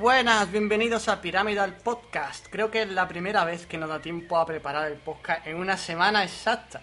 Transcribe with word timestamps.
Buenas, 0.00 0.50
bienvenidos 0.50 1.08
a 1.08 1.20
Pyramidal 1.20 1.76
Podcast. 1.76 2.46
Creo 2.48 2.70
que 2.70 2.82
es 2.82 2.88
la 2.88 3.06
primera 3.06 3.44
vez 3.44 3.66
que 3.66 3.76
nos 3.76 3.90
da 3.90 4.00
tiempo 4.00 4.38
a 4.38 4.46
preparar 4.46 4.90
el 4.90 4.96
podcast 4.96 5.46
en 5.46 5.56
una 5.56 5.76
semana 5.76 6.24
exacta. 6.24 6.80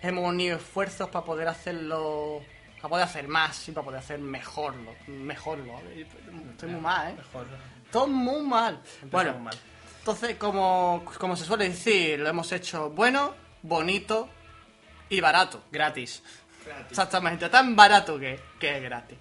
Hemos 0.00 0.28
unido 0.28 0.56
esfuerzos 0.56 1.08
para 1.10 1.24
poder 1.24 1.48
hacerlo, 1.48 2.40
para 2.76 2.88
poder 2.88 3.04
hacer 3.04 3.26
más 3.26 3.68
y 3.68 3.72
para 3.72 3.84
poder 3.84 3.98
hacer 3.98 4.20
mejorlo, 4.20 4.94
mejorlo. 5.08 5.72
Estoy 6.52 6.70
muy 6.70 6.80
mal, 6.80 7.10
¿eh? 7.10 7.14
Mejor. 7.16 7.46
Todo 7.90 8.06
muy 8.06 8.46
mal. 8.46 8.80
Bueno, 9.10 9.36
mal. 9.40 9.56
entonces 9.98 10.36
como, 10.36 11.04
como 11.18 11.34
se 11.34 11.44
suele 11.44 11.68
decir, 11.68 12.20
lo 12.20 12.28
hemos 12.28 12.52
hecho 12.52 12.90
bueno, 12.90 13.34
bonito 13.62 14.28
y 15.08 15.20
barato. 15.20 15.64
Gratis. 15.72 16.22
Exactamente, 16.88 17.48
tan 17.48 17.74
barato 17.74 18.20
que, 18.20 18.38
que 18.60 18.76
es 18.76 18.82
gratis. 18.84 19.18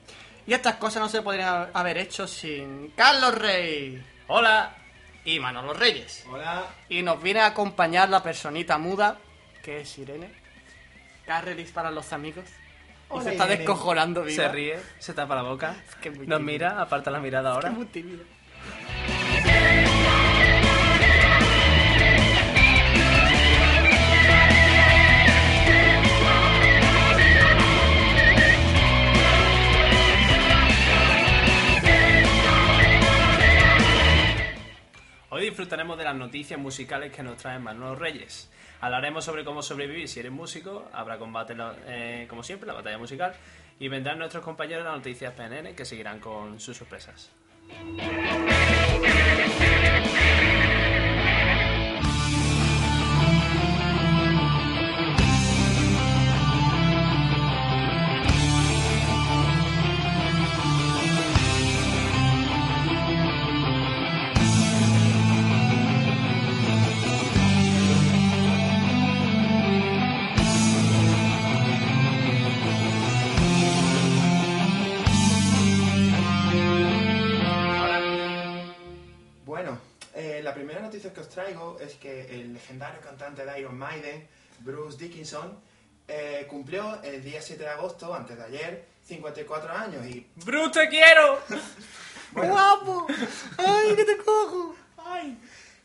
Y 0.49 0.53
estas 0.55 0.77
cosas 0.77 1.01
no 1.03 1.09
se 1.09 1.21
podrían 1.21 1.69
haber 1.75 1.99
hecho 1.99 2.27
sin 2.27 2.89
Carlos 2.95 3.35
Rey 3.37 4.03
Hola. 4.29 4.75
y 5.23 5.39
Manolo 5.39 5.73
Reyes. 5.75 6.25
Hola. 6.27 6.65
Y 6.89 7.03
nos 7.03 7.21
viene 7.21 7.41
a 7.41 7.45
acompañar 7.45 8.09
la 8.09 8.23
personita 8.23 8.79
muda, 8.79 9.19
que 9.63 9.81
es 9.81 9.97
Irene. 9.99 10.31
Carrelis 11.27 11.69
para 11.69 11.91
los 11.91 12.11
amigos. 12.13 12.45
Y 12.47 12.51
Hola, 13.09 13.23
se 13.25 13.31
está 13.33 13.43
Irene. 13.45 13.57
descojonando 13.59 14.23
viva. 14.23 14.43
Se 14.43 14.49
ríe, 14.49 14.79
se 14.97 15.13
tapa 15.13 15.35
la 15.35 15.43
boca. 15.43 15.75
que 16.01 16.09
es 16.09 16.17
muy 16.17 16.25
Nos 16.25 16.41
mira, 16.41 16.81
aparta 16.81 17.11
la 17.11 17.19
mirada 17.19 17.51
Es 17.51 17.55
ahora. 17.55 17.69
muy 17.69 17.85
tímida. 17.85 18.23
Disfrutaremos 35.59 35.97
de 35.97 36.05
las 36.05 36.15
noticias 36.15 36.57
musicales 36.57 37.11
que 37.11 37.21
nos 37.21 37.35
traen 37.35 37.61
Manolo 37.61 37.93
Reyes. 37.93 38.49
Hablaremos 38.79 39.25
sobre 39.25 39.43
cómo 39.43 39.61
sobrevivir 39.61 40.07
si 40.07 40.21
eres 40.21 40.31
músico, 40.31 40.87
habrá 40.93 41.17
combate, 41.17 41.53
eh, 41.85 42.27
como 42.29 42.43
siempre, 42.43 42.65
la 42.65 42.75
batalla 42.75 42.97
musical, 42.97 43.33
y 43.77 43.89
vendrán 43.89 44.19
nuestros 44.19 44.41
compañeros 44.41 44.85
las 44.85 44.95
noticias 44.95 45.33
PNN 45.33 45.75
que 45.75 45.83
seguirán 45.83 46.21
con 46.21 46.61
sus 46.61 46.77
sorpresas. 46.77 47.29
Es 81.89 81.95
que 81.95 82.21
el 82.35 82.53
legendario 82.53 83.01
cantante 83.01 83.45
de 83.45 83.59
Iron 83.59 83.77
Maiden, 83.77 84.27
Bruce 84.59 84.97
Dickinson, 84.97 85.59
eh, 86.07 86.45
cumplió 86.49 87.01
el 87.03 87.23
día 87.23 87.41
7 87.41 87.63
de 87.63 87.69
agosto, 87.69 88.13
antes 88.13 88.37
de 88.37 88.43
ayer, 88.43 88.85
54 89.05 89.71
años 89.71 90.05
y 90.05 90.27
¡Bruce, 90.35 90.79
te 90.79 90.89
quiero! 90.89 91.39
¡Guapo! 92.31 93.07
¡Ay, 93.57 93.95
que 93.95 94.05
te 94.05 94.17
cojo! 94.17 94.75
¡Ay! 94.97 95.37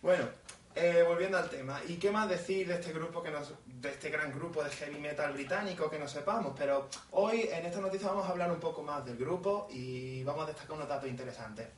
Bueno, 0.03 0.29
eh, 0.75 1.05
volviendo 1.07 1.39
al 1.39 1.49
tema, 1.49 1.81
¿y 1.89 1.97
qué 1.97 2.11
más 2.11 2.29
decir 2.29 2.69
de 2.69 2.75
este 2.75 2.93
grupo 2.93 3.23
que 3.23 3.31
nos, 3.31 3.55
de 3.65 3.89
este 3.91 4.11
gran 4.11 4.33
grupo 4.33 4.63
de 4.63 4.71
heavy 4.71 4.99
metal 4.99 5.33
británico 5.33 5.89
que 5.89 5.99
no 5.99 6.07
sepamos? 6.07 6.55
Pero 6.59 6.89
hoy 7.13 7.49
en 7.51 7.65
esta 7.65 7.81
noticia 7.81 8.09
vamos 8.09 8.27
a 8.27 8.31
hablar 8.31 8.51
un 8.51 8.61
poco 8.61 8.83
más 8.83 9.05
del 9.05 9.17
grupo 9.17 9.69
y 9.71 10.23
vamos 10.25 10.45
a 10.45 10.47
destacar 10.49 10.73
unos 10.77 10.89
datos 10.89 11.09
interesantes. 11.09 11.69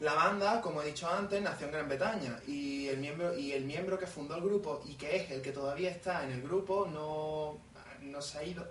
La 0.00 0.12
banda, 0.14 0.60
como 0.60 0.82
he 0.82 0.86
dicho 0.86 1.08
antes, 1.08 1.40
nació 1.40 1.66
en 1.66 1.72
Gran 1.72 1.88
Bretaña 1.88 2.38
y 2.46 2.86
el 2.88 2.98
miembro 2.98 3.36
y 3.36 3.52
el 3.52 3.64
miembro 3.64 3.98
que 3.98 4.06
fundó 4.06 4.36
el 4.36 4.42
grupo 4.42 4.82
y 4.86 4.94
que 4.94 5.16
es 5.16 5.30
el 5.30 5.40
que 5.40 5.52
todavía 5.52 5.90
está 5.90 6.22
en 6.24 6.32
el 6.32 6.42
grupo 6.42 6.86
no, 6.92 7.58
no 8.02 8.20
se 8.20 8.38
ha 8.38 8.44
ido 8.44 8.66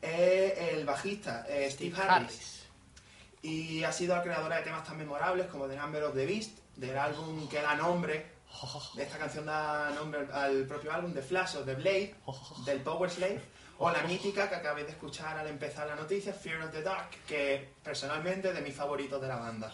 es 0.00 0.56
el 0.74 0.84
bajista 0.86 1.44
eh, 1.48 1.68
Steve 1.70 1.94
Harris. 2.00 2.62
Y 3.42 3.82
ha 3.84 3.92
sido 3.92 4.14
la 4.16 4.22
creadora 4.22 4.56
de 4.56 4.62
temas 4.62 4.84
tan 4.86 4.96
memorables 4.96 5.46
como 5.48 5.66
The 5.66 5.76
Number 5.76 6.04
of 6.04 6.14
the 6.14 6.24
Beast, 6.26 6.58
del 6.76 6.96
álbum 6.96 7.48
que 7.48 7.60
da 7.60 7.74
nombre, 7.74 8.26
de 8.94 9.02
esta 9.02 9.18
canción 9.18 9.46
da 9.46 9.90
nombre 9.90 10.20
al- 10.20 10.32
al 10.32 10.66
propio 10.66 10.92
álbum, 10.92 11.12
The 11.12 11.22
Flash 11.22 11.56
of 11.56 11.64
the 11.66 11.74
Blade, 11.74 12.14
del 12.64 12.80
Power 12.80 13.10
Slave, 13.10 13.40
o 13.82 13.90
la 13.90 14.02
mítica 14.02 14.48
que 14.48 14.56
acabéis 14.56 14.86
de 14.88 14.92
escuchar 14.92 15.38
al 15.38 15.46
empezar 15.46 15.86
la 15.86 15.94
noticia, 15.96 16.32
Fear 16.34 16.62
of 16.64 16.70
the 16.70 16.82
Dark, 16.82 17.08
que 17.26 17.66
personalmente 17.82 18.48
es 18.50 18.54
de 18.54 18.60
mis 18.60 18.74
favoritos 18.74 19.20
de 19.22 19.28
la 19.28 19.36
banda. 19.36 19.72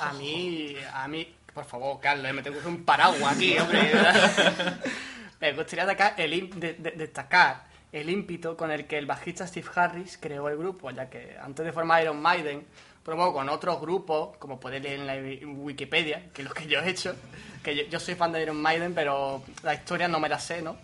A 0.00 0.12
mí, 0.12 0.76
a 0.92 1.08
mí, 1.08 1.34
por 1.52 1.64
favor, 1.64 1.98
Carlos, 2.00 2.32
me 2.32 2.42
tengo 2.42 2.60
que 2.60 2.68
un 2.68 2.84
paraguas 2.84 3.34
aquí, 3.36 3.58
hombre. 3.58 3.92
me 5.40 5.52
gustaría 5.52 5.86
destacar 5.86 6.14
el, 6.20 6.50
de- 6.60 6.74
de- 6.74 6.90
destacar 6.92 7.64
el 7.92 8.10
ímpito 8.10 8.56
con 8.56 8.70
el 8.70 8.86
que 8.86 8.98
el 8.98 9.06
bajista 9.06 9.46
Steve 9.46 9.68
Harris 9.74 10.18
creó 10.18 10.48
el 10.48 10.56
grupo, 10.58 10.90
ya 10.90 11.08
que 11.08 11.36
antes 11.42 11.64
de 11.64 11.72
formar 11.72 12.02
Iron 12.02 12.20
Maiden, 12.20 12.66
probó 13.02 13.32
con 13.32 13.48
otros 13.48 13.80
grupos, 13.80 14.36
como 14.36 14.60
podéis 14.60 14.82
leer 14.82 15.00
en 15.00 15.06
la 15.06 15.14
wi- 15.16 15.44
Wikipedia, 15.44 16.28
que 16.32 16.42
es 16.42 16.48
lo 16.48 16.54
que 16.54 16.66
yo 16.66 16.80
he 16.80 16.90
hecho, 16.90 17.16
que 17.64 17.74
yo, 17.74 17.84
yo 17.84 17.98
soy 17.98 18.14
fan 18.14 18.30
de 18.32 18.42
Iron 18.42 18.60
Maiden, 18.60 18.94
pero 18.94 19.42
la 19.62 19.74
historia 19.74 20.06
no 20.06 20.20
me 20.20 20.28
la 20.28 20.38
sé, 20.38 20.60
¿no? 20.62 20.76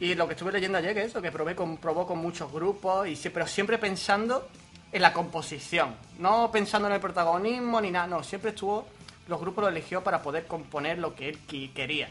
Y 0.00 0.14
lo 0.14 0.26
que 0.28 0.34
estuve 0.34 0.52
leyendo 0.52 0.78
ayer, 0.78 0.94
que 0.94 1.02
eso, 1.02 1.20
que 1.20 1.32
probé 1.32 1.54
con, 1.56 1.76
probó 1.78 2.06
con 2.06 2.18
muchos 2.18 2.52
grupos, 2.52 3.08
y 3.08 3.16
pero 3.30 3.46
siempre 3.46 3.78
pensando 3.78 4.48
en 4.92 5.02
la 5.02 5.12
composición, 5.12 5.96
no 6.18 6.50
pensando 6.52 6.88
en 6.88 6.94
el 6.94 7.00
protagonismo 7.00 7.80
ni 7.80 7.90
nada, 7.90 8.06
no, 8.06 8.22
siempre 8.22 8.50
estuvo, 8.50 8.86
los 9.26 9.40
grupos 9.40 9.62
lo 9.64 9.68
eligió 9.70 10.02
para 10.02 10.22
poder 10.22 10.46
componer 10.46 10.98
lo 10.98 11.14
que 11.14 11.28
él 11.30 11.38
quería. 11.74 12.08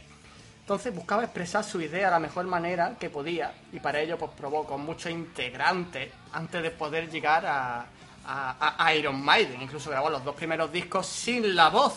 Entonces 0.59 0.93
buscaba 0.93 1.23
expresar 1.23 1.63
su 1.63 1.79
idea 1.79 2.05
de 2.07 2.11
la 2.11 2.19
mejor 2.19 2.45
manera 2.45 2.95
que 2.99 3.09
podía, 3.09 3.53
y 3.71 3.79
para 3.79 4.01
ello 4.01 4.17
pues 4.17 4.31
probó 4.37 4.65
con 4.65 4.81
muchos 4.81 5.09
integrantes 5.11 6.11
antes 6.33 6.61
de 6.61 6.71
poder 6.71 7.09
llegar 7.09 7.45
a- 7.45 7.85
a 8.29 8.93
Iron 8.93 9.23
Maiden, 9.23 9.61
incluso 9.61 9.89
grabó 9.89 10.09
los 10.09 10.21
dos 10.25 10.35
primeros 10.35 10.69
discos 10.69 11.07
sin 11.07 11.55
la 11.55 11.69
voz, 11.69 11.93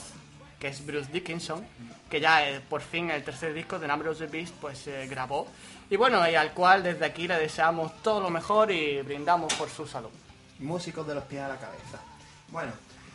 que 0.61 0.69
es 0.69 0.87
Bruce 0.87 1.11
Dickinson, 1.11 1.67
que 2.11 2.21
ya 2.21 2.49
eh, 2.49 2.61
por 2.61 2.83
fin 2.83 3.11
el 3.11 3.23
tercer 3.23 3.55
disco 3.55 3.79
de 3.79 3.87
Number 3.87 4.09
of 4.09 4.19
the 4.19 4.27
Beast 4.27 4.55
pues 4.61 4.79
se 4.79 5.07
grabó. 5.07 5.47
Y 5.89 5.97
bueno, 5.97 6.29
y 6.29 6.35
al 6.35 6.53
cual 6.53 6.83
desde 6.83 7.07
aquí 7.07 7.27
le 7.27 7.39
deseamos 7.39 8.03
todo 8.03 8.21
lo 8.21 8.31
mejor 8.31 8.71
y 8.71 9.01
brindamos 9.03 9.55
por 9.55 9.71
su 9.71 9.87
salud. 9.87 10.11
Músicos 10.59 11.07
de 11.07 11.15
los 11.15 11.25
pies 11.25 11.43
a 11.43 11.49
la 11.49 11.57
cabeza. 11.57 12.01
Bueno, 12.49 12.73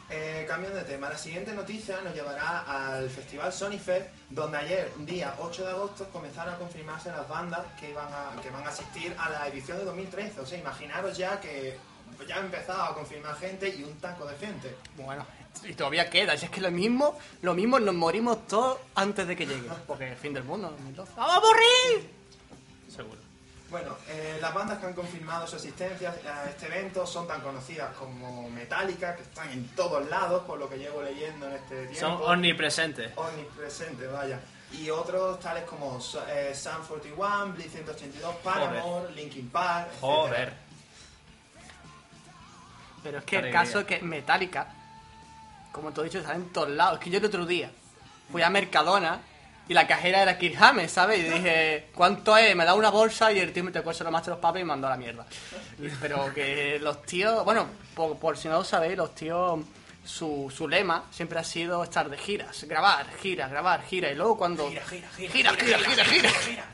eh, 0.10 0.46
cambiando 0.48 0.78
de 0.78 0.86
tema, 0.86 1.10
la 1.10 1.18
siguiente 1.18 1.52
noticia 1.54 2.00
nos 2.02 2.14
llevará 2.14 2.62
al 2.62 3.10
festival 3.10 3.52
Sony 3.52 3.78
Fest, 3.78 4.08
donde 4.30 4.58
ayer, 4.58 4.92
día 5.00 5.36
8 5.40 5.64
de 5.64 5.70
agosto, 5.72 6.08
comenzaron 6.10 6.54
a 6.54 6.58
confirmarse 6.58 7.10
las 7.10 7.28
bandas 7.28 7.62
que, 7.80 7.90
iban 7.90 8.08
a, 8.08 8.42
que 8.42 8.50
van 8.50 8.64
a 8.64 8.70
asistir 8.70 9.16
a 9.18 9.30
la 9.30 9.48
edición 9.48 9.78
de 9.78 9.86
2013. 9.86 10.40
O 10.40 10.46
sea, 10.46 10.58
imaginaros 10.58 11.18
ya 11.18 11.40
que 11.42 11.78
ya 12.28 12.38
ha 12.38 12.40
empezado 12.40 12.84
a 12.84 12.94
confirmar 12.94 13.36
gente 13.38 13.68
y 13.68 13.84
un 13.84 13.98
taco 14.00 14.26
de 14.26 14.38
gente. 14.38 14.76
Bueno, 14.96 15.26
y 15.64 15.74
todavía 15.74 16.10
queda, 16.10 16.38
si 16.38 16.46
es 16.46 16.52
que 16.52 16.62
lo 16.62 16.72
mismo, 16.72 17.18
lo 17.42 17.54
mismo 17.54 17.80
nos 17.80 17.96
morimos 17.96 18.48
todos 18.48 18.78
antes 18.96 19.28
de 19.28 19.36
que 19.36 19.46
llegue, 19.46 19.70
porque 19.88 20.10
el 20.10 20.18
fin 20.18 20.34
del 20.34 20.44
mundo, 20.44 20.70
2012. 20.70 21.14
¡Vamos 21.16 21.36
a 21.36 21.40
morir! 21.40 22.10
Seguro. 22.94 23.26
Bueno, 23.70 23.98
eh, 24.08 24.38
las 24.40 24.54
bandas 24.54 24.80
que 24.80 24.86
han 24.86 24.94
confirmado 24.94 25.48
su 25.48 25.56
asistencia 25.56 26.16
a 26.26 26.50
este 26.50 26.68
evento 26.68 27.06
son 27.06 27.28
tan 27.28 27.42
conocidas 27.42 27.96
como 27.96 28.48
Metallica, 28.50 29.16
que 29.16 29.24
están 29.24 29.52
en 29.52 29.68
todos 29.70 30.08
lados, 30.08 30.44
por 30.44 30.60
lo 30.60 30.70
que 30.70 30.78
llevo 30.78 31.02
leyendo 31.02 31.48
en 31.48 31.54
este 31.54 31.88
tiempo. 31.88 32.00
Son 32.00 32.22
omnipresentes. 32.22 33.12
Omnipresentes, 33.16 34.12
vaya. 34.12 34.40
Y 34.72 34.90
otros 34.90 35.40
tales 35.40 35.64
como 35.64 36.00
eh, 36.30 36.54
Sun 36.54 36.86
41, 36.88 37.54
Blink 37.54 37.72
182, 37.72 38.36
Paramore, 38.44 39.12
Linkin 39.14 39.50
Park, 39.50 39.88
etc. 39.92 40.00
Joder. 40.00 40.54
Pero 43.04 43.18
es 43.20 43.24
que 43.26 43.38
el 43.38 43.52
caso 43.52 43.80
es 43.80 43.86
que 43.86 44.02
Metallica, 44.02 44.68
como 45.76 45.92
te 45.92 46.00
he 46.00 46.04
dicho, 46.06 46.24
salen 46.24 46.44
en 46.44 46.54
todos 46.54 46.70
lados. 46.70 47.00
Es 47.00 47.04
que 47.04 47.10
yo 47.10 47.18
el 47.18 47.26
otro 47.26 47.46
día 47.46 47.70
fui 48.32 48.42
a 48.42 48.50
Mercadona 48.50 49.20
y 49.68 49.74
la 49.74 49.86
cajera 49.86 50.22
era 50.22 50.38
Kirk 50.38 50.58
¿sabes? 50.88 51.20
Y 51.20 51.24
dije, 51.24 51.90
¿cuánto 51.94 52.38
es? 52.38 52.56
Me 52.56 52.64
da 52.64 52.76
una 52.76 52.90
bolsa 52.90 53.34
y 53.34 53.40
el 53.40 53.52
tío 53.52 53.64
me 53.66 53.72
te 53.72 53.82
cuesta 53.82 54.06
lo 54.06 54.12
más 54.12 54.24
de 54.24 54.32
los 54.32 54.40
papas 54.40 54.62
y 54.62 54.64
me 54.64 54.70
mandó 54.70 54.88
a 54.88 54.92
la 54.92 54.98
mierda. 54.98 55.26
Pero 56.00 56.34
que 56.34 56.80
los 56.80 57.02
tíos, 57.04 57.44
bueno, 57.44 57.68
por, 57.94 58.38
si 58.38 58.48
no 58.48 58.60
lo 58.60 58.64
sabéis, 58.64 58.96
los 58.96 59.14
tíos, 59.14 59.60
su, 60.06 60.50
su 60.56 60.66
lema 60.70 61.04
siempre 61.12 61.40
ha 61.40 61.44
sido 61.44 61.84
estar 61.84 62.10
de 62.10 62.18
giras, 62.18 62.64
grabar, 62.64 63.08
gira, 63.18 63.50
grabar, 63.50 63.84
gira. 63.84 64.10
Y 64.10 64.16
luego 64.16 64.38
cuando. 64.38 64.70
Gira, 64.70 64.86
gira, 64.86 65.10
gira, 65.10 65.30
gira, 65.30 65.78
gira, 65.78 65.78
gira. 65.80 66.06
gira, 66.06 66.30
gira. 66.32 66.66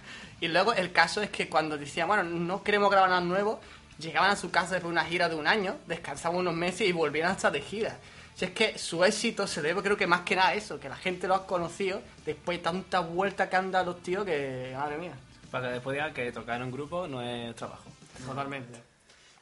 Y 0.42 0.48
luego 0.48 0.74
el 0.74 0.92
caso 0.92 1.24
es 1.24 1.32
que 1.32 1.50
cuando 1.50 1.76
decían, 1.76 2.08
bueno, 2.08 2.24
no 2.24 2.62
queremos 2.62 2.92
grabar 2.92 3.10
nada 3.10 3.22
nuevo, 3.22 3.62
llegaban 3.98 4.30
a 4.30 4.36
su 4.36 4.52
casa 4.52 4.74
después 4.74 4.94
de 4.94 5.00
una 5.00 5.06
gira 5.06 5.28
de 5.28 5.36
un 5.36 5.48
año, 5.48 5.78
descansaban 5.88 6.38
unos 6.38 6.54
meses 6.54 6.88
y 6.88 6.92
volvían 6.92 7.32
hasta 7.32 7.50
de 7.50 7.62
gira. 7.62 7.98
Si 8.36 8.46
es 8.46 8.52
que 8.52 8.78
su 8.80 9.04
éxito 9.04 9.46
se 9.46 9.62
debe, 9.62 9.82
creo 9.84 9.98
que 9.98 10.08
más 10.08 10.22
que 10.22 10.36
nada 10.36 10.50
a 10.50 10.54
eso, 10.56 10.80
que 10.80 10.90
la 10.90 10.96
gente 10.96 11.28
lo 11.28 11.36
ha 11.36 11.46
conocido 11.46 12.02
después 12.26 12.58
de 12.58 12.64
tantas 12.64 13.08
vueltas 13.08 13.50
que 13.50 13.56
han 13.56 13.72
dado 13.72 13.94
los 13.94 14.02
tíos 14.04 14.26
que, 14.26 14.74
madre 14.76 14.98
mía, 14.98 15.14
Para 15.52 15.68
que 15.68 15.74
después 15.74 15.94
digan 15.94 16.14
que 16.14 16.32
tocar 16.32 16.58
en 16.58 16.64
un 16.64 16.72
grupo 16.72 17.08
no 17.08 17.22
es 17.22 17.56
trabajo. 17.56 17.84
totalmente. 18.26 18.82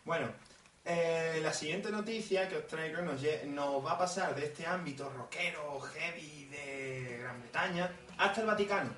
Bueno, 0.03 0.27
eh, 0.83 1.39
la 1.41 1.53
siguiente 1.53 1.91
noticia 1.91 2.49
que 2.49 2.57
os 2.57 2.67
traigo 2.67 3.01
nos, 3.01 3.21
nos 3.45 3.85
va 3.85 3.91
a 3.93 3.97
pasar 3.99 4.35
de 4.35 4.45
este 4.45 4.65
ámbito 4.65 5.09
rockero, 5.09 5.79
heavy 5.81 6.45
de 6.45 7.19
Gran 7.21 7.39
Bretaña 7.41 7.91
hasta 8.17 8.41
el 8.41 8.47
Vaticano. 8.47 8.89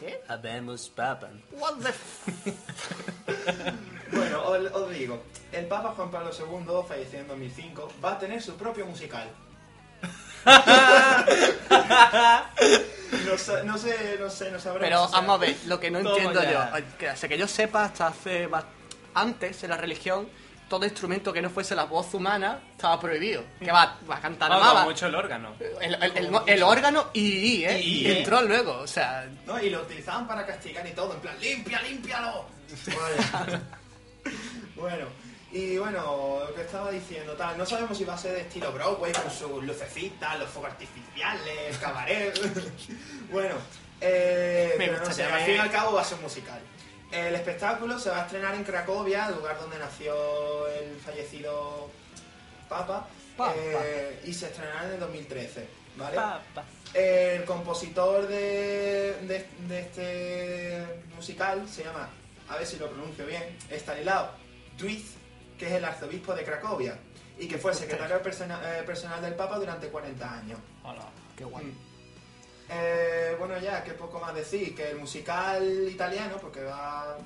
¿Qué? 0.00 0.20
Habemos 0.28 0.88
papan. 0.88 1.42
What 1.52 1.74
the 1.82 1.88
f- 1.90 2.54
os, 4.50 4.72
os 4.72 4.90
digo, 4.90 5.22
el 5.52 5.66
Papa 5.66 5.92
Juan 5.96 6.10
Pablo 6.10 6.30
II, 6.36 6.82
falleció 6.88 7.20
en 7.20 7.28
2005, 7.28 7.88
va 8.04 8.12
a 8.12 8.18
tener 8.18 8.42
su 8.42 8.54
propio 8.56 8.86
musical. 8.86 9.28
no, 13.26 13.38
sé, 13.38 13.64
no 13.64 13.78
sé, 13.78 14.16
no 14.18 14.30
sé, 14.30 14.50
no 14.50 14.58
sabremos. 14.58 14.80
Pero 14.88 15.02
o 15.04 15.08
sea, 15.08 15.20
vamos 15.20 15.34
a 15.36 15.38
ver, 15.38 15.56
lo 15.66 15.78
que 15.80 15.90
no 15.90 15.98
entiendo 15.98 16.42
ya. 16.42 16.70
yo, 16.70 16.78
eh, 16.78 16.84
que 16.98 17.08
hasta 17.08 17.28
que 17.28 17.38
yo 17.38 17.46
sepa, 17.46 17.84
hasta 17.84 18.06
hace 18.08 18.48
antes 19.14 19.62
en 19.64 19.70
la 19.70 19.76
religión, 19.76 20.28
todo 20.68 20.84
instrumento 20.84 21.32
que 21.32 21.42
no 21.42 21.50
fuese 21.50 21.74
la 21.74 21.84
voz 21.84 22.14
humana 22.14 22.60
estaba 22.72 22.98
prohibido. 23.00 23.42
Que 23.58 23.72
va, 23.72 23.98
va 24.08 24.16
a 24.16 24.20
cantar 24.20 24.52
amaba. 24.52 24.84
mucho 24.84 25.06
el 25.06 25.14
órgano. 25.14 25.54
El, 25.80 25.94
el- 26.02 26.16
el- 26.16 26.40
el 26.46 26.62
órgano 26.62 27.08
y, 27.12 27.64
¿eh? 27.64 27.80
Y, 27.80 28.00
Y 28.02 28.06
¿eh? 28.06 28.18
entró 28.20 28.40
luego, 28.42 28.78
o 28.78 28.86
sea, 28.86 29.28
¿no? 29.46 29.60
Y 29.60 29.68
lo 29.70 29.82
utilizaban 29.82 30.26
para 30.28 30.46
castigar 30.46 30.86
y 30.86 30.92
todo, 30.92 31.14
en 31.14 31.20
plan, 31.20 31.36
limpia, 31.40 31.82
límpialo. 31.82 32.46
Vale. 32.86 33.60
Bueno, 34.76 35.06
y 35.52 35.78
bueno, 35.78 36.40
lo 36.48 36.54
que 36.54 36.62
estaba 36.62 36.90
diciendo, 36.90 37.32
tal, 37.34 37.58
no 37.58 37.66
sabemos 37.66 37.98
si 37.98 38.04
va 38.04 38.14
a 38.14 38.18
ser 38.18 38.34
de 38.34 38.40
estilo 38.42 38.72
Broadway 38.72 39.12
con 39.12 39.30
sus 39.30 39.64
lucecitas, 39.64 40.38
los 40.38 40.48
fuegos 40.48 40.72
artificiales, 40.72 41.76
cabaret. 41.78 42.38
bueno, 43.32 43.56
eh, 44.00 44.74
Me 44.78 44.86
no 44.88 45.12
sé, 45.12 45.24
al 45.24 45.42
fin 45.42 45.56
y 45.56 45.58
al 45.58 45.70
cabo 45.70 45.94
va 45.94 46.02
a 46.02 46.04
ser 46.04 46.18
musical. 46.18 46.60
El 47.10 47.34
espectáculo 47.34 47.98
se 47.98 48.10
va 48.10 48.18
a 48.18 48.24
estrenar 48.26 48.54
en 48.54 48.62
Cracovia, 48.62 49.26
el 49.26 49.34
lugar 49.34 49.58
donde 49.58 49.78
nació 49.78 50.68
el 50.68 50.96
fallecido 51.00 51.90
Papa, 52.68 53.08
Papa. 53.36 53.52
eh, 53.56 54.20
y 54.24 54.32
se 54.32 54.46
estrenará 54.46 54.84
en 54.86 54.92
el 54.92 55.00
2013, 55.00 55.66
¿vale? 55.96 56.14
Papa. 56.14 56.64
El 56.94 57.44
compositor 57.44 58.28
de, 58.28 59.16
de, 59.22 59.46
de 59.66 59.80
este 59.80 60.84
musical 61.16 61.68
se 61.68 61.82
llama, 61.82 62.08
a 62.50 62.56
ver 62.56 62.66
si 62.66 62.76
lo 62.78 62.88
pronuncio 62.88 63.24
bien, 63.26 63.56
Stanislao 63.70 64.30
Duiz, 64.76 65.14
que 65.58 65.66
es 65.66 65.72
el 65.72 65.84
arzobispo 65.84 66.34
de 66.34 66.44
Cracovia 66.44 66.98
y 67.38 67.46
que 67.48 67.58
fue 67.58 67.74
secretario 67.74 68.20
persona- 68.22 68.60
eh, 68.78 68.82
personal 68.82 69.22
del 69.22 69.34
Papa 69.34 69.58
durante 69.58 69.88
40 69.88 70.34
años. 70.38 70.58
Hola. 70.82 71.06
qué 71.36 71.44
guay. 71.44 71.64
Mm. 71.64 71.76
Eh, 72.72 73.34
bueno, 73.38 73.58
ya, 73.58 73.82
qué 73.82 73.92
poco 73.92 74.20
más 74.20 74.34
decir, 74.34 74.74
que 74.74 74.90
el 74.90 74.98
musical 74.98 75.88
italiano, 75.90 76.36
porque 76.40 76.62
va, 76.62 77.16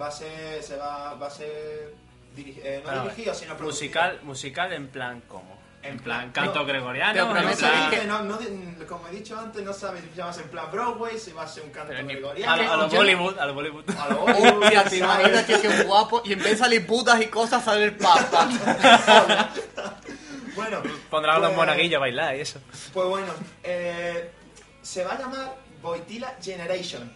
va 0.00 0.06
a 0.08 0.10
ser, 0.10 0.62
se 0.62 0.76
va, 0.76 1.14
va 1.14 1.26
a 1.26 1.30
ser 1.30 1.94
diri- 2.36 2.60
eh, 2.62 2.82
no 2.84 3.02
dirigido, 3.02 3.34
sino 3.34 3.56
producido. 3.56 3.86
Musical, 3.88 4.20
musical 4.22 4.72
en 4.74 4.88
plan 4.88 5.22
¿cómo? 5.26 5.55
En 5.88 5.98
plan- 5.98 6.30
canto 6.32 6.60
no, 6.60 6.66
gregoriano. 6.66 7.30
prometo 7.30 7.58
plan- 7.58 7.90
que- 7.90 8.04
no, 8.04 8.22
no, 8.22 8.38
no, 8.40 8.86
como 8.86 9.08
he 9.08 9.12
dicho 9.12 9.38
antes, 9.38 9.62
no 9.62 9.72
sabes 9.72 10.02
si 10.02 10.20
ser 10.32 10.44
en 10.44 10.50
plan 10.50 10.70
Broadway, 10.70 11.18
si 11.18 11.32
va 11.32 11.42
a 11.44 11.48
ser 11.48 11.62
un 11.64 11.70
canto 11.70 11.92
Pero 11.94 12.06
gregoriano. 12.06 12.52
A, 12.52 12.56
lo- 12.56 12.72
a 12.72 12.76
los 12.76 12.92
Bollywood, 12.92 13.38
a 13.38 13.46
los 13.46 13.54
Bollywood. 13.54 13.90
A 13.90 14.08
lo 14.08 14.16
Bollywood, 14.20 14.62
Hostia, 14.64 14.84
te 14.84 14.96
imaginas 14.98 15.44
que 15.44 15.60
qué 15.60 15.82
guapo 15.84 16.22
y 16.24 16.32
en 16.32 16.38
vez 16.38 16.50
de 16.52 16.56
salir 16.56 16.86
putas 16.86 17.20
y 17.20 17.26
cosas 17.26 17.64
sale 17.64 17.84
el 17.84 17.96
papa. 17.96 18.48
Bueno, 20.54 20.80
Pondrán 21.10 21.36
a 21.36 21.38
los 21.38 21.48
pues- 21.48 21.56
monaguillos 21.58 21.96
a 21.96 22.00
bailar 22.00 22.34
y 22.36 22.40
eso. 22.40 22.58
Pues 22.94 23.06
bueno, 23.08 23.26
eh, 23.62 24.30
se 24.80 25.04
va 25.04 25.12
a 25.12 25.18
llamar 25.18 25.54
Boitila 25.82 26.34
Generation, 26.42 27.12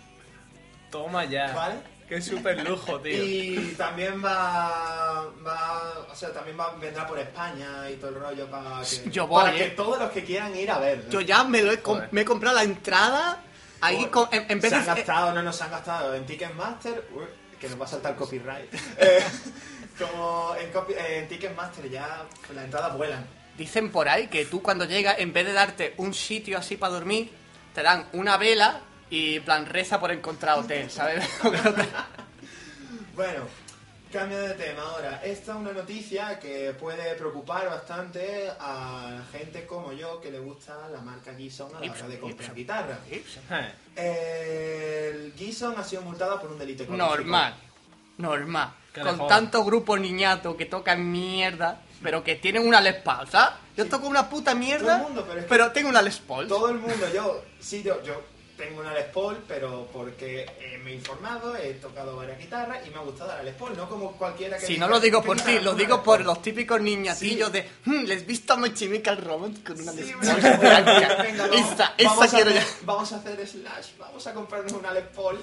Toma 0.91 1.25
ya. 1.25 1.53
¿vale? 1.55 1.77
Qué 2.11 2.21
super 2.21 2.69
lujo, 2.69 3.01
tío. 3.01 3.25
Y 3.25 3.75
también 3.79 4.23
va, 4.23 5.27
va, 5.47 6.07
o 6.11 6.15
sea, 6.15 6.33
también 6.33 6.59
va, 6.59 6.75
vendrá 6.75 7.07
por 7.07 7.19
España 7.21 7.89
y 7.89 7.95
todo 7.95 8.11
el 8.11 8.17
rollo 8.17 8.51
para 8.51 8.81
que, 8.83 9.11
Yo 9.11 9.27
voy, 9.29 9.45
para 9.45 9.57
que 9.57 9.65
eh. 9.67 9.71
todos 9.71 9.99
los 9.99 10.11
que 10.11 10.25
quieran 10.25 10.55
ir 10.57 10.71
a 10.73 10.79
verlo. 10.79 11.09
Yo 11.09 11.21
ya 11.21 11.45
me, 11.45 11.63
lo 11.63 11.71
he, 11.71 11.81
com- 11.81 11.95
Joder. 11.99 12.09
me 12.13 12.21
he 12.23 12.25
comprado 12.25 12.57
la 12.57 12.65
entrada 12.65 13.39
ahí 13.81 13.97
Joder. 13.97 14.11
con, 14.11 14.29
en, 14.33 14.47
en 14.51 14.61
vez 14.61 14.71
se 14.71 14.77
han 14.77 14.83
de... 14.83 14.87
gastado, 14.95 15.33
no 15.33 15.43
nos 15.43 15.63
han 15.63 15.71
gastado 15.71 16.15
en 16.17 16.27
Ticketmaster, 16.27 17.09
uy, 17.15 17.27
que 17.61 17.69
nos 17.69 17.81
va 17.81 17.85
a 17.85 17.89
saltar 17.89 18.17
copyright. 18.17 18.73
Eh, 18.99 19.23
como 19.99 20.55
en, 20.59 20.73
copy- 20.73 20.95
en 20.99 21.29
Ticketmaster 21.29 21.89
ya 21.89 22.25
las 22.55 22.65
entradas 22.65 22.97
vuelan. 22.97 23.25
Dicen 23.57 23.93
por 23.93 24.09
ahí 24.09 24.27
que 24.27 24.47
tú 24.47 24.63
cuando 24.63 24.85
llegas, 24.85 25.17
en 25.21 25.33
vez 25.33 25.47
de 25.47 25.53
darte 25.53 25.95
un 25.99 26.13
sitio 26.15 26.59
así 26.59 26.77
para 26.77 26.95
dormir, 26.95 27.31
te 27.75 27.83
dan 27.83 28.09
una 28.15 28.37
vela 28.37 28.81
y 29.11 29.37
en 29.37 29.45
plan 29.45 29.67
reza 29.67 29.99
por 30.01 30.11
encontrar 30.13 30.59
hotel, 30.59 30.91
¿sabes? 30.91 31.25
Bueno, 33.15 33.45
cambio 34.13 34.39
de 34.41 34.55
tema 34.55 34.83
ahora. 34.83 35.21
Esta 35.23 35.53
es 35.53 35.59
una 35.59 35.73
noticia 35.73 36.39
que 36.39 36.73
puede 36.79 37.15
preocupar 37.17 37.69
bastante 37.69 38.49
a 38.59 39.19
la 39.19 39.39
gente 39.39 39.67
como 39.67 39.93
yo 39.93 40.21
que 40.21 40.31
le 40.31 40.39
gusta 40.39 40.89
la 40.91 41.01
marca 41.01 41.35
Gibson 41.35 41.69
a 41.77 41.81
la 41.85 41.93
hora 41.93 42.09
de 42.09 42.19
comprar 42.19 42.39
Gibson. 42.41 42.55
guitarra. 42.57 42.99
Eh, 43.97 45.11
El 45.13 45.33
Gibson 45.37 45.75
ha 45.77 45.85
sido 45.85 46.03
multado 46.03 46.41
por 46.41 46.51
un 46.51 46.59
delito 46.59 46.85
económico. 46.85 47.17
normal, 47.17 47.55
normal. 48.19 48.71
Con 48.95 49.05
jodan. 49.19 49.29
tantos 49.29 49.67
grupos 49.67 50.01
niñatos 50.01 50.57
que 50.57 50.67
tocan 50.67 51.11
mierda, 51.13 51.81
pero 52.03 52.25
que 52.25 52.37
tienen 52.37 52.67
una 52.67 52.81
Les 52.81 52.95
Paul, 53.03 53.29
¿sabes? 53.29 53.55
Yo 53.77 53.87
toco 53.87 54.07
una 54.09 54.29
puta 54.31 54.55
mierda, 54.55 54.97
Todo 54.97 54.97
el 54.97 55.03
mundo, 55.03 55.27
pero 55.29 55.65
es 55.65 55.69
que- 55.71 55.75
tengo 55.75 55.89
una 55.91 56.03
Les 56.03 56.19
Paul. 56.19 56.49
Todo 56.49 56.71
el 56.71 56.79
mundo, 56.79 57.07
yo, 57.15 57.45
sí, 57.61 57.83
yo, 57.85 58.03
yo 58.03 58.21
tengo 58.61 58.81
una 58.81 58.95
Les 58.95 59.07
Paul, 59.07 59.43
pero 59.49 59.89
porque 59.93 60.43
eh, 60.61 60.79
me 60.85 60.91
he 60.93 60.95
informado, 60.95 61.57
he 61.57 61.75
tocado 61.75 62.15
varias 62.17 62.39
guitarras 62.39 62.87
y 62.87 62.91
me 62.91 62.97
ha 62.97 63.01
gustado 63.01 63.35
la 63.35 63.43
Les 63.43 63.55
Paul, 63.55 63.77
no 63.77 63.89
como 63.89 64.13
cualquiera 64.13 64.57
que 64.59 64.67
Si 64.67 64.75
diga, 64.75 64.87
no 64.87 64.93
lo 64.93 65.01
digo 65.01 65.21
"Tengo 65.21 65.35
por 65.35 65.45
ti, 65.45 65.59
lo 65.61 65.75
digo 65.75 66.03
por 66.03 66.19
Paul". 66.19 66.27
los 66.27 66.43
típicos 66.43 66.81
niñatillos 66.81 67.51
de 67.51 67.69
"Hmm, 67.87 68.05
les 68.05 68.25
visto 68.27 68.53
a 68.53 68.57
My 68.57 68.73
Chemical 68.73 69.17
Romance 69.17 69.63
con 69.65 69.81
una 69.81 69.93
Sí, 69.93 69.99
Les 70.03 70.15
Paul 70.15 70.59
blanca". 70.59 71.23
venga, 71.23 71.47
vamos, 71.49 71.81
a 71.81 72.29
quiero 72.29 72.51
hacer, 72.51 72.53
ya. 72.55 72.67
Vamos 72.83 73.13
a 73.13 73.17
hacer 73.17 73.47
slash, 73.49 73.87
vamos 73.99 74.27
a 74.27 74.35
comprarnos 74.35 74.73
una 74.73 74.93
Les 74.93 75.05
Paul. 75.09 75.41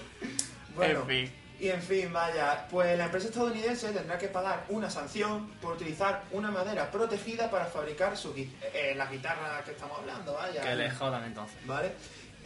Bueno, 0.75 1.01
En 1.01 1.07
fin. 1.07 1.33
y 1.59 1.69
en 1.69 1.81
fin, 1.81 2.13
vaya, 2.13 2.67
pues 2.69 2.95
la 2.97 3.05
empresa 3.05 3.27
estadounidense 3.29 3.89
tendrá 3.91 4.17
que 4.19 4.27
pagar 4.27 4.65
una 4.69 4.89
sanción 4.91 5.47
por 5.61 5.73
utilizar 5.73 6.23
una 6.31 6.51
madera 6.51 6.91
protegida 6.91 7.49
para 7.49 7.65
fabricar 7.65 8.15
su, 8.15 8.31
eh, 8.35 8.93
la 8.95 9.07
guitarra 9.07 9.63
que 9.65 9.71
estamos 9.71 9.97
hablando, 9.97 10.33
vaya. 10.33 10.61
que 10.61 10.75
le 10.75 10.91
jodan 10.91 11.23
entonces. 11.23 11.57
¿Vale? 11.65 11.93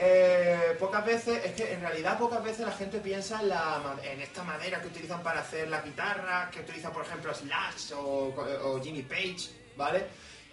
Eh, 0.04 0.76
pocas 0.80 1.06
veces, 1.06 1.46
es 1.46 1.52
que 1.52 1.74
en 1.74 1.80
realidad 1.80 2.18
pocas 2.18 2.44
veces 2.44 2.66
la 2.66 2.72
gente 2.72 3.00
piensa 3.00 3.40
en, 3.40 3.50
la, 3.50 3.96
en 4.02 4.20
esta 4.20 4.42
madera 4.44 4.82
que 4.82 4.88
utilizan 4.88 5.22
para 5.22 5.42
hacer 5.42 5.70
la 5.70 5.82
guitarra, 5.82 6.50
que 6.52 6.62
utilizan 6.62 6.92
por 6.92 7.06
ejemplo 7.06 7.32
Slash 7.34 7.94
o 7.94 8.82
Jimmy 8.82 9.04
Page, 9.04 9.52
¿vale? 9.78 10.08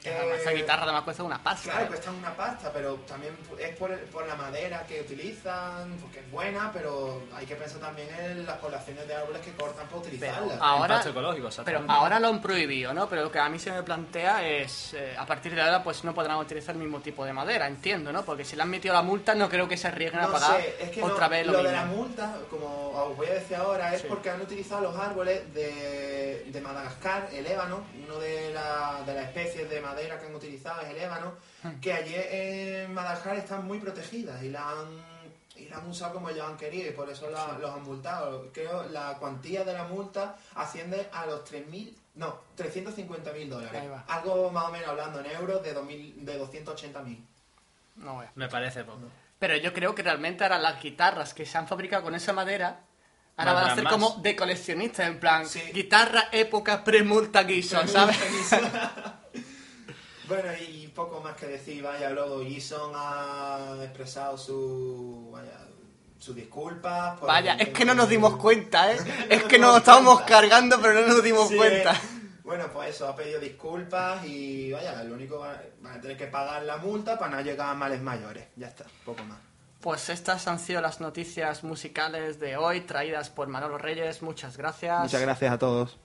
Además 0.04 0.38
Esa 0.40 0.52
Eh, 0.52 0.56
guitarra 0.56 0.82
además 0.84 1.02
cuesta 1.02 1.22
una 1.24 1.42
pasta. 1.42 1.70
Claro, 1.70 1.84
¿eh? 1.84 1.88
cuesta 1.88 2.10
una 2.12 2.36
pasta, 2.36 2.72
pero 2.72 2.94
también 3.06 3.36
es 3.58 3.76
por, 3.76 3.90
el- 3.90 3.98
por 4.00 4.26
la 4.26 4.36
madera 4.36 4.84
que 4.86 5.00
utilizan, 5.00 5.96
porque 6.00 6.20
es 6.20 6.30
buena, 6.30 6.70
pero 6.72 7.22
hay 7.34 7.44
que 7.46 7.56
pensar 7.56 7.80
también 7.80 8.08
en 8.18 8.46
las 8.46 8.56
poblaciones 8.58 9.06
de 9.08 9.14
árboles 9.14 9.42
que 9.42 9.52
cortan 9.52 9.86
para 9.88 9.98
utilizarla. 10.00 10.56
ahora, 10.60 11.02
ecológico, 11.04 11.48
pero 11.64 11.84
ahora 11.88 12.20
lo 12.20 12.28
han 12.28 12.40
prohibido, 12.40 12.94
¿no? 12.94 13.08
Pero 13.08 13.24
lo 13.24 13.32
que 13.32 13.38
a 13.40 13.48
mí 13.48 13.58
se 13.58 13.72
me 13.72 13.82
plantea 13.82 14.46
es, 14.48 14.94
eh, 14.94 15.14
a 15.18 15.26
partir 15.26 15.54
de 15.54 15.62
ahora, 15.62 15.82
pues 15.82 16.04
no 16.04 16.14
podrán 16.14 16.36
utilizar 16.38 16.74
el 16.76 16.80
mismo 16.80 17.00
tipo 17.00 17.24
de 17.24 17.32
madera, 17.32 17.66
entiendo, 17.66 18.12
¿no? 18.12 18.24
Porque 18.24 18.44
si 18.44 18.54
le 18.56 18.62
han 18.62 18.70
metido 18.70 18.94
la 18.94 19.02
multa, 19.02 19.34
no 19.34 19.48
creo 19.48 19.66
que 19.68 19.76
se 19.76 19.88
arriesguen 19.88 20.20
a 20.20 20.26
No 20.26 20.32
pagar 20.32 20.60
sé, 20.60 20.76
es 20.80 20.90
que 20.90 21.02
otra 21.02 21.24
no, 21.26 21.30
vez 21.30 21.46
lo, 21.46 21.52
lo 21.52 21.58
mismo. 21.58 21.70
de 21.70 21.76
la 21.76 21.84
multa, 21.86 22.36
como 22.48 22.90
os 22.92 23.16
voy 23.16 23.26
a 23.26 23.34
decir 23.34 23.56
ahora, 23.56 23.94
es 23.94 24.02
Sí. 24.02 24.06
porque 24.08 24.30
han 24.30 24.40
utilizado 24.40 24.80
los 24.82 24.96
árboles 24.96 25.52
de, 25.52 26.44
de 26.46 26.60
Madagascar, 26.60 27.28
el 27.32 27.46
ébano, 27.46 27.82
uno 28.06 28.18
de, 28.20 28.54
la- 28.54 29.02
de 29.04 29.14
las 29.14 29.24
especies 29.26 29.68
de 29.68 29.80
madera 29.80 29.97
que 29.98 30.26
han 30.26 30.34
utilizado 30.34 30.80
es 30.82 30.88
el 30.90 30.96
ébano, 30.98 31.32
Hmm. 31.62 31.80
que 31.80 31.92
allí 31.92 32.14
en 32.16 32.94
Madagascar 32.94 33.36
están 33.36 33.66
muy 33.66 33.78
protegidas 33.80 34.40
y 34.42 34.48
la 34.50 34.70
han, 34.70 34.86
y 35.56 35.68
la 35.68 35.78
han 35.78 35.88
usado 35.88 36.14
como 36.14 36.30
ellos 36.30 36.46
han 36.46 36.56
querido 36.56 36.88
y 36.88 36.92
por 36.92 37.10
eso 37.10 37.28
la- 37.30 37.58
los 37.58 37.70
han 37.74 37.82
multado. 37.82 38.48
Creo 38.52 38.84
la 38.88 39.16
cuantía 39.18 39.64
de 39.64 39.72
la 39.72 39.84
multa 39.84 40.36
asciende 40.54 41.08
a 41.12 41.26
los 41.26 41.44
3.000, 41.44 41.96
no, 42.14 42.38
350.000 42.56 43.48
dólares. 43.48 43.82
Algo 44.06 44.50
más 44.50 44.64
o 44.66 44.70
menos 44.72 44.88
hablando 44.88 45.18
en 45.20 45.26
euros 45.32 45.62
de, 45.64 45.72
2000, 45.72 46.24
de 46.24 46.38
280.000. 46.38 47.18
No. 47.96 48.22
Me 48.36 48.48
parece 48.48 48.84
poco. 48.84 49.00
Pero 49.40 49.56
yo 49.56 49.72
creo 49.72 49.94
que 49.94 50.02
realmente 50.02 50.44
ahora 50.44 50.58
las 50.58 50.80
guitarras 50.80 51.34
que 51.34 51.44
se 51.46 51.58
han 51.58 51.66
fabricado 51.66 52.04
con 52.04 52.14
esa 52.14 52.32
madera, 52.32 52.80
ahora 53.36 53.52
van 53.52 53.70
a 53.70 53.74
ser 53.74 53.84
como 53.84 54.10
de 54.20 54.34
coleccionistas, 54.36 55.06
en 55.08 55.18
plan, 55.20 55.46
Sí. 55.46 55.60
guitarra 55.72 56.28
época 56.32 56.82
pre-multa 56.84 57.44
Gibson, 57.44 57.86
¿sabes? 57.88 58.16
Bueno, 60.28 60.50
y 60.68 60.88
poco 60.88 61.20
más 61.20 61.34
que 61.36 61.46
decir, 61.46 61.82
vaya, 61.82 62.10
luego 62.10 62.44
Gison 62.44 62.92
ha 62.94 63.76
expresado 63.82 64.36
su, 64.36 65.30
vaya, 65.32 65.58
sus 66.18 66.36
disculpas. 66.36 67.18
por 67.18 67.28
Vaya, 67.28 67.54
el 67.54 67.60
es 67.62 67.68
que 67.70 67.84
no 67.84 67.94
nos 67.94 68.08
dimos 68.08 68.36
cuenta, 68.36 68.92
¿eh? 68.92 68.98
Es 69.30 69.44
que 69.44 69.58
nos 69.58 69.78
estábamos 69.78 70.16
cuenta. 70.16 70.32
cargando, 70.34 70.80
pero 70.82 71.00
no 71.00 71.06
nos 71.06 71.22
dimos 71.24 71.48
Sí, 71.48 71.56
cuenta. 71.56 71.94
Bueno, 72.44 72.66
pues 72.72 72.90
eso, 72.94 73.06
ha 73.08 73.14
pedido 73.16 73.40
disculpas 73.40 74.24
y 74.26 74.72
vaya, 74.72 75.02
lo 75.04 75.14
único 75.14 75.38
van 75.38 75.60
van 75.80 75.98
a 75.98 76.00
tener 76.00 76.16
que 76.16 76.26
pagar 76.26 76.62
la 76.62 76.76
multa 76.78 77.18
para 77.18 77.36
no 77.36 77.40
llegar 77.42 77.70
a 77.70 77.74
males 77.74 78.00
mayores. 78.00 78.46
Ya 78.56 78.68
está, 78.68 78.84
poco 79.04 79.22
más. 79.24 79.38
Pues 79.80 80.08
estas 80.08 80.48
han 80.48 80.58
sido 80.58 80.80
las 80.80 81.00
noticias 81.00 81.62
musicales 81.62 82.40
de 82.40 82.56
hoy, 82.56 82.80
traídas 82.80 83.30
por 83.30 83.48
Manolo 83.48 83.78
Reyes. 83.78 84.22
Muchas 84.22 84.56
gracias. 84.56 85.12
gracias 85.12 85.52
a 85.52 85.58
todos. 85.58 85.98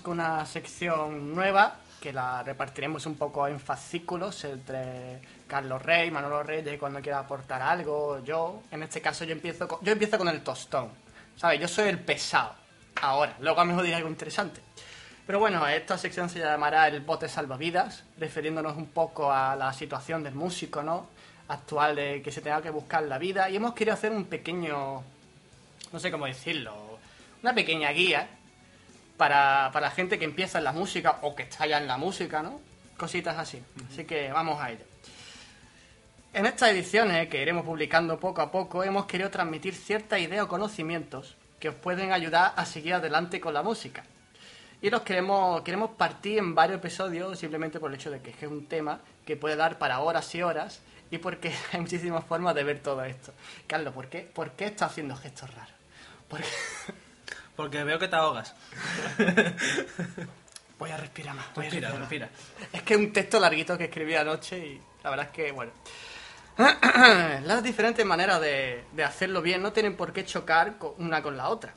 Con 0.00 0.20
una 0.20 0.44
sección 0.44 1.34
nueva 1.34 1.78
que 2.00 2.12
la 2.12 2.42
repartiremos 2.42 3.06
un 3.06 3.16
poco 3.16 3.48
en 3.48 3.58
fascículos 3.58 4.44
entre 4.44 5.20
Carlos 5.46 5.82
Rey, 5.82 6.10
Manolo 6.10 6.42
Reyes, 6.42 6.78
cuando 6.78 7.00
quiera 7.00 7.20
aportar 7.20 7.62
algo, 7.62 8.22
yo. 8.22 8.62
En 8.70 8.82
este 8.82 9.00
caso 9.00 9.24
yo 9.24 9.32
empiezo 9.32 9.66
con, 9.66 9.80
yo 9.82 9.92
empiezo 9.92 10.18
con 10.18 10.28
el 10.28 10.42
tostón. 10.42 10.90
¿Sabes? 11.36 11.60
Yo 11.60 11.68
soy 11.68 11.88
el 11.88 11.98
pesado. 11.98 12.54
Ahora, 13.00 13.36
luego 13.40 13.60
a 13.60 13.64
lo 13.64 13.68
mejor 13.70 13.84
diré 13.84 13.96
algo 13.96 14.08
interesante. 14.08 14.60
Pero 15.26 15.38
bueno, 15.38 15.66
esta 15.66 15.96
sección 15.98 16.28
se 16.28 16.40
llamará 16.40 16.88
el 16.88 17.00
bote 17.00 17.28
salvavidas, 17.28 18.04
refiriéndonos 18.18 18.76
un 18.76 18.86
poco 18.86 19.32
a 19.32 19.56
la 19.56 19.72
situación 19.72 20.22
del 20.22 20.34
músico, 20.34 20.82
¿no? 20.82 21.08
Actual 21.48 21.96
de 21.96 22.22
que 22.22 22.30
se 22.30 22.40
tenga 22.40 22.60
que 22.60 22.70
buscar 22.70 23.02
la 23.04 23.18
vida. 23.18 23.48
Y 23.48 23.56
hemos 23.56 23.74
querido 23.74 23.94
hacer 23.94 24.12
un 24.12 24.24
pequeño, 24.24 25.02
no 25.92 25.98
sé 25.98 26.10
cómo 26.10 26.26
decirlo, 26.26 26.98
una 27.42 27.54
pequeña 27.54 27.90
guía 27.90 28.28
para, 29.18 29.68
para 29.72 29.88
la 29.88 29.90
gente 29.90 30.18
que 30.18 30.24
empieza 30.24 30.56
en 30.56 30.64
la 30.64 30.72
música 30.72 31.18
o 31.20 31.34
que 31.34 31.42
está 31.42 31.66
ya 31.66 31.76
en 31.76 31.86
la 31.86 31.98
música, 31.98 32.42
¿no? 32.42 32.60
Cositas 32.96 33.36
así. 33.36 33.62
Así 33.90 34.04
que 34.04 34.32
vamos 34.32 34.58
a 34.62 34.70
ello. 34.70 34.84
En 36.32 36.46
estas 36.46 36.70
ediciones 36.70 37.28
que 37.28 37.42
iremos 37.42 37.64
publicando 37.64 38.18
poco 38.18 38.40
a 38.40 38.50
poco, 38.50 38.84
hemos 38.84 39.06
querido 39.06 39.30
transmitir 39.30 39.74
cierta 39.74 40.18
idea 40.18 40.44
o 40.44 40.48
conocimientos 40.48 41.36
que 41.58 41.68
os 41.68 41.74
pueden 41.74 42.12
ayudar 42.12 42.52
a 42.56 42.64
seguir 42.64 42.94
adelante 42.94 43.40
con 43.40 43.54
la 43.54 43.62
música. 43.62 44.04
Y 44.80 44.90
los 44.90 45.02
queremos, 45.02 45.62
queremos 45.62 45.90
partir 45.90 46.38
en 46.38 46.54
varios 46.54 46.78
episodios 46.78 47.38
simplemente 47.38 47.80
por 47.80 47.90
el 47.90 47.96
hecho 47.96 48.10
de 48.10 48.20
que 48.20 48.30
es 48.30 48.50
un 48.50 48.66
tema 48.66 49.00
que 49.26 49.36
puede 49.36 49.56
dar 49.56 49.78
para 49.78 49.98
horas 50.00 50.32
y 50.34 50.42
horas 50.42 50.80
y 51.10 51.18
porque 51.18 51.52
hay 51.72 51.80
muchísimas 51.80 52.24
formas 52.24 52.54
de 52.54 52.62
ver 52.62 52.80
todo 52.80 53.02
esto. 53.04 53.32
Carlos, 53.66 53.92
¿por 53.94 54.08
qué, 54.08 54.20
¿por 54.20 54.52
qué 54.52 54.66
estás 54.66 54.92
haciendo 54.92 55.16
gestos 55.16 55.52
raros? 55.52 55.74
Porque 56.28 56.46
Porque 57.58 57.82
veo 57.82 57.98
que 57.98 58.06
te 58.06 58.14
ahogas. 58.14 58.54
voy 60.78 60.90
a 60.90 60.96
respirar 60.96 61.34
más. 61.34 61.46
voy 61.56 61.66
a 61.66 61.70
Respira, 61.70 61.88
respirar 61.90 61.92
más. 61.92 62.00
respira. 62.00 62.28
Es 62.72 62.82
que 62.82 62.94
es 62.94 63.00
un 63.00 63.12
texto 63.12 63.40
larguito 63.40 63.76
que 63.76 63.84
escribí 63.86 64.14
anoche 64.14 64.58
y 64.58 64.80
la 65.02 65.10
verdad 65.10 65.26
es 65.26 65.32
que, 65.32 65.50
bueno. 65.52 65.72
Las 67.44 67.62
diferentes 67.62 68.06
maneras 68.06 68.40
de, 68.40 68.84
de 68.92 69.04
hacerlo 69.04 69.42
bien 69.42 69.60
no 69.62 69.72
tienen 69.72 69.96
por 69.96 70.12
qué 70.12 70.24
chocar 70.24 70.74
una 70.98 71.20
con 71.20 71.36
la 71.36 71.48
otra. 71.48 71.74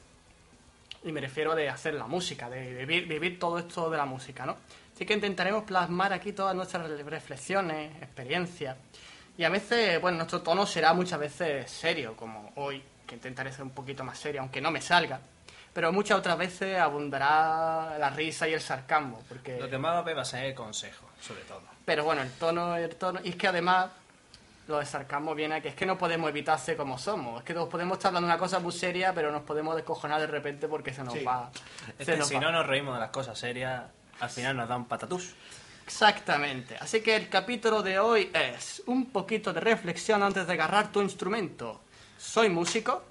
Y 1.04 1.12
me 1.12 1.20
refiero 1.22 1.56
de 1.56 1.68
hacer 1.68 1.96
la 1.96 2.06
música, 2.06 2.48
de 2.48 2.74
vivir, 2.86 3.08
vivir 3.08 3.40
todo 3.40 3.58
esto 3.58 3.90
de 3.90 3.98
la 3.98 4.06
música, 4.06 4.46
¿no? 4.46 4.58
Así 4.94 5.04
que 5.06 5.16
intentaremos 5.16 5.64
plasmar 5.64 6.14
aquí 6.14 6.32
todas 6.34 6.56
nuestras 6.56 6.88
re- 6.88 7.02
reflexiones, 7.04 7.96
experiencias. 8.04 8.78
Y 9.36 9.44
a 9.44 9.50
veces, 9.50 10.00
bueno, 10.00 10.18
nuestro 10.18 10.44
tono 10.44 10.68
será 10.68 10.94
muchas 10.94 11.20
veces 11.20 11.72
serio, 11.72 12.16
como 12.16 12.52
hoy, 12.58 12.84
que 13.08 13.16
intentaré 13.16 13.52
ser 13.52 13.64
un 13.64 13.72
poquito 13.72 14.04
más 14.04 14.20
serio, 14.20 14.42
aunque 14.42 14.62
no 14.62 14.70
me 14.70 14.80
salga. 14.82 15.20
Pero 15.74 15.94
muchas 15.94 16.18
otras 16.20 16.38
veces 16.38 16.78
abundará 16.80 17.98
la 17.98 18.10
risa 18.10 18.48
y 18.48 18.54
el 18.54 18.62
sarcasmo, 18.62 19.24
porque... 19.30 19.58
Lo 19.60 19.70
que 19.70 19.78
más 19.78 19.94
va 19.94 20.00
a 20.00 20.02
ver 20.02 20.18
va 20.18 20.24
a 20.24 20.26
ser 20.26 20.44
el 20.46 20.54
consejo, 20.56 21.08
sobre 21.22 21.42
todo. 21.44 21.62
Pero 21.86 22.04
bueno, 22.04 22.22
el 22.22 22.32
tono, 22.32 22.76
el 22.76 22.94
tono. 22.96 23.20
Y 23.24 23.30
es 23.30 23.36
que 23.38 23.48
además, 23.48 23.90
lo 24.68 24.80
de 24.80 24.86
sarcasmo 24.86 25.34
viene 25.34 25.56
a 25.56 25.62
que 25.62 25.70
es 25.70 25.76
que 25.76 25.86
no 25.86 25.98
podemos 25.98 26.30
evitar 26.30 26.60
ser 26.60 26.76
como 26.76 26.98
somos. 26.98 27.40
Es 27.40 27.46
que 27.46 27.54
todos 27.54 27.70
podemos 27.70 27.98
estar 27.98 28.10
hablando 28.10 28.28
una 28.28 28.38
cosa 28.38 28.60
muy 28.60 28.74
seria, 28.74 29.14
pero 29.14 29.32
nos 29.32 29.44
podemos 29.44 29.76
descojonar 29.78 30.20
de 30.20 30.28
repente 30.28 30.68
porque 30.68 30.94
se 30.94 31.04
nos 31.06 31.14
Sí. 31.14 31.24
va. 31.24 31.50
Es 31.98 32.06
se 32.06 32.12
que 32.14 32.18
nos 32.18 32.28
si 32.28 32.36
va. 32.36 32.42
no 32.42 32.52
nos 32.52 32.68
reímos 32.68 32.94
de 32.96 33.00
las 33.00 33.10
cosas 33.12 33.40
serias, 33.40 33.84
al 34.20 34.30
final 34.30 34.58
nos 34.58 34.68
dan 34.68 34.86
patatús. 34.86 35.36
Exactamente. 35.86 36.76
Así 36.80 37.02
que 37.02 37.16
el 37.16 37.30
capítulo 37.30 37.82
de 37.82 37.98
hoy 38.00 38.30
es 38.34 38.82
un 38.88 39.10
poquito 39.12 39.52
de 39.54 39.60
reflexión 39.62 40.22
antes 40.24 40.46
de 40.48 40.54
agarrar 40.54 40.92
tu 40.92 41.02
instrumento. 41.02 41.82
¿Soy 42.18 42.50
músico? 42.50 43.04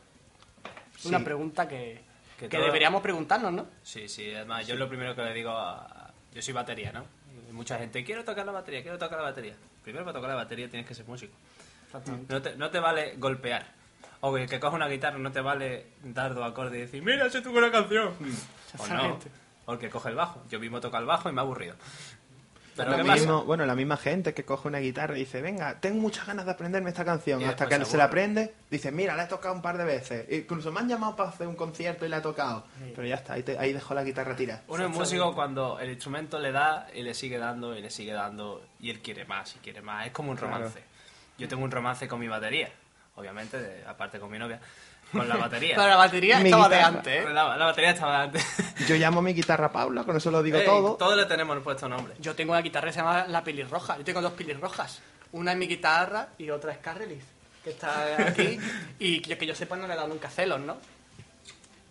Una 1.04 1.18
Sí. 1.18 1.24
pregunta 1.24 1.66
que, 1.68 2.02
Que 2.48 2.56
todo- 2.56 2.66
deberíamos 2.66 3.02
preguntarnos, 3.02 3.52
¿no? 3.52 3.66
Sí, 3.82 4.08
sí, 4.08 4.34
además 4.34 4.66
yo 4.66 4.76
lo 4.76 4.88
primero 4.88 5.14
que 5.14 5.22
le 5.22 5.34
digo 5.34 5.50
a... 5.50 6.10
Yo 6.32 6.40
soy 6.42 6.54
batería, 6.54 6.92
¿no? 6.92 7.04
Y 7.48 7.52
mucha 7.52 7.78
gente, 7.78 8.04
quiero 8.04 8.24
tocar 8.24 8.46
la 8.46 8.52
batería, 8.52 8.82
quiero 8.82 8.98
tocar 8.98 9.18
la 9.18 9.24
batería. 9.24 9.54
Primero 9.82 10.04
para 10.04 10.14
tocar 10.18 10.30
la 10.30 10.36
batería 10.36 10.68
tienes 10.70 10.86
que 10.86 10.94
ser 10.94 11.06
músico. 11.06 11.32
No 12.28 12.40
te, 12.40 12.54
no 12.56 12.70
te 12.70 12.78
vale 12.78 13.14
golpear. 13.16 13.66
O 14.20 14.36
el 14.36 14.48
que 14.48 14.60
coja 14.60 14.76
una 14.76 14.86
guitarra 14.86 15.18
no 15.18 15.32
te 15.32 15.40
vale 15.40 15.86
dar 16.04 16.34
dos 16.34 16.44
acordes 16.48 16.74
y 16.74 16.80
decir, 16.82 17.02
mira, 17.02 17.28
sé 17.30 17.40
tú 17.40 17.56
una 17.56 17.72
canción. 17.72 18.14
O 18.78 18.86
no. 18.86 19.18
O 19.66 19.72
el 19.72 19.78
que 19.78 19.88
coge 19.90 20.10
el 20.10 20.14
bajo. 20.14 20.42
Yo 20.50 20.60
mismo 20.60 20.80
toco 20.80 20.96
el 20.98 21.06
bajo 21.06 21.28
y 21.30 21.32
me 21.32 21.40
ha 21.40 21.42
aburrido. 21.42 21.74
Pero 22.84 22.96
Lo 22.98 23.04
mismo, 23.04 23.44
bueno, 23.44 23.66
la 23.66 23.74
misma 23.74 23.96
gente 23.96 24.34
que 24.34 24.44
coge 24.44 24.68
una 24.68 24.78
guitarra 24.78 25.16
y 25.16 25.20
dice, 25.20 25.40
venga, 25.42 25.80
tengo 25.80 26.00
muchas 26.00 26.26
ganas 26.26 26.44
de 26.46 26.52
aprenderme 26.52 26.90
esta 26.90 27.04
canción. 27.04 27.40
Y 27.40 27.44
Hasta 27.44 27.64
después 27.64 27.78
que 27.80 27.84
se 27.84 27.90
se 27.92 27.96
la 27.96 28.04
aprende, 28.04 28.54
dice, 28.70 28.90
mira, 28.92 29.14
la 29.14 29.24
he 29.24 29.26
tocado 29.26 29.54
un 29.54 29.62
par 29.62 29.78
de 29.78 29.84
veces. 29.84 30.26
Incluso 30.30 30.72
me 30.72 30.80
han 30.80 30.88
llamado 30.88 31.16
para 31.16 31.28
hacer 31.30 31.46
un 31.46 31.56
concierto 31.56 32.06
y 32.06 32.08
la 32.08 32.18
he 32.18 32.20
tocado. 32.20 32.64
Pero 32.94 33.06
ya 33.06 33.16
está, 33.16 33.34
ahí, 33.34 33.42
te- 33.42 33.58
ahí 33.58 33.72
dejó 33.72 33.94
la 33.94 34.04
guitarra 34.04 34.34
tirada. 34.36 34.62
Uno 34.68 34.84
es 34.84 34.90
músico 34.90 35.34
cuando 35.34 35.78
el 35.80 35.90
instrumento 35.90 36.38
le 36.38 36.52
da 36.52 36.86
y 36.94 37.02
le 37.02 37.14
sigue 37.14 37.38
dando 37.38 37.76
y 37.76 37.82
le 37.82 37.90
sigue 37.90 38.12
dando 38.12 38.62
y 38.80 38.90
él 38.90 39.00
quiere 39.00 39.24
más 39.24 39.54
y 39.56 39.58
quiere 39.58 39.82
más. 39.82 40.06
Es 40.06 40.12
como 40.12 40.30
un 40.30 40.36
Claro. 40.36 40.54
romance. 40.54 40.82
Yo 41.38 41.48
tengo 41.48 41.64
un 41.64 41.70
romance 41.70 42.06
con 42.08 42.20
mi 42.20 42.28
batería, 42.28 42.68
obviamente, 43.16 43.60
de- 43.60 43.84
aparte 43.86 44.18
con 44.20 44.30
mi 44.30 44.38
novia, 44.38 44.60
con 45.12 45.28
la 45.28 45.36
batería. 45.36 45.74
Pero 45.76 45.88
la 45.88 45.96
batería 45.96 46.38
Mi 46.38 46.44
estaba 46.50 46.68
de 46.68 46.76
guitarra. 46.76 46.96
antes, 46.98 47.24
¿eh? 47.26 47.30
la, 47.32 47.56
la 47.56 47.64
batería 47.66 47.90
estaba 47.90 48.22
antes. 48.22 48.44
Yo 48.88 48.96
llamo 48.96 49.20
mi 49.22 49.32
guitarra 49.34 49.70
Paula, 49.72 50.04
con 50.04 50.16
eso 50.16 50.30
lo 50.30 50.42
digo 50.42 50.58
Ey, 50.58 50.64
todo. 50.66 50.94
Todos 50.96 51.16
le 51.16 51.26
tenemos 51.26 51.58
puesto 51.62 51.88
nombre. 51.88 52.14
Yo 52.20 52.34
tengo 52.34 52.52
una 52.52 52.62
guitarra 52.62 52.88
que 52.88 52.92
se 52.94 52.98
llama 53.00 53.26
La 53.28 53.42
Pelirroja. 53.44 53.96
Yo 53.98 54.04
tengo 54.04 54.20
dos 54.20 54.32
pelirrojas. 54.32 55.00
Una 55.32 55.52
es 55.52 55.58
mi 55.58 55.66
guitarra 55.68 56.28
y 56.38 56.50
otra 56.50 56.72
es 56.72 56.78
Carrelis, 56.78 57.22
que 57.62 57.70
está 57.70 58.16
aquí. 58.28 58.58
y 58.98 59.20
que, 59.20 59.36
que 59.38 59.46
yo 59.46 59.54
sepa 59.54 59.76
no 59.76 59.86
le 59.86 59.92
he 59.94 59.96
dado 59.96 60.08
nunca 60.08 60.28
celos, 60.30 60.60
¿no? 60.60 60.76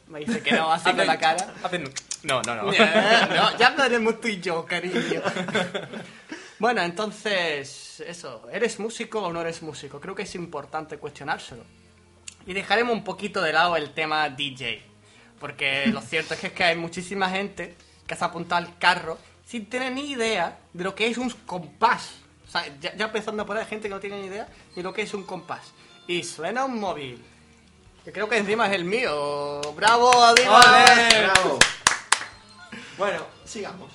Me 0.07 0.19
dice 0.19 0.41
que 0.41 0.53
no, 0.53 0.71
así 0.73 0.91
con 0.91 1.05
la 1.05 1.17
cara. 1.19 1.53
Hacen- 1.63 1.93
No, 2.23 2.41
no, 2.41 2.55
no. 2.55 2.63
no, 2.71 3.57
ya 3.57 3.67
hablaremos 3.67 4.19
tú 4.19 4.27
y 4.27 4.41
yo, 4.41 4.65
cariño. 4.65 5.21
Bueno, 6.57 6.81
entonces, 6.81 8.01
eso, 8.05 8.47
¿eres 8.51 8.79
músico 8.79 9.21
o 9.21 9.31
no 9.31 9.39
eres 9.41 9.61
músico? 9.61 9.99
Creo 10.01 10.15
que 10.15 10.23
es 10.23 10.35
importante 10.35 10.97
cuestionárselo. 10.97 11.63
Y 12.49 12.53
dejaremos 12.53 12.93
un 12.93 13.03
poquito 13.03 13.43
de 13.43 13.53
lado 13.53 13.75
el 13.75 13.91
tema 13.91 14.27
DJ. 14.27 14.81
Porque 15.39 15.85
lo 15.85 16.01
cierto 16.01 16.33
es 16.33 16.39
que, 16.39 16.47
es 16.47 16.53
que 16.53 16.63
hay 16.63 16.75
muchísima 16.75 17.29
gente 17.29 17.75
que 18.07 18.15
se 18.15 18.23
ha 18.23 18.27
apuntado 18.29 18.65
al 18.65 18.75
carro 18.79 19.19
sin 19.45 19.67
tener 19.67 19.91
ni 19.91 20.09
idea 20.09 20.57
de 20.73 20.83
lo 20.83 20.95
que 20.95 21.05
es 21.05 21.19
un 21.19 21.29
compás. 21.29 22.09
O 22.47 22.49
sea, 22.49 22.65
ya, 22.79 22.95
ya 22.95 23.05
empezando 23.05 23.45
por 23.45 23.55
ahí, 23.55 23.61
hay 23.61 23.69
gente 23.69 23.87
que 23.87 23.93
no 23.93 23.99
tiene 23.99 24.19
ni 24.19 24.25
idea 24.25 24.47
de 24.75 24.81
lo 24.81 24.91
que 24.91 25.03
es 25.03 25.13
un 25.13 25.25
compás. 25.25 25.61
Y 26.07 26.23
suena 26.23 26.65
un 26.65 26.79
móvil. 26.79 27.23
Que 28.03 28.11
creo 28.11 28.27
que 28.27 28.39
encima 28.39 28.65
es 28.65 28.73
el 28.73 28.83
mío. 28.83 29.61
¡Bravo! 29.75 30.09
Bravo. 30.35 31.59
Bueno, 32.97 33.27
sigamos. 33.45 33.91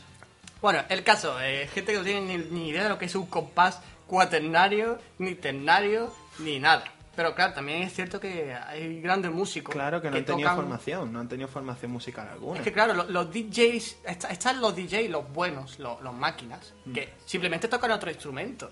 Bueno, 0.62 0.84
el 0.90 1.02
caso, 1.02 1.40
eh, 1.42 1.68
gente 1.74 1.90
que 1.90 1.98
no 1.98 2.04
tiene 2.04 2.20
ni, 2.20 2.36
ni 2.36 2.68
idea 2.68 2.84
de 2.84 2.88
lo 2.88 2.98
que 2.98 3.06
es 3.06 3.16
un 3.16 3.26
compás 3.26 3.80
cuaternario, 4.06 5.00
ni 5.18 5.34
ternario, 5.34 6.14
ni 6.38 6.60
nada. 6.60 6.93
Pero 7.16 7.34
claro, 7.34 7.54
también 7.54 7.82
es 7.82 7.92
cierto 7.92 8.18
que 8.18 8.52
hay 8.52 9.00
grandes 9.00 9.30
músicos. 9.30 9.72
Claro 9.74 10.02
que 10.02 10.10
no 10.10 10.16
han 10.16 10.24
tenido 10.24 10.48
tocan- 10.48 10.56
formación, 10.56 11.12
no 11.12 11.20
han 11.20 11.28
tenido 11.28 11.48
formación 11.48 11.92
musical 11.92 12.28
alguna. 12.28 12.58
Es 12.58 12.64
que 12.64 12.72
claro, 12.72 12.92
lo- 12.94 13.04
los, 13.04 13.30
DJs, 13.32 13.98
está- 14.04 14.28
están 14.30 14.60
los 14.60 14.74
DJs, 14.74 15.10
los 15.10 15.32
buenos, 15.32 15.78
los, 15.78 16.00
los 16.02 16.12
máquinas, 16.14 16.74
Mm. 16.84 16.92
que 16.92 17.12
simplemente 17.24 17.68
tocan 17.68 17.90
otro 17.92 18.10
instrumento. 18.10 18.70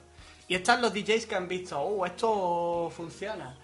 Y 0.49 0.57
están 0.57 0.83
los 0.83 0.93
DJs 0.93 1.27
que 1.27 1.35
han 1.37 1.47
visto, 1.49 1.79
oh, 1.81 2.05
esto 2.05 2.91
funciona. 2.95 3.57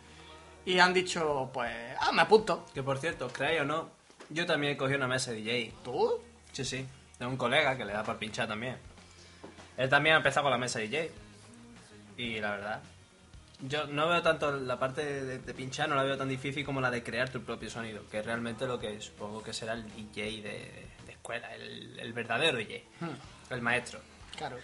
Y 0.65 0.79
han 0.79 0.95
dicho, 0.95 1.51
pues, 1.53 1.73
ah, 2.01 2.13
me 2.13 2.23
apunto. 2.23 2.65
Que 2.73 2.83
por 2.83 2.99
cierto, 2.99 3.29
creáis 3.29 3.61
o 3.63 3.65
no, 3.65 3.91
yo 4.31 4.47
también 4.47 4.75
he 4.75 4.77
cogido 4.77 4.99
una 4.99 5.09
mesa 5.09 5.33
de 5.33 5.39
DJ. 5.39 5.73
¿Tú? 5.83 6.21
Sí, 6.53 6.65
sí. 6.65 6.87
De 7.19 7.27
un 7.27 7.37
colega 7.37 7.77
que 7.77 7.85
le 7.85 7.93
da 7.93 8.05
para 8.05 8.19
pinchar 8.19 8.47
también. 8.47 8.77
Él 9.77 9.89
también 9.89 10.15
ha 10.15 10.19
empezado 10.19 10.45
con 10.45 10.53
la 10.53 10.59
mesa 10.59 10.79
DJ. 10.79 11.11
Y 12.17 12.41
la 12.41 12.51
verdad, 12.53 12.83
yo 13.61 13.87
no 13.87 14.09
veo 14.09 14.23
tanto 14.23 14.53
la 14.53 14.79
parte 14.79 15.05
de, 15.05 15.39
de 15.39 15.55
pinchar, 15.55 15.89
no 15.89 15.97
la 15.97 16.05
veo 16.05 16.17
tan 16.17 16.29
difícil 16.29 16.65
como 16.65 16.81
la 16.81 16.91
de 16.91 17.03
crear 17.03 17.29
tu 17.29 17.43
propio 17.43 17.69
sonido, 17.69 18.03
que 18.11 18.19
es 18.19 18.27
realmente 18.27 18.67
lo 18.67 18.79
que 18.79 19.01
supongo 19.01 19.43
que 19.43 19.53
será 19.53 19.73
el 19.73 19.85
DJ 19.93 20.43
de, 20.43 20.87
de 21.07 21.13
escuela, 21.13 21.53
el, 21.55 21.99
el 21.99 22.13
verdadero 22.13 22.59
DJ, 22.59 22.85
el 23.51 23.63
maestro. 23.63 24.01
Claro. 24.37 24.57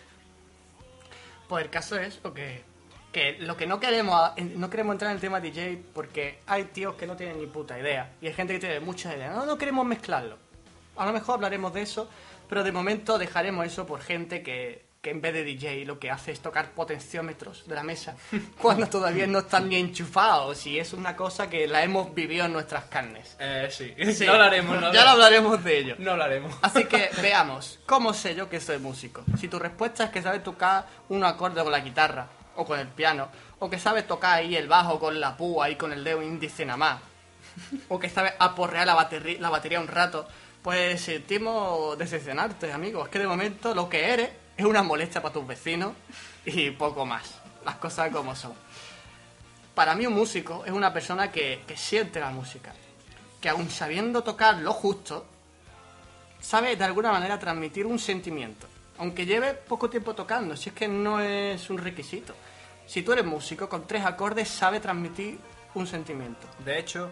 Pues 1.48 1.64
el 1.64 1.70
caso 1.70 1.96
es 1.98 2.20
lo 2.22 2.32
que, 2.32 2.62
que 3.12 3.36
lo 3.40 3.56
que 3.56 3.66
no 3.66 3.80
queremos 3.80 4.32
no 4.36 4.70
queremos 4.70 4.94
entrar 4.94 5.10
en 5.10 5.16
el 5.16 5.20
tema 5.20 5.40
DJ 5.40 5.82
porque 5.92 6.40
hay 6.46 6.64
tíos 6.64 6.94
que 6.94 7.06
no 7.06 7.16
tienen 7.16 7.38
ni 7.38 7.46
puta 7.46 7.78
idea 7.78 8.12
y 8.20 8.28
hay 8.28 8.32
gente 8.32 8.54
que 8.54 8.60
tiene 8.60 8.80
muchas 8.80 9.16
ideas. 9.16 9.34
No, 9.34 9.44
no 9.44 9.58
queremos 9.58 9.84
mezclarlo. 9.84 10.38
A 10.96 11.06
lo 11.06 11.12
mejor 11.12 11.34
hablaremos 11.34 11.74
de 11.74 11.82
eso, 11.82 12.08
pero 12.48 12.62
de 12.62 12.70
momento 12.70 13.18
dejaremos 13.18 13.66
eso 13.66 13.84
por 13.86 14.00
gente 14.00 14.44
que, 14.44 14.83
que 15.04 15.10
en 15.10 15.20
vez 15.20 15.34
de 15.34 15.44
DJ 15.44 15.84
lo 15.84 15.98
que 15.98 16.10
hace 16.10 16.32
es 16.32 16.40
tocar 16.40 16.70
potenciómetros 16.70 17.68
de 17.68 17.74
la 17.74 17.82
mesa 17.82 18.16
cuando 18.58 18.86
todavía 18.88 19.26
no 19.26 19.40
están 19.40 19.68
ni 19.68 19.76
enchufados 19.76 20.66
y 20.66 20.78
es 20.78 20.94
una 20.94 21.14
cosa 21.14 21.50
que 21.50 21.68
la 21.68 21.84
hemos 21.84 22.14
vivido 22.14 22.46
en 22.46 22.54
nuestras 22.54 22.86
carnes. 22.86 23.36
Eh, 23.38 23.68
sí. 23.70 23.94
Sí. 24.14 24.24
No 24.26 24.32
hablaremos, 24.32 24.80
no 24.80 24.92
Ya 24.92 25.04
lo 25.04 25.10
hablaremos 25.10 25.62
de 25.62 25.78
ello. 25.78 25.96
No 25.98 26.12
hablaremos. 26.12 26.54
Así 26.62 26.84
que 26.84 27.10
veamos, 27.22 27.80
¿cómo 27.84 28.14
sé 28.14 28.34
yo 28.34 28.48
que 28.48 28.60
soy 28.60 28.78
músico? 28.78 29.24
Si 29.38 29.48
tu 29.48 29.58
respuesta 29.58 30.04
es 30.04 30.10
que 30.10 30.22
sabes 30.22 30.42
tocar 30.42 30.86
un 31.10 31.22
acorde 31.24 31.62
con 31.62 31.72
la 31.72 31.80
guitarra 31.80 32.28
o 32.56 32.64
con 32.64 32.78
el 32.78 32.88
piano, 32.88 33.28
o 33.58 33.68
que 33.68 33.78
sabes 33.78 34.06
tocar 34.06 34.38
ahí 34.38 34.56
el 34.56 34.68
bajo 34.68 34.98
con 34.98 35.20
la 35.20 35.36
púa 35.36 35.68
y 35.68 35.76
con 35.76 35.92
el 35.92 36.04
dedo 36.04 36.22
índice 36.22 36.64
nada 36.64 36.76
más, 36.76 37.00
o 37.88 37.98
que 37.98 38.08
sabes 38.08 38.32
aporrear 38.38 38.86
la, 38.86 38.94
batería 38.94 39.40
la 39.40 39.50
batería 39.50 39.80
un 39.80 39.88
rato, 39.88 40.26
pues 40.62 41.00
sentimos 41.02 41.98
decepcionarte, 41.98 42.72
amigo. 42.72 43.04
Es 43.04 43.10
que 43.10 43.18
de 43.18 43.26
momento 43.26 43.74
lo 43.74 43.88
que 43.88 44.04
eres 44.04 44.43
es 44.56 44.64
una 44.64 44.82
molestia 44.82 45.22
para 45.22 45.34
tus 45.34 45.46
vecinos 45.46 45.92
y 46.44 46.70
poco 46.70 47.04
más. 47.04 47.34
Las 47.64 47.76
cosas 47.76 48.10
como 48.10 48.34
son. 48.34 48.52
Para 49.74 49.94
mí 49.94 50.06
un 50.06 50.14
músico 50.14 50.64
es 50.64 50.72
una 50.72 50.92
persona 50.92 51.32
que, 51.32 51.62
que 51.66 51.76
siente 51.76 52.20
la 52.20 52.30
música, 52.30 52.72
que 53.40 53.48
aun 53.48 53.68
sabiendo 53.70 54.22
tocar 54.22 54.58
lo 54.58 54.72
justo, 54.72 55.26
sabe 56.40 56.76
de 56.76 56.84
alguna 56.84 57.10
manera 57.10 57.38
transmitir 57.38 57.86
un 57.86 57.98
sentimiento, 57.98 58.68
aunque 58.98 59.26
lleve 59.26 59.54
poco 59.54 59.90
tiempo 59.90 60.14
tocando, 60.14 60.56
si 60.56 60.68
es 60.68 60.74
que 60.74 60.86
no 60.86 61.20
es 61.20 61.70
un 61.70 61.78
requisito. 61.78 62.34
Si 62.86 63.02
tú 63.02 63.12
eres 63.12 63.24
músico, 63.24 63.68
con 63.68 63.86
tres 63.86 64.04
acordes 64.04 64.48
sabe 64.48 64.78
transmitir 64.78 65.38
un 65.74 65.86
sentimiento. 65.86 66.46
De 66.64 66.78
hecho, 66.78 67.10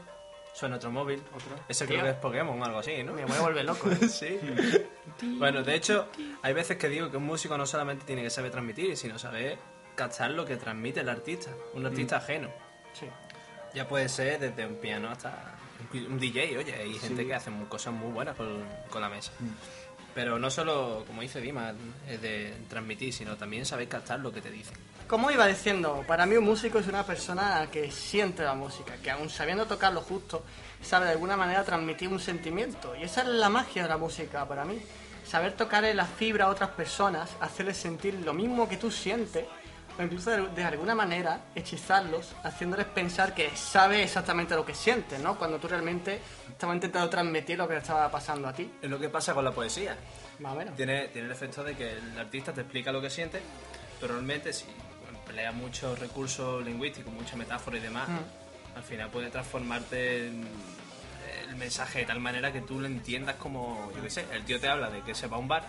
suena 0.53 0.77
otro 0.77 0.91
móvil. 0.91 1.23
Ese 1.69 1.87
creo 1.87 1.99
Tío. 1.99 2.05
que 2.05 2.11
es 2.11 2.17
Pokémon 2.17 2.61
o 2.61 2.65
algo 2.65 2.79
así, 2.79 3.03
¿no? 3.03 3.15
Me 3.15 3.25
voy 3.25 3.37
a 3.37 3.41
volver 3.41 3.65
loco. 3.65 3.91
¿eh? 3.91 4.09
Sí. 4.09 4.39
bueno, 5.39 5.63
de 5.63 5.75
hecho, 5.75 6.09
hay 6.43 6.53
veces 6.53 6.77
que 6.77 6.89
digo 6.89 7.11
que 7.11 7.17
un 7.17 7.25
músico 7.25 7.57
no 7.57 7.67
solamente 7.67 8.05
tiene 8.05 8.23
que 8.23 8.31
saber 8.31 8.51
transmitir, 8.51 8.97
sino 8.97 9.19
saber 9.19 9.59
cachar 9.95 10.31
lo 10.31 10.45
que 10.45 10.57
transmite 10.57 11.01
el 11.01 11.09
artista, 11.09 11.51
un 11.75 11.87
artista 11.87 12.17
ajeno. 12.17 12.49
Sí. 12.93 13.07
Ya 13.75 13.89
puede 13.89 14.09
ser 14.09 14.39
desde 14.41 14.67
un 14.67 14.77
piano 14.77 15.11
hasta 15.11 15.55
un 15.93 16.19
DJ, 16.19 16.59
oye, 16.59 16.75
hay 16.75 16.95
gente 16.99 17.27
que 17.27 17.35
hace 17.35 17.51
cosas 17.69 17.93
muy 17.93 18.11
buenas 18.13 18.37
con, 18.37 18.63
con 18.89 19.01
la 19.03 19.09
mesa. 19.09 19.33
Pero 20.15 20.39
no 20.39 20.51
solo, 20.51 21.05
como 21.07 21.23
dice 21.23 21.41
Dima, 21.41 21.73
es 22.09 22.21
de 22.21 22.55
transmitir, 22.69 23.13
sino 23.13 23.37
también 23.37 23.65
saber 23.65 23.89
captar 23.89 24.21
lo 24.21 24.33
que 24.33 24.43
te 24.43 24.51
dicen. 24.51 24.77
Como 25.13 25.31
iba 25.31 25.47
diciendo, 25.47 26.03
para 26.07 26.25
mí 26.25 26.37
un 26.39 26.45
músico 26.45 26.79
es 26.79 26.87
una 26.87 27.05
persona 27.05 27.69
que 27.71 27.91
siente 27.91 28.43
la 28.45 28.55
música, 28.55 28.95
que 28.97 29.11
aun 29.11 29.29
sabiendo 29.29 29.67
tocar 29.67 29.93
lo 29.93 30.01
justo, 30.01 30.43
sabe 30.81 31.05
de 31.05 31.13
alguna 31.13 31.37
manera 31.37 31.63
transmitir 31.65 32.09
un 32.09 32.19
sentimiento. 32.19 32.97
Y 32.97 33.03
esa 33.03 33.21
es 33.21 33.29
la 33.29 33.51
magia 33.51 33.83
de 33.83 33.91
la 33.91 33.99
música 33.99 34.49
para 34.49 34.65
mí. 34.65 34.81
Saber 35.23 35.53
tocar 35.53 35.85
en 35.85 35.99
la 35.99 36.07
fibra 36.07 36.47
a 36.47 36.49
otras 36.49 36.71
personas, 36.71 37.29
hacerles 37.43 37.77
sentir 37.77 38.15
lo 38.25 38.33
mismo 38.33 38.67
que 38.67 38.79
tú 38.79 38.91
sientes, 38.91 39.45
o 39.99 40.03
incluso 40.03 40.31
de, 40.31 40.49
de 40.49 40.65
alguna 40.65 40.95
manera 40.95 41.43
hechizarlos, 41.55 42.35
haciéndoles 42.43 42.87
pensar 42.87 43.35
que 43.35 43.55
sabe 43.55 44.03
exactamente 44.03 44.55
lo 44.55 44.65
que 44.65 44.75
sientes, 44.75 45.21
¿no? 45.21 45.37
Cuando 45.37 45.59
tú 45.59 45.69
realmente 45.69 46.23
estabas 46.49 46.77
intentando 46.77 47.11
transmitir 47.11 47.59
lo 47.59 47.69
que 47.69 47.75
le 47.75 47.81
estaba 47.81 48.11
pasando 48.11 48.49
a 48.49 48.55
ti. 48.55 48.73
Es 48.81 48.89
lo 48.89 48.99
que 48.99 49.11
pasa 49.11 49.35
con 49.35 49.45
la 49.45 49.53
poesía. 49.53 49.95
Más 50.39 50.55
o 50.55 50.57
menos. 50.57 50.75
Tiene, 50.75 51.09
tiene 51.09 51.27
el 51.27 51.33
efecto 51.33 51.63
de 51.63 51.77
que 51.77 51.99
el 51.99 52.19
artista 52.19 52.55
te 52.55 52.63
explica 52.63 52.91
lo 52.91 53.03
que 53.03 53.11
siente, 53.11 53.43
pero 54.01 54.15
realmente 54.15 54.55
si 54.55 54.65
emplea 55.33 55.53
muchos 55.53 55.99
recursos 55.99 56.63
lingüísticos, 56.63 57.11
mucha 57.11 57.37
metáfora 57.37 57.79
y 57.79 57.81
demás, 57.81 58.07
al 58.77 58.83
final 58.83 59.09
puede 59.09 59.31
transformarte 59.31 60.27
en 60.27 60.47
el 61.49 61.57
mensaje 61.57 62.01
de 62.01 62.05
tal 62.05 62.21
manera 62.21 62.53
que 62.53 62.61
tú 62.61 62.79
lo 62.79 62.87
entiendas 62.87 63.37
como, 63.37 63.91
yo 63.97 64.03
qué 64.03 64.11
sé, 64.11 64.27
el 64.31 64.45
tío 64.45 64.61
te 64.61 64.69
habla 64.69 64.91
de 64.91 65.01
que 65.01 65.15
se 65.15 65.29
va 65.29 65.39
a 65.39 65.41
un 65.41 65.49
bar 65.49 65.67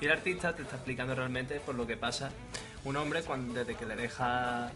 y 0.00 0.06
el 0.06 0.10
artista 0.10 0.56
te 0.56 0.62
está 0.62 0.74
explicando 0.74 1.14
realmente 1.14 1.60
por 1.60 1.76
lo 1.76 1.86
que 1.86 1.96
pasa 1.96 2.32
un 2.82 2.96
hombre 2.96 3.22
cuando, 3.22 3.54
desde 3.54 3.76
que 3.76 3.86
le 3.86 3.94
deja 3.94 4.72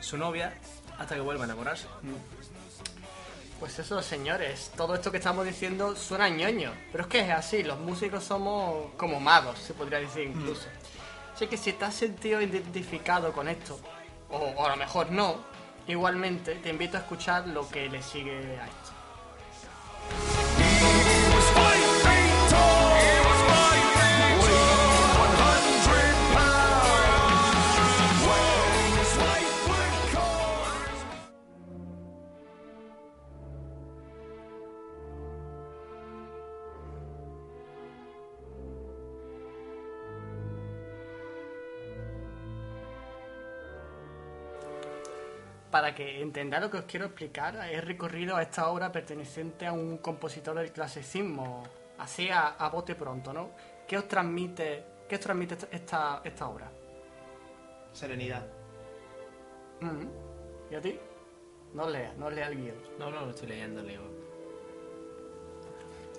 su 0.00 0.16
novia 0.16 0.54
hasta 0.96 1.16
que 1.16 1.20
vuelve 1.20 1.42
a 1.42 1.46
enamorarse. 1.46 1.88
Pues 3.58 3.80
eso, 3.80 4.00
señores, 4.00 4.70
todo 4.76 4.94
esto 4.94 5.10
que 5.10 5.16
estamos 5.16 5.44
diciendo 5.44 5.96
suena 5.96 6.28
ñoño, 6.28 6.72
pero 6.92 7.02
es 7.02 7.10
que 7.10 7.20
es 7.20 7.30
así, 7.30 7.64
los 7.64 7.80
músicos 7.80 8.22
somos 8.22 8.92
como 8.96 9.18
magos, 9.18 9.58
se 9.58 9.74
podría 9.74 9.98
decir 9.98 10.28
incluso. 10.28 10.66
Así 11.36 11.48
que 11.48 11.58
si 11.58 11.74
te 11.74 11.84
has 11.84 11.94
sentido 11.94 12.40
identificado 12.40 13.30
con 13.30 13.46
esto, 13.46 13.78
o, 14.30 14.38
o 14.38 14.64
a 14.64 14.70
lo 14.70 14.76
mejor 14.78 15.10
no, 15.10 15.36
igualmente 15.86 16.54
te 16.54 16.70
invito 16.70 16.96
a 16.96 17.00
escuchar 17.00 17.46
lo 17.48 17.68
que 17.68 17.90
le 17.90 18.02
sigue 18.02 18.58
a 18.58 18.64
esto. 18.64 20.55
Para 45.76 45.94
que 45.94 46.22
entendáis 46.22 46.62
lo 46.62 46.70
que 46.70 46.78
os 46.78 46.84
quiero 46.86 47.04
explicar, 47.04 47.54
he 47.70 47.82
recorrido 47.82 48.34
a 48.34 48.40
esta 48.40 48.70
obra 48.70 48.90
perteneciente 48.90 49.66
a 49.66 49.74
un 49.74 49.98
compositor 49.98 50.56
del 50.56 50.72
clasicismo, 50.72 51.64
así 51.98 52.30
a, 52.30 52.56
a 52.56 52.70
bote 52.70 52.94
pronto, 52.94 53.30
¿no? 53.30 53.50
¿Qué 53.86 53.98
os 53.98 54.08
transmite, 54.08 54.86
qué 55.06 55.16
os 55.16 55.20
transmite 55.20 55.58
esta, 55.70 56.22
esta 56.24 56.48
obra? 56.48 56.72
Serenidad. 57.92 58.46
Mm. 59.82 60.06
¿Y 60.70 60.74
a 60.76 60.80
ti? 60.80 60.98
No 61.74 61.90
leas, 61.90 62.16
no 62.16 62.30
leas 62.30 62.50
el 62.52 62.56
guion. 62.56 62.78
No, 62.98 63.10
no, 63.10 63.26
lo 63.26 63.30
estoy 63.32 63.48
leyendo, 63.48 63.82
leo. 63.82 64.00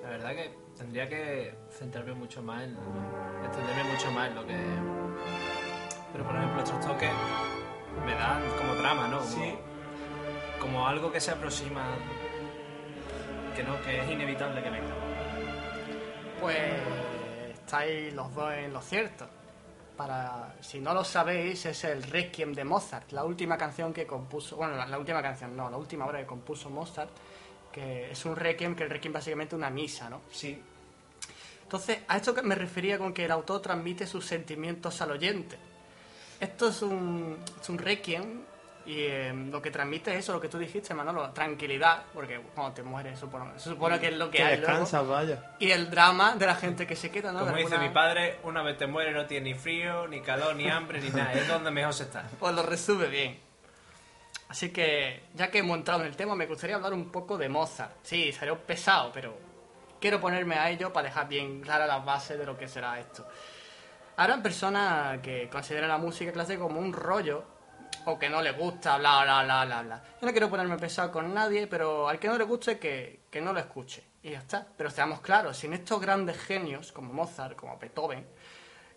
La 0.03 0.09
verdad 0.11 0.35
que 0.35 0.55
tendría 0.77 1.09
que 1.09 1.55
centrarme 1.71 2.13
mucho 2.13 2.43
más 2.43 2.61
en. 2.61 2.77
extenderme 3.43 3.91
mucho 3.91 4.11
más 4.11 4.29
en 4.29 4.35
lo 4.35 4.45
que. 4.45 4.55
Pero 6.11 6.23
por 6.23 6.35
ejemplo, 6.35 6.61
estos 6.61 6.85
toques 6.85 7.09
me 8.05 8.13
dan 8.13 8.41
como 8.57 8.75
drama, 8.75 9.07
¿no? 9.07 9.19
Como, 9.19 9.29
Sí. 9.31 9.55
como 10.59 10.87
algo 10.87 11.11
que 11.11 11.19
se 11.21 11.31
aproxima. 11.31 11.95
que 13.55 13.63
no, 13.63 13.81
que 13.81 13.99
es 14.01 14.09
inevitable 14.11 14.61
que 14.61 14.69
venga. 14.69 14.93
Pues 16.39 16.57
estáis 17.53 18.13
los 18.13 18.33
dos 18.35 18.53
en 18.53 18.71
lo 18.71 18.81
cierto. 18.81 19.27
Para, 19.97 20.55
si 20.61 20.79
no 20.79 20.93
lo 20.93 21.03
sabéis, 21.03 21.65
es 21.65 21.83
el 21.83 22.03
Requiem 22.03 22.53
de 22.53 22.63
Mozart, 22.63 23.11
la 23.13 23.23
última 23.23 23.57
canción 23.57 23.91
que 23.93 24.05
compuso, 24.05 24.55
bueno, 24.57 24.75
la, 24.75 24.85
la 24.85 24.99
última 24.99 25.23
canción, 25.23 25.57
no, 25.57 25.71
la 25.71 25.77
última 25.77 26.05
obra 26.05 26.19
que 26.19 26.27
compuso 26.27 26.69
Mozart, 26.69 27.09
que 27.71 28.11
es 28.11 28.25
un 28.25 28.35
Requiem, 28.35 28.75
que 28.75 28.83
el 28.83 28.91
Requiem 28.91 29.11
básicamente 29.11 29.55
una 29.55 29.71
misa, 29.71 30.07
¿no? 30.07 30.21
Sí. 30.31 30.61
Entonces, 31.63 31.97
a 32.07 32.15
esto 32.17 32.35
que 32.35 32.43
me 32.43 32.53
refería 32.53 32.99
con 32.99 33.11
que 33.11 33.25
el 33.25 33.31
autor 33.31 33.59
transmite 33.63 34.05
sus 34.05 34.23
sentimientos 34.23 35.01
al 35.01 35.09
oyente. 35.11 35.57
Esto 36.39 36.67
es 36.69 36.81
un, 36.81 37.37
es 37.61 37.69
un 37.69 37.77
requiem 37.77 38.41
y 38.85 38.99
eh, 39.01 39.33
lo 39.33 39.61
que 39.61 39.69
transmite 39.71 40.13
es 40.13 40.19
eso, 40.19 40.31
lo 40.33 40.39
que 40.39 40.47
tú 40.47 40.57
dijiste, 40.57 40.93
Manolo, 40.93 41.29
tranquilidad, 41.31 42.03
porque 42.13 42.39
cuando 42.55 42.73
te 42.73 42.83
mueres 42.83 43.19
supone- 43.19 43.57
se 43.59 43.69
supone 43.69 43.99
que 43.99 44.07
es 44.07 44.17
lo 44.17 44.29
que 44.31 44.37
Que 44.37 44.43
hay 44.43 44.57
luego. 44.59 44.71
descansas, 44.71 45.07
vaya. 45.07 45.55
Y 45.59 45.71
el 45.71 45.89
drama 45.89 46.35
de 46.35 46.45
la 46.45 46.55
gente 46.55 46.87
que 46.87 46.95
se 46.95 47.11
queda, 47.11 47.31
¿no? 47.33 47.39
Como 47.39 47.51
De 47.51 47.57
dice 47.63 47.73
alguna- 47.73 47.87
mi 47.89 47.93
padre, 47.93 48.39
una 48.43 48.61
vez 48.61 48.77
te 48.77 48.87
mueres 48.87 49.13
no 49.13 49.25
tienes 49.25 49.55
ni 49.55 49.59
frío, 49.59 50.07
ni 50.07 50.21
calor, 50.21 50.55
ni 50.55 50.69
hambre, 50.69 51.01
ni 51.01 51.09
nada. 51.09 51.33
Es 51.33 51.47
donde 51.47 51.69
mejor 51.71 51.93
se 51.93 52.03
está. 52.03 52.29
Pues 52.39 52.53
lo 52.55 52.63
resume 52.63 53.07
bien. 53.07 53.39
Así 54.49 54.69
que, 54.69 55.23
ya 55.33 55.51
que 55.51 55.57
hemos 55.57 55.77
entrado 55.77 56.01
en 56.01 56.07
el 56.07 56.15
tema, 56.15 56.33
me 56.35 56.45
gustaría 56.45 56.77
hablar 56.77 56.93
un 56.93 57.11
poco 57.11 57.37
de 57.37 57.49
Mozart. 57.49 57.91
Sí, 58.03 58.33
un 58.49 58.57
pesado, 58.59 59.11
pero 59.13 59.37
quiero 59.99 60.21
ponerme 60.21 60.55
a 60.55 60.69
ello 60.69 60.93
para 60.93 61.09
dejar 61.09 61.27
bien 61.27 61.59
claras 61.59 61.87
las 61.89 62.05
bases 62.05 62.39
de 62.39 62.45
lo 62.45 62.57
que 62.57 62.69
será 62.69 62.97
esto. 62.99 63.27
Habrán 64.19 64.41
personas 64.41 65.19
que 65.19 65.47
consideran 65.47 65.89
la 65.89 65.99
música 65.99 66.31
clásica 66.31 66.59
como 66.59 66.79
un 66.79 66.91
rollo, 66.91 67.43
o 68.05 68.17
que 68.17 68.29
no 68.29 68.41
les 68.41 68.57
gusta, 68.57 68.97
bla, 68.97 69.21
bla, 69.23 69.43
bla, 69.43 69.65
bla, 69.65 69.81
bla. 69.83 70.03
Yo 70.19 70.25
no 70.25 70.31
quiero 70.31 70.49
ponerme 70.49 70.75
pesado 70.77 71.11
con 71.11 71.31
nadie, 71.35 71.67
pero 71.67 72.09
al 72.09 72.17
que 72.17 72.27
no 72.27 72.35
le 72.35 72.43
guste, 72.43 72.79
que, 72.79 73.19
que 73.29 73.41
no 73.41 73.53
lo 73.53 73.59
escuche. 73.59 74.03
Y 74.23 74.31
ya 74.31 74.39
está. 74.39 74.65
Pero 74.75 74.89
seamos 74.89 75.21
claros, 75.21 75.57
sin 75.57 75.73
estos 75.73 76.01
grandes 76.01 76.35
genios, 76.37 76.91
como 76.91 77.13
Mozart, 77.13 77.55
como 77.55 77.77
Beethoven, 77.77 78.25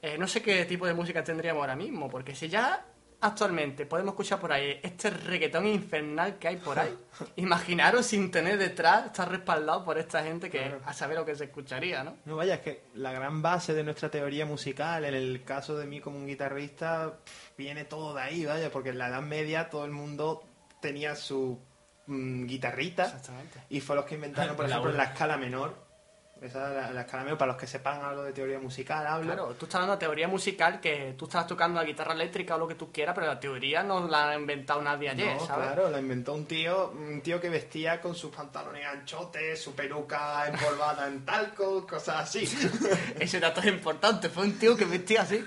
eh, 0.00 0.16
no 0.16 0.26
sé 0.26 0.40
qué 0.40 0.64
tipo 0.64 0.86
de 0.86 0.94
música 0.94 1.22
tendríamos 1.22 1.60
ahora 1.60 1.76
mismo, 1.76 2.08
porque 2.08 2.34
si 2.34 2.48
ya 2.48 2.82
actualmente 3.22 3.86
podemos 3.86 4.12
escuchar 4.12 4.40
por 4.40 4.52
ahí 4.52 4.80
este 4.82 5.10
reggaetón 5.10 5.66
infernal 5.66 6.38
que 6.38 6.48
hay 6.48 6.56
por 6.56 6.78
ahí, 6.78 6.96
imaginaros 7.36 8.06
sin 8.06 8.30
tener 8.30 8.58
detrás, 8.58 9.06
estar 9.06 9.30
respaldado 9.30 9.84
por 9.84 9.98
esta 9.98 10.22
gente 10.22 10.48
que 10.50 10.58
Claro. 10.60 10.80
a 10.84 10.92
saber 10.92 11.16
lo 11.18 11.24
que 11.24 11.34
se 11.36 11.44
escucharía, 11.44 12.02
¿no? 12.04 12.16
No, 12.24 12.36
vaya, 12.36 12.54
es 12.54 12.60
que 12.60 12.82
la 12.94 13.12
gran 13.12 13.42
base 13.42 13.74
de 13.74 13.84
nuestra 13.84 14.10
teoría 14.10 14.46
musical, 14.46 15.04
en 15.04 15.14
el 15.14 15.44
caso 15.44 15.76
de 15.76 15.86
mí 15.86 16.00
como 16.00 16.16
un 16.18 16.26
guitarrista, 16.26 17.18
viene 17.58 17.84
todo 17.84 18.14
de 18.14 18.22
ahí, 18.22 18.44
vaya, 18.46 18.70
porque 18.70 18.90
en 18.90 18.98
la 18.98 19.08
Edad 19.08 19.22
Media 19.22 19.68
todo 19.70 19.84
el 19.84 19.90
mundo 19.90 20.42
tenía 20.80 21.14
su 21.14 21.58
mm, 22.06 22.46
guitarrita 22.46 23.20
y 23.68 23.80
fue 23.80 23.96
los 23.96 24.04
que 24.06 24.14
inventaron, 24.14 24.56
por 24.56 24.64
La 24.66 24.70
ejemplo, 24.76 24.90
una. 24.90 25.04
la 25.04 25.10
escala 25.10 25.36
menor. 25.36 25.89
Esa 26.40 26.70
la, 26.70 26.90
la 26.90 27.00
escala 27.02 27.36
para 27.36 27.52
los 27.52 27.60
que 27.60 27.66
sepan 27.66 28.02
algo 28.02 28.22
de 28.22 28.32
teoría 28.32 28.58
musical, 28.58 29.06
hablo. 29.06 29.26
Claro, 29.26 29.54
tú 29.58 29.66
estás 29.66 29.74
hablando 29.74 29.96
de 29.96 30.00
teoría 30.00 30.26
musical 30.26 30.80
que 30.80 31.14
tú 31.18 31.26
estás 31.26 31.46
tocando 31.46 31.78
la 31.78 31.84
guitarra 31.86 32.14
eléctrica 32.14 32.54
o 32.54 32.58
lo 32.58 32.66
que 32.66 32.76
tú 32.76 32.90
quieras, 32.90 33.14
pero 33.14 33.26
la 33.26 33.38
teoría 33.38 33.82
no 33.82 34.08
la 34.08 34.30
ha 34.30 34.34
inventado 34.36 34.80
nadie 34.80 35.10
ayer, 35.10 35.36
No, 35.36 35.46
¿sabes? 35.46 35.66
claro, 35.66 35.90
la 35.90 35.98
inventó 36.00 36.32
un 36.32 36.46
tío, 36.46 36.92
un 36.92 37.20
tío 37.20 37.38
que 37.38 37.50
vestía 37.50 38.00
con 38.00 38.14
sus 38.14 38.34
pantalones 38.34 38.86
anchotes, 38.86 39.62
su 39.62 39.74
peluca 39.74 40.46
empolvada 40.48 41.08
en 41.08 41.26
talco, 41.26 41.86
cosas 41.86 42.22
así. 42.22 42.44
Ese 43.20 43.38
dato 43.38 43.60
es 43.60 43.66
importante, 43.66 44.30
fue 44.30 44.44
un 44.44 44.58
tío 44.58 44.74
que 44.74 44.86
vestía 44.86 45.22
así. 45.22 45.44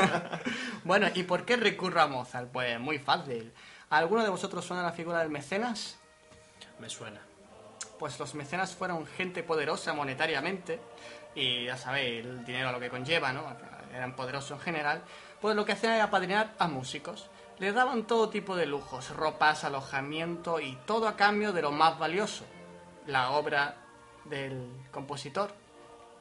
bueno, 0.84 1.06
¿y 1.14 1.22
por 1.22 1.44
qué 1.44 1.56
recurro 1.56 2.00
a 2.00 2.08
Mozart? 2.08 2.50
Pues 2.50 2.80
muy 2.80 2.98
fácil. 2.98 3.52
¿A 3.90 3.98
¿Alguno 3.98 4.24
de 4.24 4.30
vosotros 4.30 4.64
suena 4.64 4.82
la 4.82 4.90
figura 4.90 5.20
del 5.20 5.30
mecenas? 5.30 5.96
Me 6.80 6.90
suena. 6.90 7.20
Pues 7.98 8.18
los 8.18 8.34
mecenas 8.34 8.74
fueron 8.74 9.06
gente 9.06 9.42
poderosa 9.42 9.92
monetariamente, 9.92 10.80
y 11.34 11.66
ya 11.66 11.76
sabéis, 11.76 12.24
el 12.24 12.44
dinero 12.44 12.68
a 12.68 12.72
lo 12.72 12.80
que 12.80 12.90
conlleva, 12.90 13.32
¿no? 13.32 13.44
Eran 13.94 14.14
poderosos 14.16 14.52
en 14.58 14.60
general. 14.60 15.02
Pues 15.40 15.54
lo 15.56 15.64
que 15.64 15.72
hacían 15.72 15.92
era 15.94 16.04
apadrinar 16.04 16.52
a 16.58 16.66
músicos. 16.68 17.30
Les 17.58 17.72
daban 17.74 18.04
todo 18.04 18.28
tipo 18.30 18.56
de 18.56 18.66
lujos, 18.66 19.10
ropas, 19.14 19.62
alojamiento 19.64 20.58
y 20.60 20.76
todo 20.86 21.06
a 21.06 21.16
cambio 21.16 21.52
de 21.52 21.62
lo 21.62 21.70
más 21.70 21.98
valioso, 21.98 22.44
la 23.06 23.30
obra 23.30 23.76
del 24.24 24.68
compositor. 24.90 25.52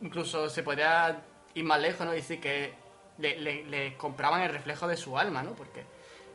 Incluso 0.02 0.50
se 0.50 0.62
podría 0.64 1.22
ir 1.56 1.64
más 1.64 1.80
lejos, 1.80 2.06
¿no? 2.06 2.14
Y 2.14 2.18
decir 2.18 2.40
que 2.40 2.74
le, 3.18 3.38
le- 3.40 3.64
le 3.66 3.98
compraban 3.98 4.42
el 4.42 4.52
reflejo 4.52 4.88
de 4.88 4.98
su 4.98 5.18
alma, 5.18 5.42
¿no? 5.42 5.52
Porque 5.54 5.86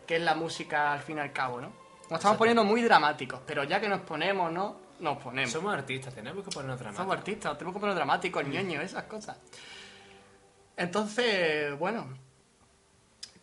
que 0.06 0.16
es 0.16 0.22
la 0.22 0.34
música 0.34 0.92
al 0.92 1.00
fin 1.00 1.18
y 1.18 1.20
al 1.20 1.32
cabo, 1.32 1.60
¿no? 1.60 1.68
Nos 2.10 2.18
estamos 2.18 2.38
poniendo 2.38 2.64
muy 2.64 2.82
dramáticos, 2.82 3.40
pero 3.46 3.64
ya 3.64 3.78
que 3.80 3.88
nos 3.88 4.00
ponemos, 4.00 4.50
¿no? 4.50 4.76
Nos 5.00 5.18
ponemos. 5.18 5.52
Somos 5.52 5.72
artistas, 5.74 6.14
tenemos 6.14 6.44
que 6.44 6.50
ponernos 6.50 6.78
Somos 6.78 6.94
dramáticos. 6.96 7.18
artistas, 7.18 7.58
tenemos 7.58 7.74
que 7.74 7.80
poner 7.80 7.94
dramáticos, 7.94 8.44
ñoño, 8.46 8.80
esas 8.80 9.04
cosas. 9.04 9.36
Entonces, 10.76 11.76
bueno, 11.78 12.06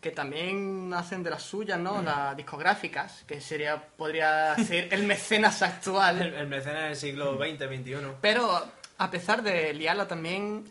que 0.00 0.10
también 0.10 0.92
hacen 0.94 1.22
de 1.22 1.30
las 1.30 1.42
suyas, 1.42 1.78
¿no? 1.78 2.02
Las 2.02 2.36
discográficas, 2.36 3.24
que 3.26 3.40
sería, 3.40 3.88
podría 3.88 4.54
ser 4.56 4.92
el 4.92 5.04
mecenas 5.06 5.60
El, 5.62 5.68
actual. 5.68 6.22
el 6.22 6.46
mecenas 6.46 6.84
del 6.84 6.96
siglo 6.96 7.36
XX, 7.36 7.58
XXI. 7.64 7.96
Pero 8.20 8.62
a 8.98 9.10
pesar 9.10 9.42
de 9.42 9.74
liarla 9.74 10.06
también, 10.08 10.64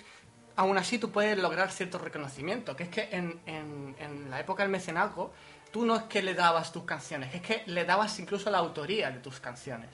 aún 0.55 0.77
así 0.77 0.97
tú 0.97 1.11
puedes 1.11 1.37
lograr 1.37 1.71
cierto 1.71 1.97
reconocimiento, 1.97 2.75
que 2.75 2.83
es 2.83 2.89
que 2.89 3.09
en, 3.11 3.39
en- 3.45 3.95
en 3.99 4.29
la 4.31 4.39
época 4.39 4.63
del 4.63 4.71
mecenazgo, 4.71 5.33
tú 5.71 5.85
no 5.85 5.95
es 5.97 6.03
que 6.03 6.23
le 6.23 6.33
dabas 6.33 6.71
tus 6.71 6.83
canciones, 6.85 7.33
es 7.35 7.41
que 7.41 7.63
le 7.67 7.83
dabas 7.85 8.17
incluso 8.19 8.49
la 8.49 8.59
autoría 8.59 9.11
de 9.11 9.19
tus 9.19 9.39
canciones, 9.39 9.89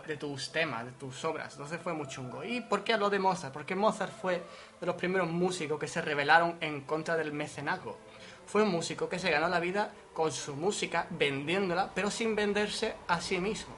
de 0.00 0.16
tus 0.16 0.50
temas, 0.50 0.84
de 0.86 0.92
tus 0.92 1.24
obras. 1.24 1.52
Entonces 1.52 1.80
fue 1.82 1.92
muy 1.92 2.06
chungo. 2.06 2.42
¿Y 2.44 2.60
por 2.60 2.82
qué 2.82 2.94
hablo 2.94 3.10
de 3.10 3.18
Mozart? 3.18 3.52
Porque 3.52 3.74
Mozart 3.74 4.12
fue 4.12 4.42
de 4.80 4.86
los 4.86 4.96
primeros 4.96 5.28
músicos 5.28 5.78
que 5.78 5.88
se 5.88 6.00
rebelaron 6.00 6.56
en 6.60 6.82
contra 6.82 7.16
del 7.16 7.32
mecenazgo. 7.32 7.98
Fue 8.46 8.62
un 8.62 8.70
músico 8.70 9.08
que 9.08 9.18
se 9.18 9.30
ganó 9.30 9.48
la 9.48 9.60
vida 9.60 9.92
con 10.14 10.32
su 10.32 10.54
música, 10.56 11.06
vendiéndola, 11.10 11.90
pero 11.94 12.10
sin 12.10 12.34
venderse 12.34 12.94
a 13.08 13.20
sí 13.20 13.38
mismo. 13.38 13.74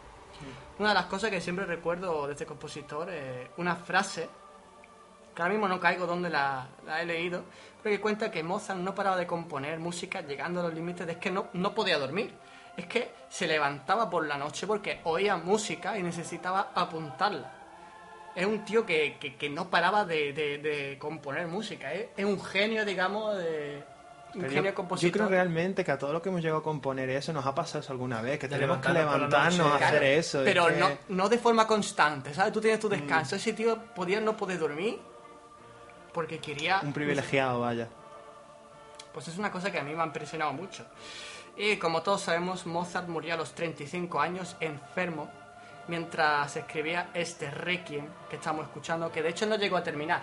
Una 0.78 0.88
de 0.90 0.94
las 0.94 1.06
cosas 1.06 1.30
que 1.30 1.40
siempre 1.40 1.66
recuerdo 1.66 2.26
de 2.26 2.32
este 2.32 2.46
compositor 2.46 3.10
es 3.10 3.48
una 3.56 3.76
frase, 3.76 4.28
que 5.34 5.42
ahora 5.42 5.54
mismo 5.54 5.68
no 5.68 5.78
caigo 5.78 6.06
donde 6.06 6.30
la, 6.30 6.68
la 6.86 7.02
he 7.02 7.06
leído, 7.06 7.44
pero 7.82 7.94
que 7.94 8.00
cuenta 8.00 8.30
que 8.30 8.42
Mozart 8.42 8.80
no 8.80 8.94
paraba 8.94 9.16
de 9.16 9.26
componer 9.26 9.78
música 9.78 10.20
llegando 10.22 10.60
a 10.60 10.64
los 10.64 10.74
límites 10.74 11.06
de 11.06 11.18
que 11.18 11.30
no, 11.30 11.48
no 11.52 11.74
podía 11.74 11.98
dormir. 11.98 12.32
Es 12.76 12.86
que 12.86 13.10
se 13.28 13.46
levantaba 13.46 14.08
por 14.10 14.26
la 14.26 14.36
noche 14.36 14.66
porque 14.66 15.00
oía 15.04 15.36
música 15.36 15.98
y 15.98 16.02
necesitaba 16.02 16.70
apuntarla. 16.74 17.50
Es 18.34 18.46
un 18.46 18.64
tío 18.64 18.84
que, 18.84 19.16
que- 19.20 19.36
que 19.36 19.48
no 19.48 19.70
paraba 19.70 20.04
de, 20.04 20.32
de- 20.32 20.58
de 20.58 20.98
componer 20.98 21.46
música. 21.46 21.92
Es, 21.92 22.08
es 22.16 22.24
un 22.24 22.42
genio, 22.42 22.84
digamos, 22.84 23.36
de, 23.38 23.84
un 24.34 24.40
Pero 24.40 24.52
genio 24.52 24.70
yo, 24.72 24.74
compositor. 24.74 25.08
yo 25.08 25.12
creo 25.12 25.28
realmente 25.28 25.84
que 25.84 25.92
a 25.92 25.98
todos 25.98 26.12
los 26.12 26.20
que 26.20 26.30
hemos 26.30 26.40
llegado 26.42 26.58
a 26.58 26.62
componer 26.64 27.08
eso 27.10 27.32
nos 27.32 27.46
ha 27.46 27.54
pasado 27.54 27.78
eso 27.78 27.92
alguna 27.92 28.20
vez, 28.20 28.40
que 28.40 28.48
De 28.48 28.56
tenemos 28.56 28.78
que 28.78 28.92
levantarnos 28.92 29.60
a 29.70 29.76
hacer 29.76 29.88
Claro, 29.90 30.04
eso. 30.06 30.38
es 30.40 30.44
Pero 30.44 30.66
que- 30.66 30.76
no, 30.76 30.88
no 31.10 31.28
de 31.28 31.38
forma 31.38 31.64
constante, 31.68 32.34
¿sabes? 32.34 32.52
Tú 32.52 32.60
tienes 32.60 32.78
Mm. 32.80 32.82
tu 32.82 32.88
descanso. 32.88 33.36
Ese 33.36 33.52
tío 33.52 33.78
podía 33.94 34.20
no 34.20 34.36
poder 34.36 34.58
dormir 34.58 34.98
porque 36.12 36.38
quería... 36.40 36.80
Un 36.82 36.92
privilegiado, 36.92 37.60
vaya. 37.60 37.88
Pues 39.12 39.28
es 39.28 39.38
una 39.38 39.52
cosa 39.52 39.70
que 39.70 39.78
a 39.78 39.84
mí 39.84 39.94
me 39.94 40.02
ha 40.02 40.06
impresionado 40.06 40.52
mucho. 40.52 40.84
Y 41.56 41.76
como 41.76 42.02
todos 42.02 42.22
sabemos, 42.22 42.66
Mozart 42.66 43.08
murió 43.08 43.34
a 43.34 43.36
los 43.36 43.54
35 43.54 44.20
años 44.20 44.56
enfermo 44.60 45.30
mientras 45.86 46.56
escribía 46.56 47.10
este 47.14 47.50
Requiem 47.50 48.06
que 48.28 48.36
estamos 48.36 48.66
escuchando, 48.66 49.12
que 49.12 49.22
de 49.22 49.28
hecho 49.28 49.46
no 49.46 49.56
llegó 49.56 49.76
a 49.76 49.82
terminar. 49.82 50.22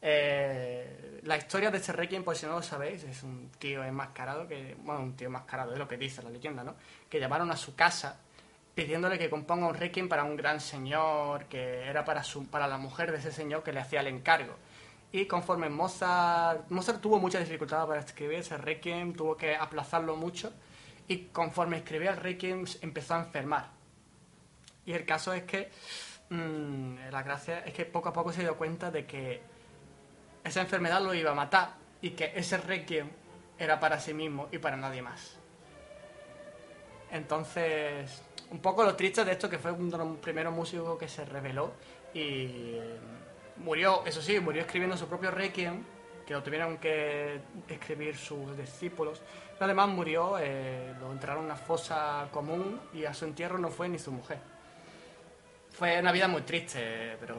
Eh, 0.00 1.20
la 1.24 1.36
historia 1.36 1.70
de 1.70 1.78
este 1.78 1.92
Requiem, 1.92 2.22
por 2.22 2.36
si 2.36 2.46
no 2.46 2.52
lo 2.52 2.62
sabéis, 2.62 3.02
es 3.02 3.22
un 3.24 3.50
tío 3.58 3.82
enmascarado, 3.82 4.46
que, 4.46 4.76
bueno, 4.78 5.00
un 5.00 5.16
tío 5.16 5.26
enmascarado, 5.26 5.72
es 5.72 5.78
lo 5.78 5.88
que 5.88 5.96
dice 5.96 6.22
la 6.22 6.30
leyenda, 6.30 6.62
¿no? 6.62 6.76
Que 7.10 7.18
llamaron 7.18 7.50
a 7.50 7.56
su 7.56 7.74
casa 7.74 8.20
pidiéndole 8.74 9.18
que 9.18 9.28
componga 9.28 9.66
un 9.66 9.74
Requiem 9.74 10.08
para 10.08 10.22
un 10.22 10.36
gran 10.36 10.60
señor, 10.60 11.46
que 11.46 11.82
era 11.82 12.04
para, 12.04 12.22
su, 12.22 12.46
para 12.46 12.68
la 12.68 12.78
mujer 12.78 13.10
de 13.10 13.18
ese 13.18 13.32
señor 13.32 13.64
que 13.64 13.72
le 13.72 13.80
hacía 13.80 14.00
el 14.00 14.06
encargo. 14.06 14.54
Y 15.10 15.26
conforme 15.26 15.70
Mozart, 15.70 16.68
tuvo 17.00 17.18
mucha 17.18 17.38
dificultad 17.38 17.86
para 17.86 18.00
escribir 18.00 18.40
ese 18.40 18.58
Requiem, 18.58 19.14
tuvo 19.14 19.36
que 19.36 19.56
aplazarlo 19.56 20.16
mucho. 20.16 20.52
y 21.10 21.28
conforme 21.32 21.78
escribía 21.78 22.10
el 22.10 22.18
Requiem 22.18 22.66
empezó 22.82 23.14
a 23.14 23.20
enfermar. 23.20 23.70
Y 24.84 24.92
el 24.92 25.06
caso 25.06 25.32
es 25.32 25.44
que 25.44 25.70
mm, 26.28 27.10
la 27.10 27.22
gracia 27.22 27.60
es 27.60 27.72
que 27.72 27.86
poco 27.86 28.10
a 28.10 28.12
poco 28.12 28.30
se 28.32 28.42
dio 28.42 28.56
cuenta 28.56 28.90
de 28.90 29.06
que 29.06 29.40
esa 30.44 30.60
enfermedad 30.60 31.00
lo 31.02 31.14
iba 31.14 31.30
a 31.30 31.34
matar 31.34 31.74
y 32.02 32.10
que 32.10 32.32
ese 32.34 32.58
Requiem 32.58 33.08
era 33.58 33.80
para 33.80 33.98
sí 33.98 34.12
mismo 34.14 34.48
y 34.52 34.58
para 34.58 34.76
nadie 34.76 35.00
más. 35.00 35.36
Entonces, 37.10 38.22
un 38.50 38.60
poco 38.60 38.84
lo 38.84 38.94
triste 38.96 39.24
de 39.24 39.32
esto 39.32 39.48
que 39.48 39.58
fue 39.58 39.72
uno 39.72 39.90
de 39.90 39.98
los 39.98 40.16
primeros 40.18 40.54
músicos 40.54 40.98
que 40.98 41.08
se 41.08 41.24
reveló 41.24 41.72
y 42.12 42.76
murió, 43.60 44.02
eso 44.06 44.22
sí, 44.22 44.40
murió 44.40 44.62
escribiendo 44.62 44.96
su 44.96 45.06
propio 45.06 45.30
Requiem, 45.30 45.82
que 46.26 46.34
lo 46.34 46.42
tuvieron 46.42 46.78
que 46.78 47.40
escribir 47.68 48.16
sus 48.16 48.56
discípulos. 48.56 49.20
Pero 49.52 49.64
además 49.64 49.88
murió, 49.88 50.38
eh, 50.38 50.94
lo 51.00 51.10
enterraron 51.12 51.44
en 51.44 51.46
una 51.46 51.56
fosa 51.56 52.28
común 52.30 52.80
y 52.92 53.04
a 53.04 53.14
su 53.14 53.24
entierro 53.24 53.58
no 53.58 53.68
fue 53.68 53.88
ni 53.88 53.98
su 53.98 54.12
mujer. 54.12 54.38
Fue 55.72 55.98
una 55.98 56.12
vida 56.12 56.28
muy 56.28 56.42
triste, 56.42 57.16
pero 57.20 57.36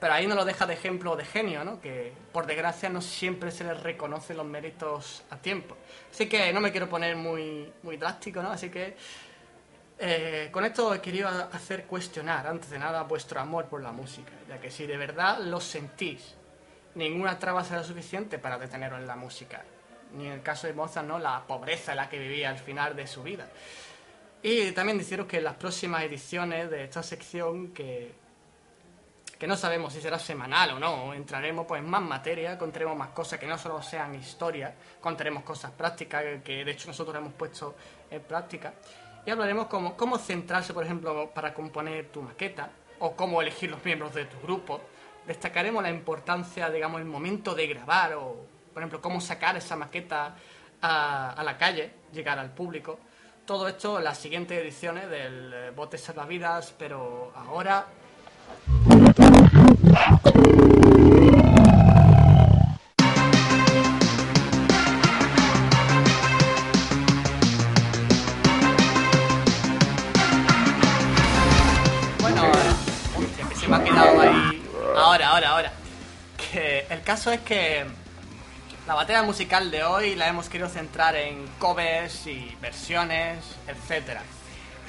pero 0.00 0.12
ahí 0.12 0.26
no 0.26 0.34
lo 0.34 0.44
deja 0.44 0.66
de 0.66 0.74
ejemplo 0.74 1.16
de 1.16 1.24
genio, 1.24 1.64
¿no? 1.64 1.80
Que 1.80 2.12
por 2.32 2.46
desgracia 2.46 2.88
no 2.88 3.00
siempre 3.00 3.50
se 3.50 3.64
les 3.64 3.82
reconoce 3.82 4.32
los 4.32 4.46
méritos 4.46 5.24
a 5.30 5.36
tiempo. 5.38 5.76
Así 6.12 6.28
que 6.28 6.52
no 6.52 6.60
me 6.60 6.70
quiero 6.70 6.88
poner 6.88 7.16
muy, 7.16 7.72
muy 7.82 7.96
drástico, 7.96 8.40
¿no? 8.40 8.50
Así 8.50 8.70
que 8.70 8.96
eh, 9.98 10.48
con 10.52 10.64
esto 10.64 10.94
he 10.94 11.00
querido 11.00 11.28
hacer 11.28 11.84
cuestionar, 11.84 12.46
antes 12.46 12.70
de 12.70 12.78
nada, 12.78 13.02
vuestro 13.02 13.40
amor 13.40 13.66
por 13.66 13.82
la 13.82 13.92
música, 13.92 14.32
ya 14.48 14.60
que 14.60 14.70
si 14.70 14.86
de 14.86 14.96
verdad 14.96 15.38
lo 15.40 15.60
sentís, 15.60 16.34
ninguna 16.94 17.38
traba 17.38 17.64
será 17.64 17.82
suficiente 17.82 18.38
para 18.38 18.58
deteneros 18.58 19.00
en 19.00 19.06
la 19.06 19.16
música. 19.16 19.62
Ni 20.14 20.26
en 20.26 20.32
el 20.32 20.42
caso 20.42 20.66
de 20.66 20.72
Mozart, 20.72 21.06
¿no? 21.06 21.18
La 21.18 21.46
pobreza 21.46 21.92
en 21.92 21.98
la 21.98 22.08
que 22.08 22.18
vivía 22.18 22.48
al 22.48 22.58
final 22.58 22.96
de 22.96 23.06
su 23.06 23.22
vida. 23.22 23.46
Y 24.42 24.70
también 24.72 24.96
deciros 24.96 25.26
que 25.26 25.38
en 25.38 25.44
las 25.44 25.54
próximas 25.56 26.02
ediciones 26.02 26.70
de 26.70 26.84
esta 26.84 27.02
sección, 27.02 27.74
que 27.74 28.14
que 29.38 29.46
no 29.46 29.56
sabemos 29.56 29.92
si 29.92 30.00
será 30.00 30.18
semanal 30.18 30.72
o 30.72 30.78
no, 30.80 31.14
entraremos 31.14 31.64
pues 31.64 31.80
en 31.80 31.88
más 31.88 32.02
materia, 32.02 32.58
contaremos 32.58 32.96
más 32.96 33.10
cosas 33.10 33.38
que 33.38 33.46
no 33.46 33.56
solo 33.56 33.80
sean 33.80 34.14
historia, 34.16 34.74
contaremos 35.00 35.44
cosas 35.44 35.70
prácticas 35.70 36.24
que 36.42 36.64
de 36.64 36.70
hecho 36.72 36.88
nosotros 36.88 37.16
hemos 37.16 37.32
puesto 37.34 37.76
en 38.10 38.20
práctica 38.22 38.74
y 39.28 39.30
hablaremos 39.30 39.66
cómo, 39.66 39.94
cómo 39.94 40.16
centrarse, 40.16 40.72
por 40.72 40.82
ejemplo, 40.82 41.30
para 41.34 41.52
componer 41.52 42.06
tu 42.06 42.22
maqueta 42.22 42.70
o 42.98 43.14
cómo 43.14 43.42
elegir 43.42 43.70
los 43.70 43.84
miembros 43.84 44.14
de 44.14 44.24
tu 44.24 44.40
grupo. 44.40 44.80
Destacaremos 45.26 45.82
la 45.82 45.90
importancia, 45.90 46.70
digamos, 46.70 47.02
el 47.02 47.06
momento 47.06 47.54
de 47.54 47.66
grabar 47.66 48.14
o, 48.14 48.36
por 48.72 48.82
ejemplo, 48.82 49.02
cómo 49.02 49.20
sacar 49.20 49.54
esa 49.58 49.76
maqueta 49.76 50.34
a, 50.80 51.32
a 51.32 51.44
la 51.44 51.58
calle, 51.58 51.90
llegar 52.10 52.38
al 52.38 52.54
público. 52.54 53.00
Todo 53.44 53.68
esto 53.68 53.98
en 53.98 54.04
las 54.04 54.16
siguientes 54.16 54.58
ediciones 54.62 55.10
del 55.10 55.52
eh, 55.52 55.72
Botes 55.76 56.00
Salvavidas, 56.00 56.74
pero 56.78 57.30
ahora 57.36 57.84
caso 77.08 77.32
es 77.32 77.40
que 77.40 77.86
la 78.86 78.92
batalla 78.92 79.22
musical 79.22 79.70
de 79.70 79.82
hoy 79.82 80.14
la 80.14 80.28
hemos 80.28 80.50
querido 80.50 80.68
centrar 80.68 81.16
en 81.16 81.46
covers 81.58 82.26
y 82.26 82.54
versiones, 82.60 83.38
etcétera. 83.66 84.20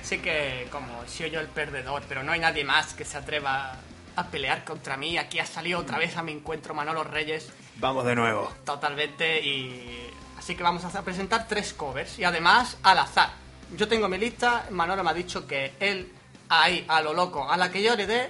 Así 0.02 0.20
que, 0.20 0.68
como 0.70 1.08
soy 1.08 1.30
yo 1.30 1.40
el 1.40 1.48
perdedor, 1.48 2.04
pero 2.10 2.22
no 2.22 2.34
hay 2.34 2.42
nadie 2.42 2.66
más 2.66 2.94
que 2.94 3.06
se 3.06 3.18
atreva 3.18 3.78
a 4.18 4.28
pelear 4.28 4.66
contra 4.66 4.98
mí. 4.98 5.18
Aquí 5.18 5.40
ha 5.40 5.46
salido 5.46 5.80
otra 5.80 5.98
vez 5.98 6.18
a 6.18 6.22
mi 6.22 6.34
encuentro 6.34 6.74
Manolo 6.74 7.06
Reyes. 7.06 7.54
Vamos 7.78 8.04
de 8.04 8.16
nuevo. 8.16 8.52
Totalmente. 8.66 9.40
Y 9.40 10.12
así 10.38 10.56
que 10.56 10.64
vamos 10.64 10.84
a 10.84 11.02
presentar 11.02 11.48
tres 11.48 11.74
covers 11.74 12.20
y 12.20 12.26
además 12.26 12.76
al 12.84 12.98
azar. 12.98 13.30
Yo 13.78 13.88
tengo 13.88 14.10
mi 14.10 14.18
lista. 14.18 14.66
Manolo 14.72 15.06
me 15.06 15.12
ha 15.12 15.14
dicho 15.14 15.48
que 15.48 15.72
él 15.80 16.12
ahí 16.50 16.84
a 16.90 17.00
lo 17.00 17.14
loco, 17.14 17.50
a 17.50 17.56
la 17.56 17.72
que 17.72 17.82
yo 17.82 17.96
le 17.96 18.06
dé, 18.06 18.30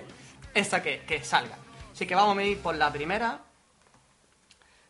esta 0.54 0.84
que, 0.84 1.02
que 1.08 1.24
salga. 1.24 1.58
Así 1.92 2.06
que 2.06 2.14
vamos 2.14 2.38
a 2.38 2.44
ir 2.44 2.60
por 2.60 2.76
la 2.76 2.94
primera, 2.94 3.49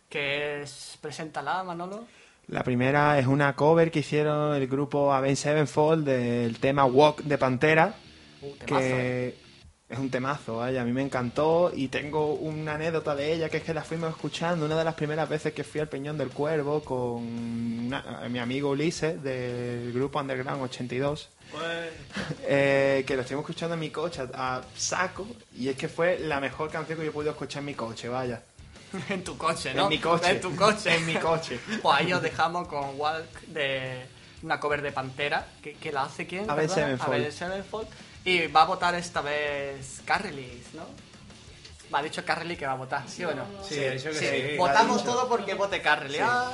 que 0.10 0.62
es 0.64 0.98
preséntala 1.02 1.64
Manolo. 1.64 2.06
La 2.48 2.64
primera 2.64 3.20
es 3.20 3.28
una 3.28 3.56
cover 3.56 3.92
que 3.92 4.00
hicieron 4.00 4.56
el 4.56 4.68
grupo 4.68 5.14
Avenged 5.14 5.36
Sevenfold 5.38 6.04
del 6.06 6.58
tema 6.60 6.86
Walk 6.86 7.22
de 7.22 7.38
Pantera. 7.38 7.94
Uh, 8.42 8.52
temazo, 8.56 8.66
que 8.66 9.28
eh. 9.28 9.36
es 9.88 10.00
un 10.00 10.10
temazo, 10.10 10.58
vaya, 10.58 10.82
a 10.82 10.86
mí 10.86 10.92
me 10.92 11.02
encantó 11.04 11.72
y 11.76 11.90
tengo 11.90 12.34
una 12.34 12.76
anécdota 12.76 13.16
de 13.16 13.34
ella 13.34 13.50
que 13.50 13.58
es 13.58 13.64
que 13.64 13.74
la 13.74 13.84
fuimos 13.84 14.10
escuchando 14.10 14.66
una 14.66 14.78
de 14.78 14.84
las 14.84 14.96
primeras 14.96 15.30
veces 15.30 15.54
que 15.54 15.64
fui 15.64 15.80
al 15.82 15.90
Peñón 15.90 16.18
del 16.18 16.30
Cuervo 16.30 16.82
con 16.84 17.22
una- 17.24 18.28
mi 18.30 18.40
amigo 18.40 18.70
Ulises 18.72 19.22
del 19.22 19.92
grupo 19.94 20.20
Underground 20.20 20.64
82 20.64 21.30
Pues, 21.52 21.90
eh, 22.48 23.04
que 23.06 23.16
lo 23.16 23.22
estuvimos 23.22 23.44
escuchando 23.44 23.74
en 23.76 23.80
mi 23.80 23.90
coche 23.92 24.24
a, 24.34 24.58
a 24.58 24.62
saco 24.76 25.28
y 25.56 25.68
es 25.70 25.76
que 25.76 25.88
fue 25.88 26.18
la 26.20 26.40
mejor 26.40 26.72
canción 26.72 26.98
que 26.98 27.04
yo 27.06 27.12
he 27.12 27.14
podido 27.14 27.32
escuchar 27.34 27.60
en 27.62 27.66
mi 27.66 27.74
coche, 27.76 28.08
vaya. 28.10 28.42
en 29.10 29.24
tu 29.24 29.38
coche, 29.38 29.74
¿no? 29.74 29.84
En 29.84 29.90
mi 29.90 30.00
coche. 30.00 30.32
En 30.32 30.42
tu 30.42 30.56
coche. 30.56 30.96
En 30.96 31.06
mi 31.06 31.16
coche. 31.16 31.60
Pues 31.82 31.98
ahí 31.98 32.14
os 32.14 32.22
dejamos 32.22 32.68
con 32.68 33.00
Walk 33.00 33.42
de 33.48 34.06
una 34.42 34.60
cover 34.60 34.82
de 34.82 34.92
Pantera, 34.92 35.46
que, 35.62 35.74
que 35.74 35.92
la 35.92 36.04
hace 36.04 36.26
quién? 36.26 36.50
Avenged 36.50 36.76
¿verdad? 36.76 37.30
Sevenfold. 37.32 37.88
Y 38.26 38.48
va 38.48 38.64
a 38.64 38.66
votar 38.66 38.96
esta 38.96 39.22
vez 39.22 40.02
Carrelis, 40.06 40.74
¿no? 40.74 40.84
Me 41.92 41.98
ha 41.98 42.02
dicho 42.04 42.24
Carrely 42.24 42.56
que 42.56 42.68
va 42.68 42.74
a 42.74 42.76
votar, 42.76 43.04
¿sí 43.08 43.24
o 43.26 43.34
no? 43.34 43.46
sí, 43.68 43.84
ha 43.84 43.92
dicho 43.92 44.12
que 44.12 44.52
sí. 44.52 44.58
Votamos 44.58 45.04
todo 45.04 45.28
porque 45.28 45.56
vote 45.56 45.82
Carrely. 45.82 46.20
Ah, 46.22 46.52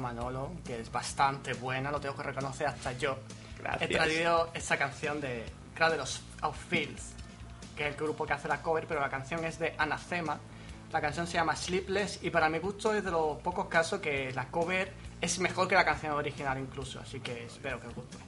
Manolo, 0.00 0.52
que 0.64 0.80
es 0.80 0.90
bastante 0.90 1.52
buena, 1.54 1.90
lo 1.90 2.00
tengo 2.00 2.16
que 2.16 2.22
reconocer 2.22 2.66
hasta 2.66 2.92
yo. 2.92 3.18
Gracias. 3.58 3.90
He 3.90 3.94
traído 3.94 4.50
esta 4.54 4.76
canción 4.76 5.20
de 5.20 5.44
Cradle 5.74 6.02
of 6.42 6.56
Fields, 6.68 7.12
que 7.76 7.86
es 7.86 7.94
el 7.94 8.00
grupo 8.00 8.26
que 8.26 8.32
hace 8.32 8.48
la 8.48 8.62
cover, 8.62 8.86
pero 8.86 9.00
la 9.00 9.10
canción 9.10 9.44
es 9.44 9.58
de 9.58 9.74
Anacema. 9.78 10.40
La 10.92 11.00
canción 11.00 11.26
se 11.26 11.34
llama 11.34 11.54
Sleepless 11.54 12.18
y 12.22 12.30
para 12.30 12.48
mi 12.48 12.58
gusto 12.58 12.92
es 12.92 13.04
de 13.04 13.10
los 13.12 13.38
pocos 13.38 13.66
casos 13.68 14.00
que 14.00 14.32
la 14.32 14.46
cover 14.48 14.92
es 15.20 15.38
mejor 15.38 15.68
que 15.68 15.76
la 15.76 15.84
canción 15.84 16.14
original 16.14 16.58
incluso, 16.58 16.98
así 16.98 17.20
que 17.20 17.44
espero 17.44 17.80
que 17.80 17.86
os 17.86 17.94
guste. 17.94 18.18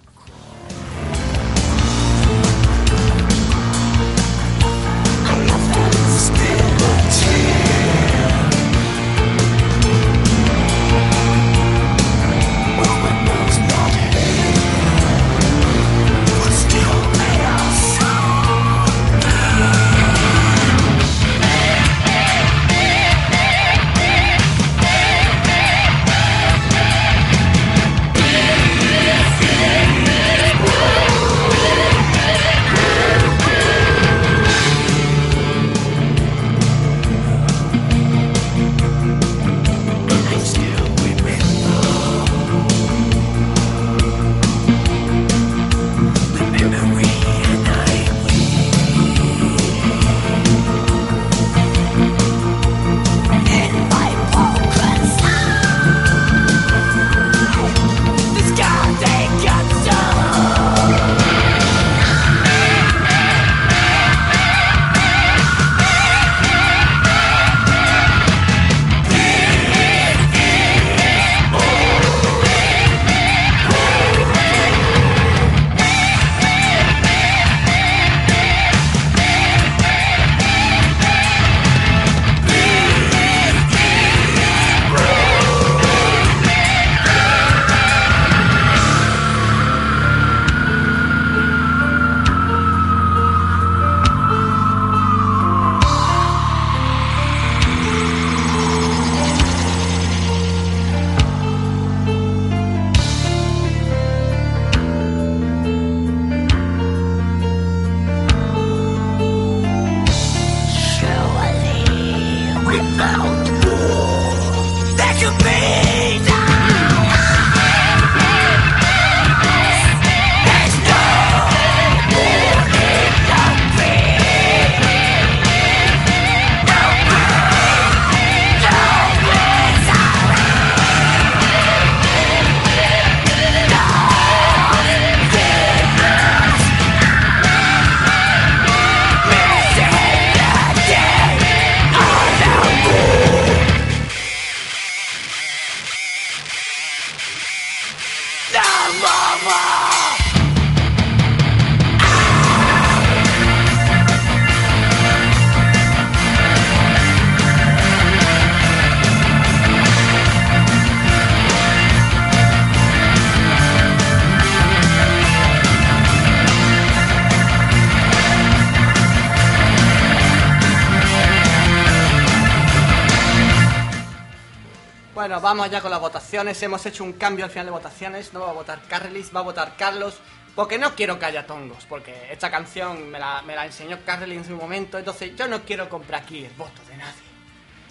Vamos 175.52 175.70
ya 175.70 175.80
con 175.82 175.90
las 175.90 176.00
votaciones. 176.00 176.62
Hemos 176.62 176.84
hecho 176.86 177.04
un 177.04 177.12
cambio 177.14 177.44
al 177.44 177.50
final 177.50 177.66
de 177.66 177.72
votaciones. 177.72 178.32
No 178.32 178.40
va 178.40 178.50
a 178.50 178.52
votar 178.54 178.80
Carlis, 178.88 179.34
va 179.34 179.40
a 179.40 179.42
votar 179.42 179.76
Carlos. 179.76 180.18
Porque 180.54 180.78
no 180.78 180.94
quiero 180.94 181.18
que 181.18 181.26
haya 181.26 181.46
tongos. 181.46 181.84
Porque 181.86 182.14
esta 182.30 182.50
canción 182.50 183.10
me 183.10 183.18
la, 183.18 183.42
me 183.42 183.54
la 183.54 183.66
enseñó 183.66 183.98
Carlis 184.04 184.38
en 184.38 184.44
su 184.46 184.56
momento. 184.56 184.98
Entonces 184.98 185.36
yo 185.36 185.46
no 185.48 185.62
quiero 185.62 185.88
comprar 185.88 186.22
aquí 186.22 186.44
el 186.44 186.52
voto 186.54 186.82
de 186.88 186.96
nadie. 186.96 187.22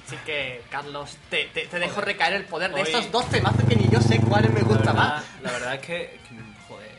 Así 0.07 0.18
que, 0.26 0.64
Carlos, 0.70 1.18
te, 1.30 1.45
te- 1.53 1.68
te 1.68 1.80
dejo 1.80 2.01
recaer 2.01 2.34
el 2.34 2.45
poder 2.45 2.74
de 2.74 2.82
Hoy- 2.82 2.88
estos 2.88 3.12
dos 3.12 3.30
temazos 3.30 3.64
que 3.64 3.76
ni 3.76 3.88
yo 3.89 4.01
sé 4.01 4.20
cuáles 4.20 4.51
me 4.51 4.59
La 4.62 4.68
gusta 4.68 4.91
verdad, 4.91 4.93
más. 4.95 5.24
la 5.41 5.51
verdad 5.51 5.76
es 5.76 5.80
que, 5.82 6.20
que, 6.28 6.36
joder, 6.68 6.91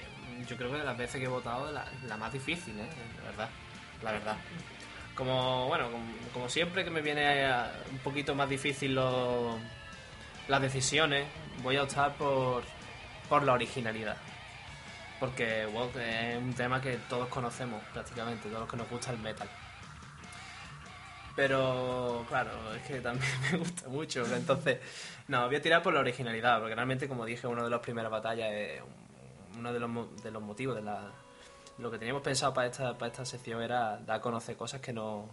yo 0.49 0.57
creo 0.57 0.71
que 0.73 0.79
de 0.79 0.85
las 0.85 0.97
veces 0.97 1.17
que 1.21 1.25
he 1.25 1.29
votado, 1.29 1.71
la, 1.73 1.85
la 2.07 2.17
más 2.17 2.33
difícil, 2.33 2.79
¿eh? 2.81 2.89
La 3.19 3.31
verdad, 3.31 3.49
la 4.03 4.13
verdad. 4.13 4.37
Como, 5.15 5.67
bueno, 5.67 5.91
como, 5.91 6.05
como 6.33 6.49
siempre 6.49 6.85
que 6.85 6.91
me 6.91 7.03
viene 7.03 7.45
a- 7.45 7.71
un 7.91 7.99
poquito 7.99 8.35
más 8.35 8.49
difícil 8.49 8.95
lo- 8.95 9.59
las 10.49 10.61
decisiones, 10.61 11.27
voy 11.63 11.77
a 11.77 11.83
optar 11.83 12.15
por, 12.15 12.63
por 13.29 13.43
la 13.43 13.53
originalidad. 13.53 14.17
Porque 15.21 15.67
Walk 15.67 15.97
es 15.97 16.37
un 16.37 16.55
tema 16.55 16.81
que 16.81 16.97
todos 17.09 17.29
conocemos 17.29 17.83
prácticamente, 17.93 18.49
todos 18.49 18.61
los 18.61 18.71
que 18.71 18.77
nos 18.77 18.91
gusta 18.91 19.13
el 19.13 19.19
metal. 19.19 19.49
Pero, 21.35 22.25
claro, 22.29 22.51
es 22.75 22.83
que 22.83 23.01
también 23.01 23.31
me 23.53 23.59
gusta 23.59 23.89
mucho. 23.89 24.25
Entonces, 24.35 24.79
no, 25.29 25.47
voy 25.47 25.57
a 25.57 25.63
tirar 25.63 25.83
por 25.83 25.95
la 25.95 26.01
originalidad, 26.01 26.59
porque 26.59 26.75
realmente, 26.75 27.09
como 27.09 27.25
dije, 27.25 27.47
una 27.47 27.63
de 27.63 27.71
las 27.71 27.81
primeras 27.81 28.11
batallas 28.11 28.51
uno 29.59 29.73
de 29.73 29.81
los, 29.81 30.23
de 30.23 30.31
los 30.31 30.43
motivos 30.43 30.75
de 30.75 30.83
la. 30.83 31.11
Lo 31.79 31.91
que 31.91 31.99
teníamos 31.99 32.23
pensado 32.23 32.53
para 32.53 32.69
esta, 32.69 32.99
para 32.99 33.11
esta 33.11 33.25
sección 33.25 33.63
era 33.63 33.99
dar 33.99 34.19
a 34.19 34.21
conocer 34.21 34.57
cosas 34.57 34.81
que 34.81 34.93
no, 34.93 35.29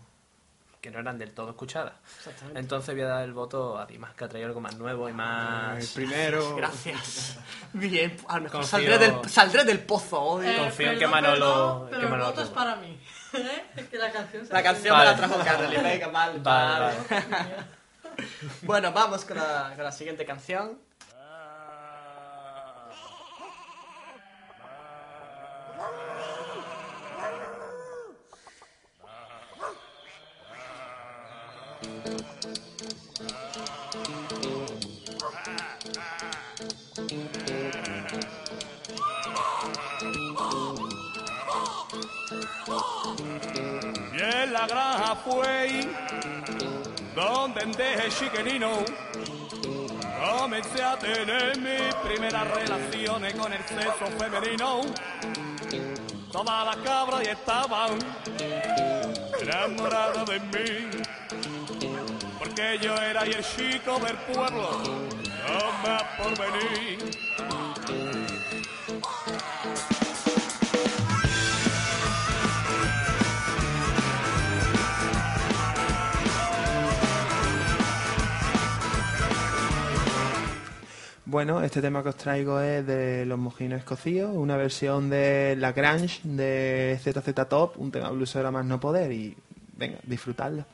que 0.82 0.92
no 0.92 1.00
eran 1.00 1.18
del 1.18 1.32
todo 1.34 1.50
escuchadas. 1.50 1.94
Exactamente. 2.20 2.60
Entonces 2.60 2.96
voy 2.96 3.04
a 3.04 3.08
dar 3.08 3.24
el 3.24 3.34
voto 3.34 3.78
a 3.78 3.86
Dimas, 3.86 4.14
que 4.14 4.24
ha 4.26 4.30
traído 4.30 4.48
algo 4.48 4.62
más 4.62 4.76
nuevo 4.78 5.08
y 5.08 5.12
El 5.12 5.18
más. 5.18 5.88
primero. 5.88 6.56
Gracias. 6.58 7.38
Bien, 7.74 8.16
a 8.28 8.38
lo 8.38 8.44
mejor 8.44 8.62
Confío- 8.62 8.68
saldré 8.70 8.98
del, 8.98 9.30
saldré 9.30 9.64
del 9.66 9.80
pozo 9.80 10.22
hoy. 10.22 10.48
Eh, 10.48 10.56
confío 10.58 10.92
en 10.92 11.00
que 11.00 11.08
Manolo- 11.08 11.40
perdón, 11.40 11.86
que 11.86 11.92
pero 11.96 12.04
el 12.04 12.10
Manolo 12.10 12.30
voto 12.30 12.42
es 12.44 12.50
para 12.50 12.76
mí. 12.78 13.00
¿Eh? 13.34 13.66
Es 13.76 13.88
que 13.90 13.98
la 13.98 14.12
canción 14.12 14.46
se 14.46 14.54
La 14.54 14.64
canción 14.64 14.98
me 14.98 15.06
la 15.06 15.16
trajo 15.16 15.38
Carly. 15.44 15.78
Venga, 15.78 16.08
mal, 16.10 16.40
Vale, 16.40 16.86
mal. 17.30 17.68
Bueno, 18.64 18.92
vamos 18.92 19.24
con 19.26 19.38
la, 19.38 19.72
con 19.76 19.84
la 19.84 19.92
siguiente 19.92 20.26
canción. 20.26 20.78
Y 44.12 44.22
en 44.22 44.54
la 44.54 44.68
granja 44.68 45.16
fue 45.26 45.88
donde 47.16 47.66
desde 47.66 48.10
chiquenino 48.10 48.70
comencé 50.40 50.84
a 50.84 50.98
tener 50.98 51.58
mis 51.58 51.96
primeras 51.96 52.48
relaciones 52.50 53.34
con 53.34 53.52
el 53.52 53.64
sexo 53.66 54.06
femenino. 54.18 54.82
Todas 56.32 56.66
las 56.66 56.78
cabras 56.78 57.24
ya 57.24 57.32
estaban 57.32 58.00
enamoradas 59.42 60.26
de 60.28 60.40
mí, 60.40 61.02
porque 62.60 62.86
yo 62.86 62.96
era 62.96 63.26
y 63.26 63.32
el 63.32 63.44
chico 63.44 64.00
del 64.00 64.18
pueblo, 64.34 64.70
no 64.84 65.88
más 65.88 66.04
por 66.18 66.38
venir. 66.38 67.00
Bueno, 81.26 81.62
este 81.62 81.82
tema 81.82 82.02
que 82.02 82.10
os 82.10 82.16
traigo 82.18 82.60
es 82.60 82.86
de 82.86 83.26
Los 83.26 83.38
Mojinos 83.38 83.80
Escocíos, 83.80 84.32
una 84.36 84.58
versión 84.58 85.10
de 85.10 85.56
La 85.58 85.72
Grange 85.74 86.22
de 86.24 87.00
ZZ 87.02 87.48
Top, 87.48 87.78
un 87.78 87.92
tema 87.92 88.10
blusero 88.10 88.52
más 88.52 88.66
no 88.66 88.80
poder 88.80 89.12
y 89.12 89.38
venga, 89.78 90.00
disfrutadlo. 90.04 90.66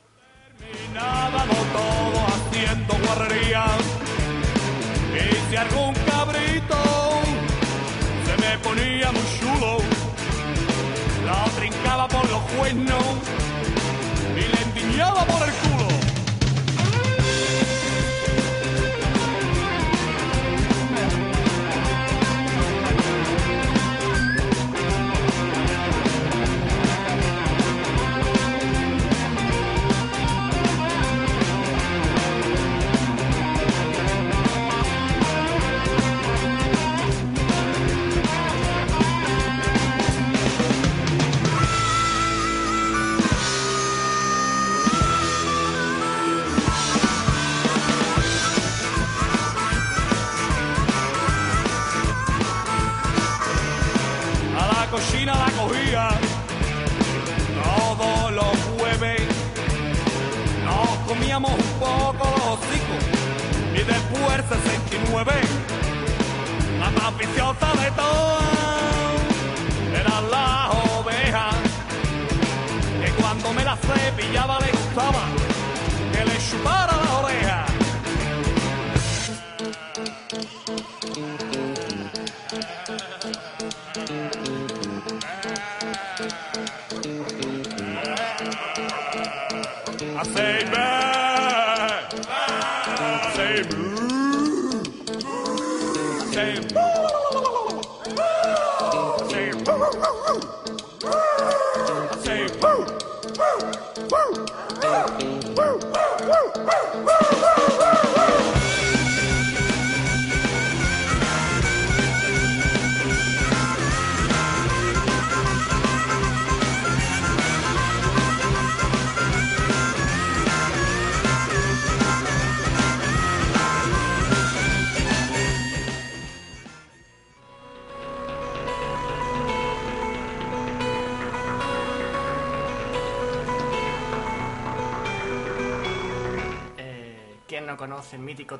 Terminábamos 0.60 1.58
todos 1.74 2.24
haciendo 2.34 2.94
guarrería. 3.06 3.66
Y 5.14 5.50
si 5.50 5.56
algún 5.56 5.94
cabrito 6.06 6.78
se 8.26 8.34
me 8.42 8.58
ponía 8.60 9.12
muy 9.12 9.28
chulo, 9.40 9.78
la 11.26 11.44
trincaba 11.58 12.08
por 12.08 12.30
los 12.30 12.42
cuernos 12.58 13.06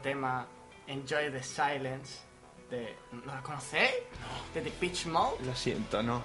tema 0.06 0.46
Enjoy 0.86 1.32
the 1.32 1.42
Silence? 1.42 2.20
De, 2.70 2.96
¿No 3.12 3.34
lo 3.34 3.42
conocéis? 3.42 3.92
De 4.54 4.62
The 4.62 4.70
Pitch 4.70 5.08
Mode. 5.08 5.44
Lo 5.44 5.56
siento, 5.56 6.04
no. 6.04 6.24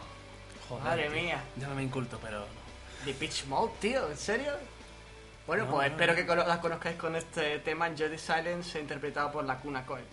Madre 0.85 1.09
mía. 1.09 1.43
Yo 1.57 1.67
no 1.67 1.75
me 1.75 1.83
inculto, 1.83 2.19
pero. 2.23 2.45
The 3.07 3.15
Pitch 3.15 3.47
Mode, 3.47 3.73
tío, 3.81 4.11
¿en 4.11 4.17
serio? 4.19 4.53
Bueno, 5.47 5.67
pues 5.67 5.91
espero 5.91 6.15
que 6.15 6.25
las 6.25 6.59
conozcáis 6.59 6.97
con 6.97 7.17
este 7.17 7.59
tema 7.61 7.87
Enjoy 7.87 8.11
the 8.11 8.19
Silence 8.19 8.79
interpretado 8.79 9.33
por 9.33 9.45
la 9.45 9.59
Cuna 9.59 9.87
Coil. 9.87 10.05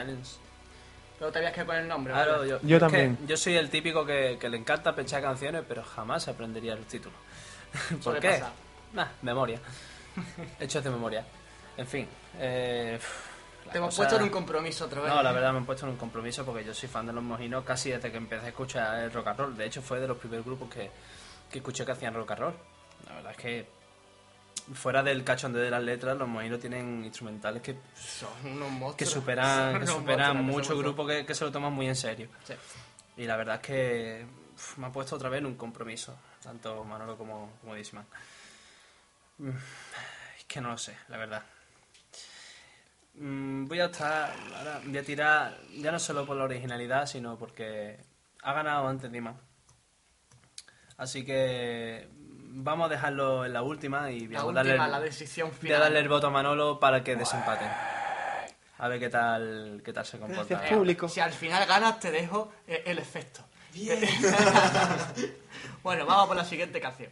Silence. 0.00 0.36
Pero 1.18 1.32
te 1.32 1.38
habías 1.38 1.52
que 1.52 1.64
poner 1.64 1.82
el 1.82 1.88
nombre. 1.88 2.12
Claro, 2.12 2.44
yo, 2.44 2.60
Yo 2.62 2.76
es 2.76 2.78
que 2.78 2.78
también. 2.78 3.18
yo 3.26 3.36
soy 3.36 3.56
el 3.56 3.70
típico 3.70 4.06
que, 4.06 4.36
que 4.40 4.48
le 4.48 4.56
encanta 4.56 4.94
pensar 4.94 5.20
canciones, 5.20 5.64
pero 5.66 5.82
jamás 5.82 6.28
aprendería 6.28 6.76
los 6.76 6.86
títulos. 6.86 7.18
¿Por 8.04 8.20
qué? 8.20 8.42
Nah, 8.92 9.06
memoria. 9.22 9.60
Hechos 10.60 10.82
de 10.84 10.90
memoria. 10.90 11.24
En 11.76 11.86
fin. 11.86 12.08
Eh, 12.38 12.98
Te 13.70 13.78
hemos 13.78 13.90
cosa- 13.90 13.96
puesto 14.02 14.16
en 14.16 14.22
un 14.22 14.28
compromiso 14.30 14.84
otra 14.86 15.00
vez. 15.02 15.12
No, 15.12 15.22
la 15.22 15.32
verdad 15.32 15.52
me 15.52 15.58
he 15.60 15.62
puesto 15.62 15.86
en 15.86 15.92
un 15.92 15.98
compromiso 15.98 16.44
porque 16.44 16.64
yo 16.64 16.72
soy 16.72 16.88
fan 16.88 17.06
de 17.06 17.12
los 17.12 17.22
mojinos 17.22 17.64
casi 17.64 17.90
desde 17.90 18.10
que 18.10 18.16
empecé 18.16 18.46
a 18.46 18.48
escuchar 18.48 18.98
el 19.02 19.12
rock 19.12 19.26
and 19.28 19.38
roll. 19.38 19.56
De 19.56 19.66
hecho, 19.66 19.82
fue 19.82 20.00
de 20.00 20.08
los 20.08 20.16
primeros 20.18 20.46
grupos 20.46 20.70
que, 20.70 20.90
que 21.50 21.58
escuché 21.58 21.84
que 21.84 21.92
hacían 21.92 22.14
rock 22.14 22.30
and 22.32 22.40
roll. 22.40 22.54
La 23.08 23.14
verdad 23.16 23.32
es 23.32 23.36
que, 23.38 23.66
fuera 24.74 25.02
del 25.02 25.24
cachondeo 25.24 25.62
de 25.62 25.70
las 25.70 25.82
letras, 25.82 26.16
los 26.18 26.28
mojinos 26.28 26.60
tienen 26.60 27.04
instrumentales 27.04 27.62
que, 27.62 27.76
Son 27.96 28.28
unos 28.44 28.70
monstruos. 28.70 28.96
que 28.96 29.06
superan, 29.06 29.80
que 29.80 29.86
superan 29.86 30.44
muchos 30.44 30.76
grupos 30.78 31.08
que, 31.08 31.24
que 31.26 31.34
se 31.34 31.44
lo 31.44 31.52
toman 31.52 31.72
muy 31.72 31.86
en 31.88 31.96
serio. 31.96 32.28
Sí. 32.44 32.54
Y 33.16 33.24
la 33.26 33.36
verdad 33.36 33.56
es 33.56 33.60
que 33.62 34.26
me 34.76 34.86
ha 34.86 34.92
puesto 34.92 35.16
otra 35.16 35.28
vez 35.28 35.38
en 35.40 35.46
un 35.46 35.54
compromiso, 35.56 36.18
tanto 36.42 36.84
Manolo 36.84 37.16
como, 37.16 37.52
como 37.60 37.74
Disman. 37.74 38.06
Mm, 39.38 39.50
Es 40.38 40.44
que 40.46 40.60
no 40.60 40.68
lo 40.70 40.78
sé, 40.78 40.96
la 41.08 41.16
verdad. 41.16 41.42
Mm, 43.14 43.66
Voy 43.66 43.80
a 43.80 43.86
estar, 43.86 44.32
ahora 44.56 44.80
voy 44.84 44.98
a 44.98 45.02
tirar, 45.02 45.58
ya 45.76 45.90
no 45.92 45.98
solo 45.98 46.24
por 46.26 46.36
la 46.36 46.44
originalidad, 46.44 47.06
sino 47.06 47.36
porque 47.36 47.98
ha 48.42 48.52
ganado 48.52 48.86
antes 48.88 49.10
Disman. 49.10 49.38
Así 50.96 51.24
que 51.24 52.08
vamos 52.60 52.86
a 52.86 52.88
dejarlo 52.88 53.44
en 53.44 53.52
la 53.52 53.62
última 53.62 54.10
y 54.10 54.26
La 54.28 54.44
última, 54.44 54.52
darle, 54.64 54.84
el- 54.84 54.90
la 54.90 55.00
decisión 55.00 55.48
voy 55.48 55.56
a 55.56 55.60
final. 55.60 55.80
darle 55.80 55.98
el 56.00 56.08
voto 56.08 56.26
a 56.26 56.30
Manolo 56.30 56.80
para 56.80 57.02
que 57.04 57.16
desempaten. 57.16 57.68
A 58.80 58.88
ver 58.88 59.00
qué 59.00 59.08
tal, 59.08 59.82
qué 59.84 59.92
tal 59.92 60.06
se 60.06 60.18
comporta. 60.18 60.44
Gracias, 60.56 60.76
público. 60.78 61.08
Si 61.08 61.20
al 61.20 61.32
final 61.32 61.66
ganas, 61.66 61.98
te 61.98 62.10
dejo 62.10 62.52
eh, 62.66 62.82
el 62.86 62.98
efecto. 62.98 63.40
bueno, 65.82 66.06
vamos 66.06 66.28
por 66.28 66.36
la 66.36 66.44
siguiente 66.44 66.80
canción. 66.80 67.10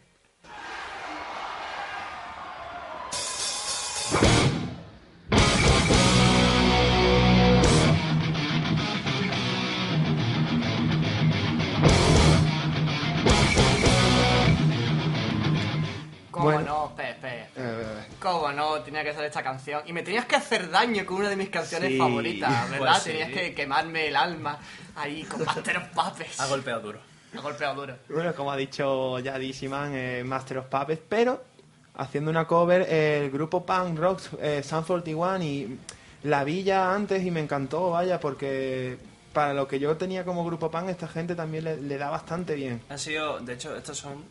Tenía 18.87 19.05
que 19.05 19.13
ser 19.13 19.25
esta 19.25 19.43
canción. 19.43 19.83
Y 19.85 19.93
me 19.93 20.03
tenías 20.03 20.25
que 20.25 20.37
hacer 20.37 20.71
daño 20.71 21.05
con 21.05 21.17
una 21.19 21.29
de 21.29 21.37
mis 21.37 21.51
canciones 21.51 21.91
Sí. 21.91 21.99
favoritas, 21.99 22.71
¿verdad? 22.71 22.89
Pues 22.93 23.03
sí. 23.03 23.11
Tenías 23.11 23.31
que 23.31 23.53
quemarme 23.55 24.07
el 24.09 24.17
alma 24.17 24.59
ahí 24.95 25.25
con 25.25 25.45
Master 25.45 25.77
of 25.79 25.89
Puppets. 25.89 26.41
Ha 26.41 26.47
golpeado 26.47 26.81
duro. 26.81 27.01
Ha 27.37 27.41
golpeado 27.41 27.75
duro. 27.75 27.97
Bueno, 28.09 28.33
como 28.35 28.51
ha 28.53 28.57
dicho 28.57 29.19
ya 29.19 29.39
Dizzyman, 29.39 29.93
eh, 29.95 30.23
Master 30.25 30.59
of 30.59 30.67
Puppets, 30.67 31.03
pero 31.09 31.43
haciendo 31.97 32.31
una 32.31 32.47
cover 32.47 32.87
eh, 32.89 33.23
el 33.25 33.31
grupo 33.31 33.67
punk 33.67 33.99
rock 33.99 34.21
eh, 34.41 34.63
Sun 34.63 34.85
41 34.85 35.43
y 35.45 35.79
la 36.23 36.45
vi 36.45 36.63
ya 36.63 36.95
antes 36.95 37.25
y 37.25 37.31
me 37.31 37.41
encantó, 37.41 37.91
vaya, 37.91 38.21
porque 38.21 38.97
para 39.33 39.53
lo 39.53 39.67
que 39.69 39.79
yo 39.79 39.97
tenía 39.97 40.25
como 40.25 40.45
grupo 40.47 40.71
punk 40.71 40.89
esta 40.89 41.09
gente 41.09 41.35
también 41.35 41.65
le, 41.65 41.77
le 41.77 41.99
da 41.99 42.09
bastante 42.11 42.55
bien. 42.55 42.81
Han 42.89 42.99
sido, 42.99 43.39
de 43.41 43.53
hecho, 43.55 43.77
estos 43.77 43.99
son 43.99 44.25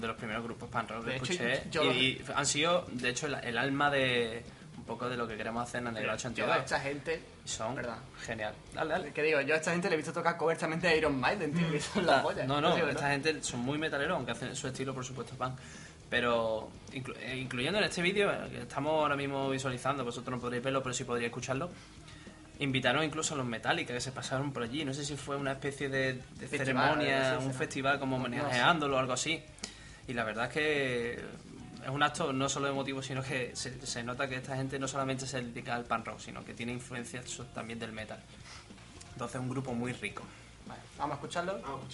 de 0.00 0.06
los, 0.06 0.16
primeros 0.16 0.42
grupos 0.44 0.68
pan 0.68 0.86
rock 0.88 1.04
que 1.04 1.10
De 1.10 1.16
hecho, 1.16 1.32
escuché. 1.32 1.62
yo- 1.70 1.92
y 1.92 2.22
han 2.34 2.46
sido, 2.46 2.86
de 2.92 3.08
hecho, 3.10 3.26
el, 3.26 3.34
el 3.34 3.58
alma 3.58 3.90
de 3.90 4.42
un 4.76 4.84
poco 4.84 5.08
de 5.08 5.16
lo 5.16 5.26
que 5.28 5.36
queremos 5.36 5.62
hacer 5.68 5.82
en 5.82 5.96
el 5.96 6.04
Yo 6.04 6.10
a 6.10 6.14
82. 6.14 6.56
esta 6.58 6.80
gente... 6.80 7.20
Son 7.44 7.74
Verdad. 7.74 7.96
genial. 8.24 8.54
Dale, 8.74 8.90
dale. 8.90 9.12
¿Qué 9.12 9.22
digo? 9.22 9.40
Yo 9.40 9.54
a 9.54 9.56
esta 9.58 9.72
gente 9.72 9.88
le 9.88 9.94
he 9.94 9.96
visto 9.96 10.12
tocar 10.12 10.36
covers 10.36 10.60
también 10.60 10.80
de 10.80 10.96
Iron 10.96 11.18
Maiden, 11.18 11.52
tío, 11.52 11.70
que 11.70 11.80
son 11.80 12.04
la 12.06 12.22
polla. 12.22 12.44
No, 12.46 12.60
no, 12.60 12.74
Sí, 12.74 12.82
esta 12.88 13.10
gente 13.10 13.42
son 13.42 13.60
muy 13.60 13.78
metaleros, 13.78 14.16
aunque 14.16 14.32
hacen 14.32 14.54
su 14.54 14.68
estilo, 14.68 14.94
por 14.94 15.04
supuesto, 15.04 15.34
pan. 15.34 15.56
Pero 16.10 16.70
inclu- 16.92 17.16
eh, 17.20 17.36
incluyendo 17.38 17.78
en 17.78 17.84
este 17.84 18.00
vídeo, 18.02 18.30
eh, 18.30 18.48
que 18.50 18.58
estamos 18.62 18.92
ahora 18.92 19.16
mismo 19.16 19.48
visualizando, 19.50 20.04
vosotros 20.04 20.36
no 20.36 20.40
podréis 20.40 20.62
verlo, 20.62 20.82
pero 20.82 20.94
sí 20.94 21.04
podréis 21.04 21.26
escucharlo. 21.28 21.70
Invitaron 22.60 23.04
incluso 23.04 23.34
a 23.34 23.36
los 23.38 23.46
Metallica 23.46 23.94
que 23.94 24.00
se 24.00 24.10
pasaron 24.12 24.52
por 24.52 24.62
allí. 24.64 24.84
No 24.84 24.92
sé 24.92 25.04
si 25.04 25.16
fue 25.16 25.36
una 25.36 25.52
especie 25.52 25.88
de, 25.88 26.14
de 26.14 26.48
Festival, 26.48 26.66
ceremonia, 26.98 27.38
un 27.40 27.54
festival 27.54 27.98
como 28.00 28.16
homenajeándolo 28.16 28.96
o 28.96 28.98
algo 28.98 29.12
así. 29.12 29.42
Y 30.08 30.14
la 30.14 30.24
verdad 30.24 30.46
es 30.46 30.52
que 30.52 31.12
es 31.84 31.88
un 31.88 32.02
acto 32.02 32.32
no 32.32 32.48
solo 32.48 32.68
emotivo, 32.68 33.02
sino 33.02 33.22
que 33.22 33.54
se, 33.54 33.86
se 33.86 34.02
nota 34.02 34.28
que 34.28 34.36
esta 34.36 34.56
gente 34.56 34.78
no 34.78 34.88
solamente 34.88 35.26
se 35.26 35.42
dedica 35.42 35.74
al 35.74 35.84
pan 35.84 36.04
rock, 36.04 36.18
sino 36.18 36.44
que 36.44 36.54
tiene 36.54 36.72
influencias 36.72 37.40
también 37.54 37.78
del 37.78 37.92
metal. 37.92 38.18
Entonces 39.12 39.36
es 39.36 39.40
un 39.40 39.50
grupo 39.50 39.74
muy 39.74 39.92
rico. 39.92 40.22
Vale, 40.66 40.80
vamos 40.96 41.12
a 41.12 41.16
escucharlo. 41.16 41.60
Vamos 41.62 41.80
a 41.80 41.88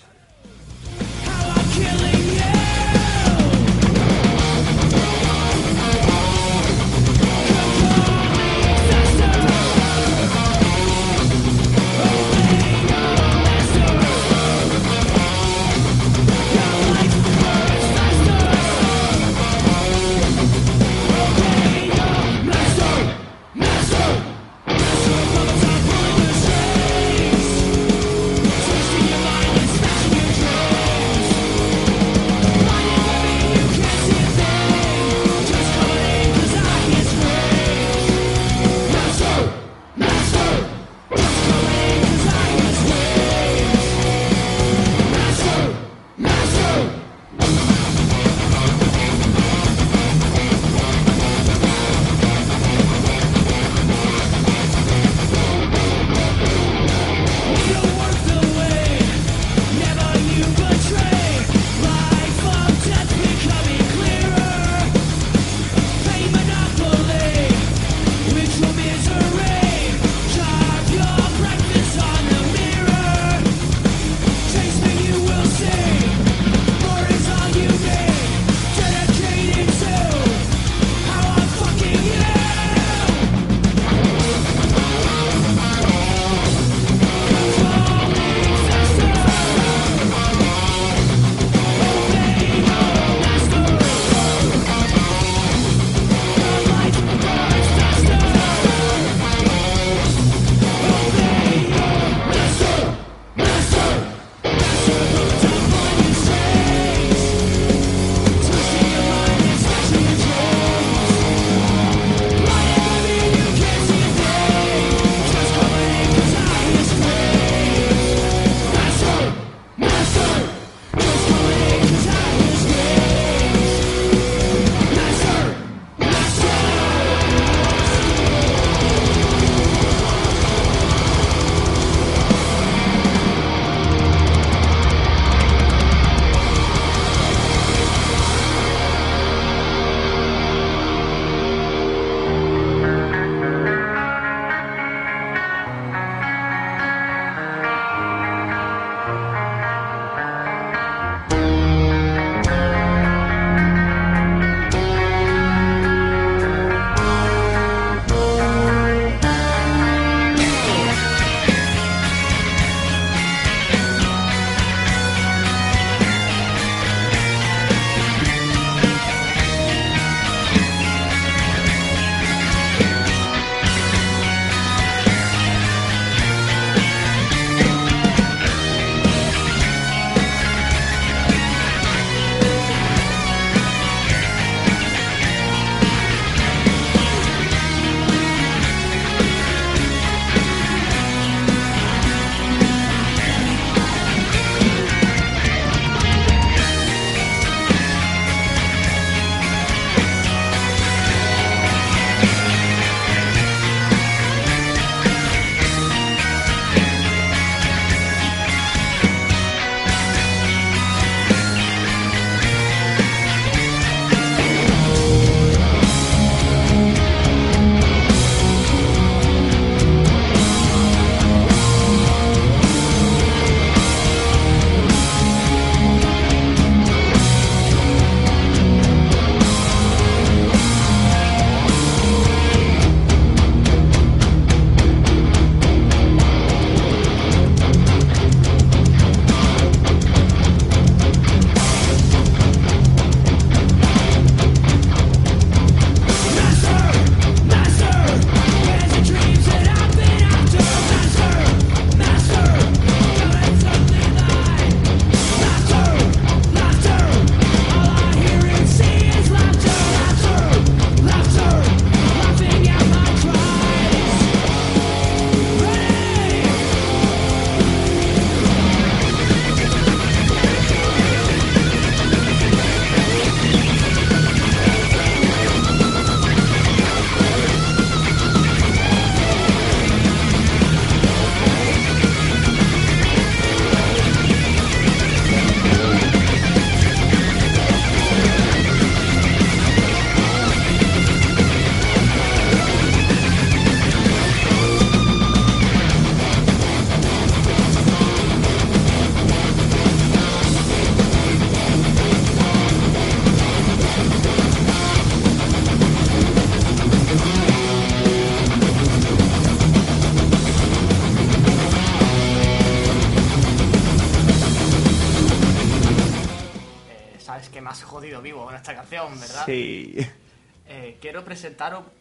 escucharlo. 1.75 2.84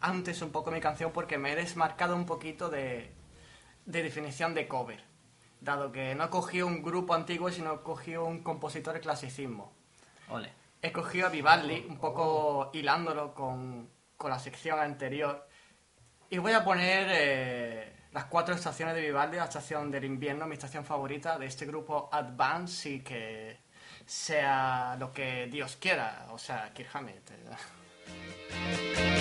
Antes 0.02 0.42
un 0.42 0.52
poco 0.52 0.72
mi 0.72 0.80
canción 0.80 1.12
porque 1.12 1.38
me 1.38 1.54
he 1.54 1.56
desmarcado 1.56 2.16
un 2.16 2.26
poquito 2.26 2.70
de, 2.70 3.12
de 3.86 4.04
definición 4.04 4.54
de 4.54 4.68
cover. 4.68 5.04
Dado 5.62 5.92
que 5.92 6.14
no 6.16 6.26
he 6.26 6.30
cogido 6.30 6.68
un 6.68 6.84
grupo 6.84 7.14
antiguo, 7.14 7.50
sino 7.50 7.74
he 7.74 7.82
cogido 7.82 8.26
un 8.26 8.44
compositor 8.44 8.94
de 8.94 9.00
clasicismo. 9.00 9.74
Ole. 10.30 10.52
He 10.82 10.92
cogido 10.92 11.28
a 11.28 11.30
Vivaldi, 11.30 11.86
un 11.88 11.98
poco 11.98 12.70
hilándolo 12.74 13.34
con, 13.34 13.90
con 14.18 14.30
la 14.30 14.40
sección 14.40 14.80
anterior. 14.80 15.48
Y 16.30 16.38
voy 16.40 16.52
a 16.52 16.64
poner 16.64 17.08
eh, 17.10 17.94
las 18.12 18.26
cuatro 18.26 18.54
estaciones 18.54 18.96
de 18.96 19.02
Vivaldi, 19.02 19.38
la 19.38 19.46
estación 19.46 19.90
del 19.90 20.04
invierno, 20.04 20.46
mi 20.46 20.56
estación 20.56 20.84
favorita 20.84 21.38
de 21.38 21.46
este 21.46 21.66
grupo 21.66 22.10
Advance 22.12 22.90
y 22.90 23.00
que 23.00 23.60
sea 24.06 24.96
lo 25.00 25.12
que 25.12 25.48
Dios 25.48 25.78
quiera, 25.78 26.28
o 26.32 26.38
sea, 26.38 26.72
Kirk 26.74 26.90
Hammett. 26.94 27.32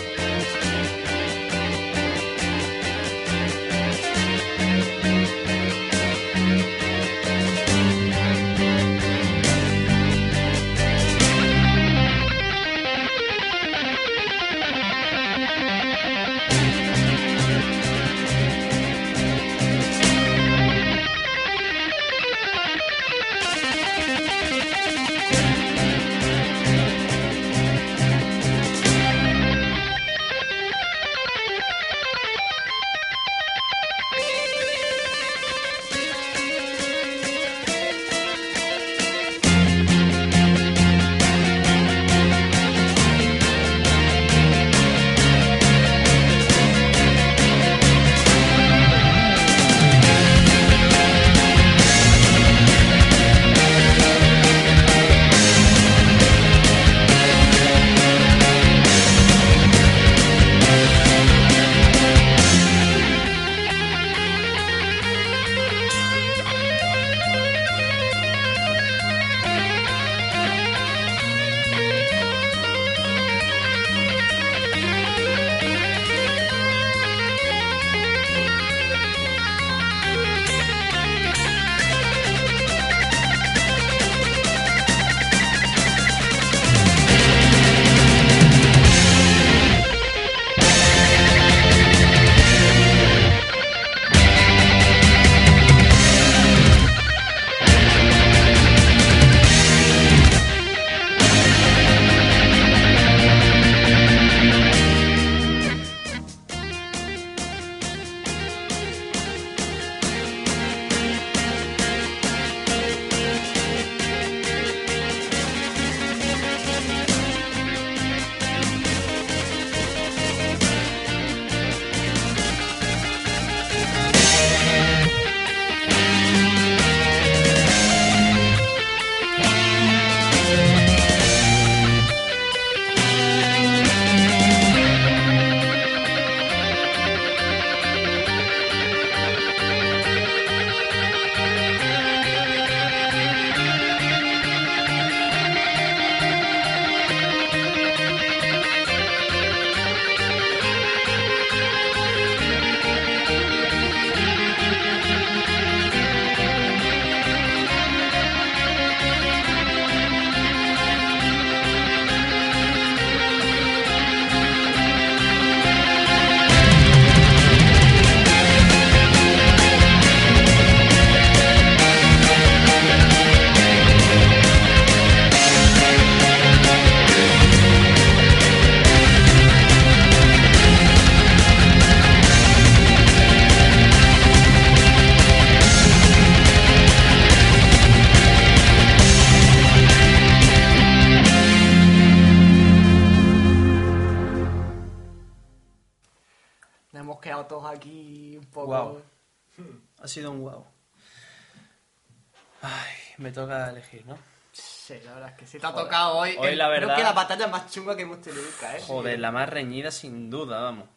sí 205.53 205.59
te 205.59 205.67
ha 205.67 205.71
Joder. 205.71 205.85
tocado 205.85 206.17
hoy. 206.17 206.35
Hoy 206.39 206.49
el- 206.49 206.59
la 206.59 206.67
Creo 206.69 206.81
verdad- 206.81 206.97
que 206.97 207.03
la 207.03 207.13
batalla 207.13 207.47
más 207.49 207.71
chunga 207.71 207.95
que 207.95 208.03
hemos 208.03 208.21
tenido 208.21 208.43
nunca, 208.43 208.77
¿eh? 208.77 208.81
Joder, 208.87 209.19
la 209.21 209.31
más 209.31 209.49
reñida 209.49 209.91
sin 209.91 210.31
duda, 210.31 210.61
vamos. 210.61 210.89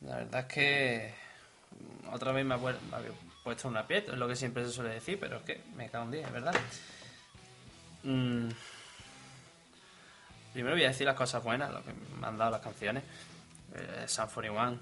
La 0.00 0.16
verdad 0.16 0.40
es 0.40 0.46
que 0.46 1.14
otra 2.10 2.32
vez 2.32 2.44
me, 2.44 2.54
ha 2.54 2.58
puer- 2.58 2.80
me 2.90 2.96
había 2.96 3.10
puesto 3.44 3.68
una 3.68 3.86
piedra, 3.86 4.12
es 4.14 4.18
lo 4.18 4.26
que 4.28 4.36
siempre 4.36 4.64
se 4.64 4.72
suele 4.72 4.90
decir, 4.90 5.18
pero 5.20 5.36
es 5.36 5.42
que 5.42 5.60
me 5.76 5.88
cago 5.88 6.04
un 6.06 6.10
día, 6.10 6.26
es 6.26 6.32
verdad. 6.32 6.54
Mm. 8.02 8.48
Primero 10.52 10.74
voy 10.74 10.84
a 10.84 10.88
decir 10.88 11.06
las 11.06 11.16
cosas 11.16 11.42
buenas, 11.42 11.70
lo 11.72 11.82
que 11.82 11.92
me 12.20 12.26
han 12.26 12.36
dado 12.36 12.50
las 12.50 12.60
canciones. 12.60 13.02
Eh, 13.74 14.04
Sun 14.06 14.26
41, 14.26 14.78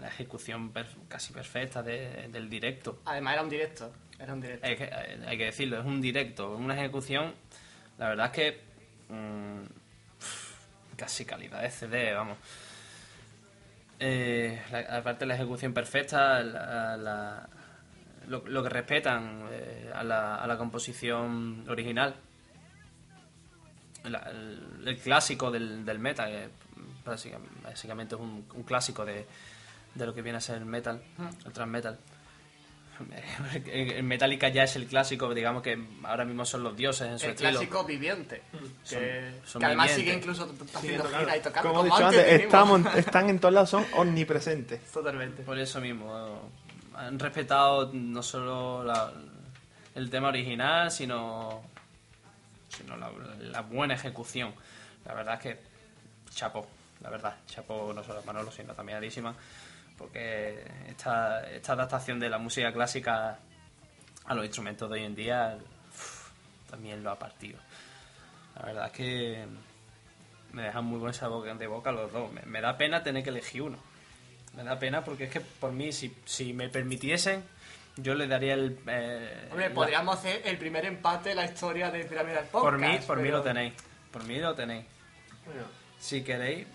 la 0.00 0.08
ejecución 0.08 0.70
per- 0.72 0.94
casi 1.08 1.32
perfecta 1.32 1.82
de- 1.82 2.28
del 2.28 2.48
directo. 2.48 3.00
Además 3.06 3.32
era 3.34 3.42
un 3.42 3.48
directo. 3.48 3.92
Era 4.18 4.32
un 4.34 4.40
directo. 4.40 4.66
Hay 4.66 4.76
que, 4.76 4.84
hay 5.26 5.38
que 5.38 5.44
decirlo, 5.46 5.80
es 5.80 5.84
un 5.86 6.00
directo, 6.00 6.50
una 6.54 6.74
ejecución. 6.74 7.34
La 8.00 8.08
verdad 8.08 8.26
es 8.26 8.32
que. 8.32 8.60
mm, 9.10 9.60
casi 10.96 11.24
calidad 11.24 11.62
de 11.62 11.70
CD, 11.70 12.12
vamos. 12.14 12.36
Eh, 13.98 14.60
la- 14.72 14.96
aparte 14.98 15.26
la 15.26 15.34
ejecución 15.34 15.72
perfecta, 15.74 16.42
la- 16.42 17.48
lo, 18.28 18.62
que 18.62 18.68
respetan 18.68 19.46
eh, 19.50 19.90
a, 19.94 20.02
la, 20.04 20.36
a 20.36 20.46
la 20.46 20.56
composición 20.56 21.64
original. 21.68 22.14
El, 24.04 24.98
clásico 25.02 25.50
del, 25.50 25.84
del 25.84 25.98
metal, 25.98 26.50
básicamente, 27.04 28.14
es 28.14 28.20
un, 28.20 28.46
un 28.54 28.62
clásico 28.62 29.04
de, 29.04 29.26
de 29.94 30.06
lo 30.06 30.14
que 30.14 30.22
viene 30.22 30.38
a 30.38 30.40
ser 30.40 30.56
el 30.56 30.64
metal, 30.64 31.02
el 31.44 31.52
thrash 31.52 31.68
metal. 31.68 31.98
El 33.72 34.02
Metallica 34.04 34.48
ya 34.48 34.64
es 34.64 34.76
el 34.76 34.86
clásico, 34.86 35.32
digamos 35.34 35.62
que 35.62 35.82
ahora 36.04 36.24
mismo 36.24 36.44
son 36.44 36.62
los 36.62 36.76
dioses 36.76 37.08
en 37.08 37.18
su 37.18 37.24
El 37.26 37.30
estilo. 37.32 37.50
clásico 37.50 37.84
viviente. 37.84 38.42
Que, 38.88 39.30
Son- 39.42 39.46
son 39.46 39.60
que 39.60 39.66
además 39.66 39.90
sigue 39.92 40.12
incluso 40.14 40.52
haciendo 40.74 41.04
gira 41.08 41.36
y 41.36 41.40
tocando. 41.40 41.68
Como 41.72 41.84
he 41.84 41.88
como 41.88 41.96
dicho 41.96 42.06
antes 42.08 42.20
antes, 42.22 42.40
estamos, 42.42 42.94
están 42.96 43.30
en 43.30 43.38
todos 43.38 43.54
lados, 43.54 43.70
son 43.70 43.86
omnipresentes. 43.94 44.80
Totalmente. 44.92 45.42
Por 45.42 45.58
eso 45.58 45.80
mismo, 45.80 46.50
han 46.94 47.18
respetado 47.18 47.90
no 47.92 48.22
solo 48.22 48.84
la- 48.84 49.12
el 49.94 50.08
tema 50.10 50.28
original, 50.28 50.90
sino, 50.90 51.62
sino 52.68 52.96
la, 52.96 53.10
la 53.40 53.60
buena 53.62 53.94
ejecución. 53.94 54.52
La 55.04 55.14
verdad 55.14 55.34
es 55.34 55.40
que 55.40 55.60
chapo, 56.34 56.66
la 57.02 57.10
verdad, 57.10 57.34
chapo 57.46 57.92
no 57.94 58.04
solo 58.04 58.20
a 58.20 58.22
Manolo, 58.22 58.52
sino 58.52 58.72
también 58.74 58.98
a 58.98 59.00
Dísima, 59.00 59.34
porque 60.00 60.64
esta, 60.88 61.46
esta 61.50 61.74
adaptación 61.74 62.18
de 62.18 62.28
la 62.30 62.38
música 62.38 62.72
clásica 62.72 63.38
a 64.24 64.34
los 64.34 64.44
instrumentos 64.44 64.88
de 64.90 64.94
hoy 64.98 65.04
en 65.04 65.14
día 65.14 65.58
uf, 65.90 66.30
también 66.70 67.02
lo 67.04 67.10
ha 67.10 67.18
partido. 67.18 67.58
La 68.56 68.62
verdad 68.62 68.86
es 68.86 68.92
que 68.92 69.44
me 70.52 70.62
dejan 70.62 70.84
muy 70.84 70.98
buen 70.98 71.12
sabor 71.14 71.56
de 71.56 71.66
boca 71.66 71.92
los 71.92 72.10
dos. 72.12 72.32
Me, 72.32 72.42
me 72.42 72.60
da 72.60 72.76
pena 72.76 73.02
tener 73.02 73.22
que 73.22 73.30
elegir 73.30 73.62
uno. 73.62 73.78
Me 74.56 74.64
da 74.64 74.78
pena 74.78 75.04
porque 75.04 75.24
es 75.24 75.30
que 75.30 75.40
por 75.40 75.70
mí, 75.72 75.92
si, 75.92 76.12
si 76.24 76.52
me 76.52 76.68
permitiesen, 76.68 77.44
yo 77.96 78.14
le 78.14 78.26
daría 78.26 78.54
el... 78.54 78.78
eh, 78.88 79.48
Hombre, 79.50 79.68
la- 79.68 79.74
podríamos 79.74 80.18
hacer 80.18 80.42
el 80.44 80.56
primer 80.58 80.86
empate 80.86 81.28
de 81.30 81.34
la 81.36 81.44
historia 81.44 81.90
de 81.90 82.04
Pyramidal 82.04 82.44
Podcast. 82.46 82.64
por 82.64 82.78
mí, 82.78 82.98
por 83.06 83.18
mí 83.20 83.28
lo 83.28 83.42
tenéis. 83.42 83.74
Por 84.10 84.24
mí 84.24 84.38
lo 84.38 84.54
tenéis. 84.54 84.86
Si 86.00 86.22
queréis, 86.24 86.66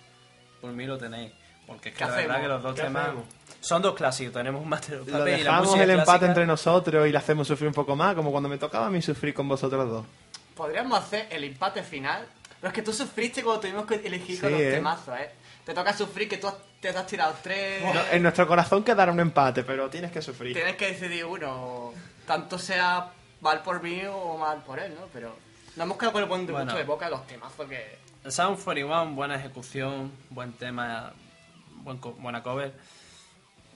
por 0.62 0.72
mí 0.72 0.86
lo 0.86 0.98
tenéis. 0.98 1.34
Porque 1.68 1.90
es 1.90 1.96
que 1.96 2.00
¿Qué 2.04 2.06
la 2.10 2.16
verdad 2.16 2.32
hacemos? 2.38 2.42
que 2.42 2.48
los 2.48 2.64
dos 2.64 2.76
¿Qué 2.76 2.82
temas 2.82 3.04
hacemos? 3.08 3.24
son 3.62 3.82
dos 3.82 3.96
clásicos. 3.96 4.34
Tenemos 4.34 4.62
un 4.62 4.70
Master 4.70 5.00
of 5.00 5.08
Lo 5.08 5.18
Puppets 5.20 5.40
y 5.40 5.44
la 5.44 5.52
dejamos 5.52 5.76
el 5.80 5.90
empate 5.90 6.06
clásica. 6.06 6.26
entre 6.28 6.46
nosotros 6.46 7.08
y 7.08 7.12
le 7.12 7.18
hacemos 7.18 7.48
sufrir 7.48 7.68
un 7.68 7.74
poco 7.74 7.96
más, 7.96 8.16
como 8.16 8.32
cuando 8.32 8.50
me 8.50 8.58
tocaba 8.58 8.88
a 8.88 8.90
mí 8.90 9.02
sufrir 9.02 9.34
con 9.34 9.48
vosotros 9.48 9.90
dos. 9.90 10.06
Podríamos 10.56 10.98
hacer 11.00 11.28
el 11.32 11.44
empate 11.44 11.84
final. 11.84 12.26
Pero 12.62 12.68
es 12.70 12.74
que 12.74 12.82
tú 12.82 12.94
sufriste 12.94 13.44
cuando 13.44 13.62
tuvimos 13.62 13.86
que 13.86 13.96
elegir 13.96 14.40
con 14.40 14.50
Sí, 14.50 14.54
los 14.56 14.62
¿eh? 14.64 14.72
temazos, 14.72 15.20
¿eh? 15.20 15.30
Te 15.66 15.74
toca 15.74 15.94
sufrir 15.94 16.30
que 16.30 16.38
tú 16.38 16.48
has- 16.48 16.56
te 16.80 16.90
has 16.90 17.06
tirado 17.08 17.36
tres. 17.44 17.84
No, 17.84 18.00
en 18.12 18.22
nuestro 18.24 18.48
corazón 18.48 18.84
quedará 18.84 19.12
un 19.12 19.20
empate, 19.20 19.64
pero 19.64 19.90
tienes 19.90 20.12
que 20.12 20.22
sufrir. 20.22 20.54
Tienes 20.54 20.76
que 20.76 20.88
decidir 20.92 21.26
uno. 21.26 21.92
Tanto 22.26 22.58
sea 22.58 23.12
mal 23.42 23.62
por 23.62 23.82
mí 23.84 24.02
o 24.10 24.38
mal 24.38 24.64
por 24.64 24.80
él, 24.80 24.94
¿no? 25.00 25.08
Pero 25.14 25.36
nos 25.76 25.86
hemos 25.86 25.98
quedado 25.98 26.14
con 26.14 26.24
el 26.24 26.30
buen 26.30 26.46
Bueno. 26.46 26.64
gusto 26.66 26.78
de 26.78 26.84
boca 26.86 27.06
de 27.06 27.12
los 27.12 27.28
temazos 27.28 27.68
que. 27.68 27.98
Sound 28.30 28.58
41, 28.64 29.12
buena 29.16 29.36
ejecución, 29.36 30.12
buen 30.32 30.54
tema, 30.54 31.12
buen 31.86 32.00
co- 32.00 32.14
buena 32.14 32.44
cover. 32.44 32.74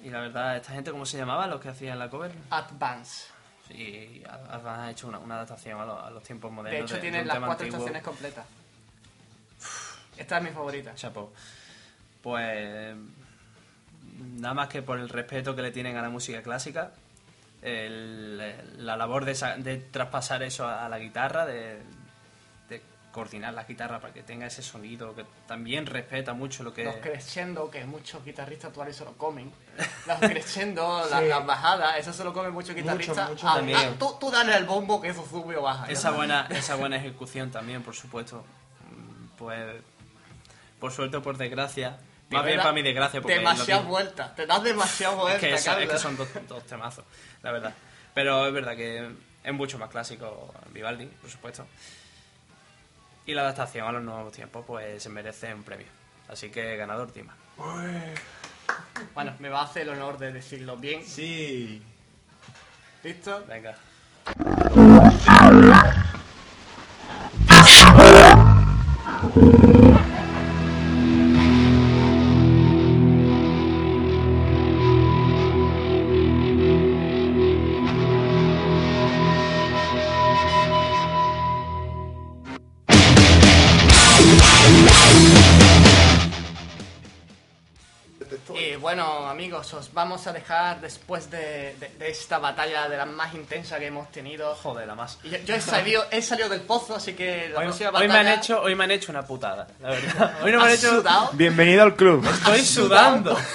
Y 0.03 0.09
la 0.09 0.19
verdad, 0.19 0.57
¿esta 0.57 0.73
gente 0.73 0.91
cómo 0.91 1.05
se 1.05 1.17
llamaba 1.17 1.47
los 1.47 1.61
que 1.61 1.69
hacían 1.69 1.97
la 1.99 2.09
cover? 2.09 2.31
Advance. 2.49 3.27
Sí, 3.67 4.23
Advance 4.27 4.67
ha 4.81 4.91
hecho 4.91 5.07
una, 5.07 5.19
una 5.19 5.35
adaptación 5.35 5.79
a, 5.79 5.85
lo- 5.85 6.03
a 6.03 6.09
los 6.09 6.23
tiempos 6.23 6.49
De 6.51 6.55
modernos. 6.55 6.91
hecho, 6.91 6.99
tiene 6.99 7.21
un 7.21 7.27
las 7.27 7.37
cuatro 7.37 7.51
antiguo. 7.53 7.77
estaciones 7.77 8.03
completas. 8.03 8.45
Esta 10.17 10.37
es 10.37 10.43
mi 10.43 10.49
favorita. 10.49 10.93
Chapo. 10.95 11.31
Pues 12.21 12.95
nada 14.37 14.53
más 14.53 14.67
que 14.67 14.81
por 14.81 14.99
el 14.99 15.07
respeto 15.09 15.55
que 15.55 15.61
le 15.61 15.71
tienen 15.71 15.95
a 15.97 16.01
la 16.01 16.09
música 16.09 16.41
clásica, 16.41 16.91
el- 17.61 18.37
la 18.85 18.97
labor 18.97 19.25
de, 19.25 19.33
de 19.59 19.77
traspasar 19.77 20.43
eso 20.43 20.67
a 20.67 20.89
la 20.89 20.97
guitarra, 20.99 21.45
de, 21.45 21.77
de 21.77 21.83
coordinar 23.11 23.53
la 23.53 23.63
guitarra 23.63 23.99
para 23.99 24.13
que 24.13 24.21
tenga 24.23 24.45
ese 24.45 24.61
sonido, 24.61 25.15
que 25.15 25.25
también 25.47 25.85
respeta 25.87 26.33
mucho 26.33 26.63
lo 26.63 26.73
que... 26.73 26.83
Los 26.83 26.97
crescendo, 26.97 27.69
que 27.71 27.83
muchos 27.85 28.23
guitarristas 28.23 28.69
actuales 28.69 28.95
se 28.95 29.03
lo 29.05 29.13
comen. 29.17 29.51
Los 30.07 30.19
crescendo, 30.19 31.05
las, 31.09 31.21
Sí. 31.21 31.27
las 31.27 31.45
bajadas, 31.45 31.97
eso 31.97 32.13
se 32.13 32.23
lo 32.23 32.33
comen 32.33 32.51
muchos 32.53 32.75
guitarristas. 32.75 33.29
mucho 33.29 33.47
Ah, 33.47 33.55
también. 33.55 33.77
ah, 33.79 33.95
tú, 33.97 34.15
tú 34.19 34.29
dale 34.29 34.55
el 34.55 34.65
bombo 34.65 35.01
que 35.01 35.09
eso 35.09 35.25
sube 35.27 35.55
o 35.57 35.61
baja. 35.63 35.85
Esa 35.89 36.11
buena, 36.11 36.45
esa 36.51 36.75
buena 36.75 36.97
ejecución 36.97 37.49
también, 37.51 37.81
por 37.81 37.95
supuesto. 37.95 38.43
Mm, 38.91 39.37
Pues, 39.37 39.81
por 40.79 40.91
suerte 40.91 41.17
o 41.17 41.21
por 41.23 41.37
desgracia. 41.37 41.97
Más 42.29 42.45
bien 42.45 42.57
para 42.59 42.73
mi 42.73 42.83
desgracia, 42.83 43.21
porque 43.21 43.37
Demasiadas 43.39 43.85
vueltas. 43.87 44.35
Te 44.35 44.45
das 44.45 44.61
demasiadas 44.63 45.17
vueltas. 45.17 45.43
es 45.43 45.63
que, 45.67 45.83
es 45.83 45.89
que 45.89 45.97
son 45.97 46.15
dos, 46.15 46.27
dos 46.47 46.63
temazos, 46.65 47.03
la 47.41 47.51
verdad. 47.51 47.73
Pero 48.13 48.45
es 48.45 48.53
verdad 48.53 48.75
que 48.75 49.09
es 49.43 49.53
mucho 49.53 49.79
más 49.79 49.89
clásico 49.89 50.53
Vivaldi, 50.71 51.07
por 51.07 51.29
supuesto. 51.29 51.65
Y 53.29 53.35
la 53.35 53.41
adaptación 53.41 53.87
a 53.87 53.91
los 53.91 54.01
nuevos 54.01 54.33
tiempos, 54.33 54.65
pues 54.65 55.03
se 55.03 55.07
merece 55.07 55.53
un 55.53 55.61
premio. 55.61 55.85
Así 56.29 56.49
que 56.49 56.75
ganador 56.77 57.11
Tima. 57.11 57.35
Bueno, 59.13 59.33
me 59.37 59.49
va 59.49 59.59
a 59.59 59.65
hacer 59.65 59.83
el 59.83 59.89
honor 59.89 60.17
de 60.17 60.31
decirlo 60.31 60.77
bien. 60.77 61.05
Sí. 61.05 61.79
¿Listo? 63.03 63.45
Venga. 63.47 63.75
Amigos, 89.39 89.73
os 89.73 89.93
vamos 89.93 90.27
a 90.27 90.33
dejar 90.33 90.81
después 90.81 91.31
de, 91.31 91.73
de- 91.79 91.87
de 91.97 92.09
esta 92.11 92.39
batalla 92.39 92.89
de 92.89 92.97
la 92.97 93.05
más 93.05 93.33
intensa 93.33 93.79
que 93.79 93.85
hemos 93.87 94.11
tenido. 94.11 94.53
Joder, 94.55 94.85
la 94.85 94.95
más. 94.95 95.17
Yo, 95.23 95.37
yo 95.45 95.55
he, 95.55 95.61
salido, 95.61 96.05
he 96.11 96.21
salido 96.21 96.49
del 96.49 96.59
pozo, 96.59 96.95
así 96.97 97.13
que 97.13 97.47
la 97.47 97.59
Hoy, 97.59 97.65
próxima 97.67 97.89
hoy 97.91 97.93
batalla... 98.07 98.13
me 98.13 98.19
han 98.19 98.37
hecho, 98.37 98.61
hoy 98.61 98.75
me 98.75 98.83
han 98.83 98.91
hecho 98.91 99.13
una 99.13 99.21
putada, 99.25 99.65
la 99.79 99.89
verdad. 99.91 100.33
Hoy 100.43 100.51
no 100.51 100.57
me 100.57 100.63
han 100.65 100.71
¿Has 100.71 100.79
hecho. 100.83 100.97
sudado? 100.99 101.29
Bienvenido 101.33 101.83
al 101.83 101.95
club. 101.95 102.25
Estoy 102.27 102.65
sudando. 102.65 103.37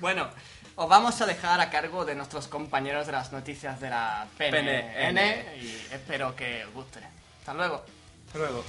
Bueno, 0.00 0.30
os 0.76 0.88
vamos 0.88 1.20
a 1.20 1.26
dejar 1.26 1.60
a 1.60 1.68
cargo 1.68 2.06
de 2.06 2.14
nuestros 2.14 2.48
compañeros 2.48 3.04
de 3.04 3.12
las 3.12 3.32
noticias 3.32 3.78
de 3.80 3.90
la 3.90 4.26
PNN, 4.38 5.12
PNN. 5.12 5.58
y 5.60 5.76
espero 5.92 6.34
que 6.34 6.64
os 6.64 6.72
guste. 6.72 7.00
Hasta 7.40 7.52
luego. 7.52 7.84
Hasta 8.28 8.38
luego. 8.38 8.64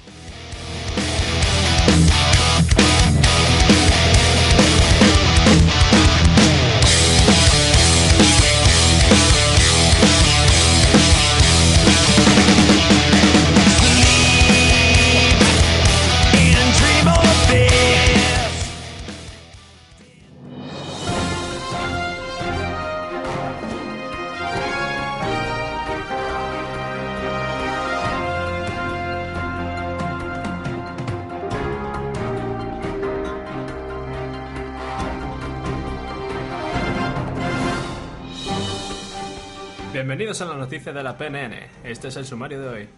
Bienvenidos 40.32 40.50
a 40.50 40.58
las 40.58 40.66
noticias 40.66 40.96
de 40.96 41.04
la 41.04 41.18
PNN. 41.18 41.56
Este 41.84 42.08
es 42.08 42.16
el 42.16 42.26
sumario 42.26 42.62
de 42.62 42.68
hoy. 42.70 42.90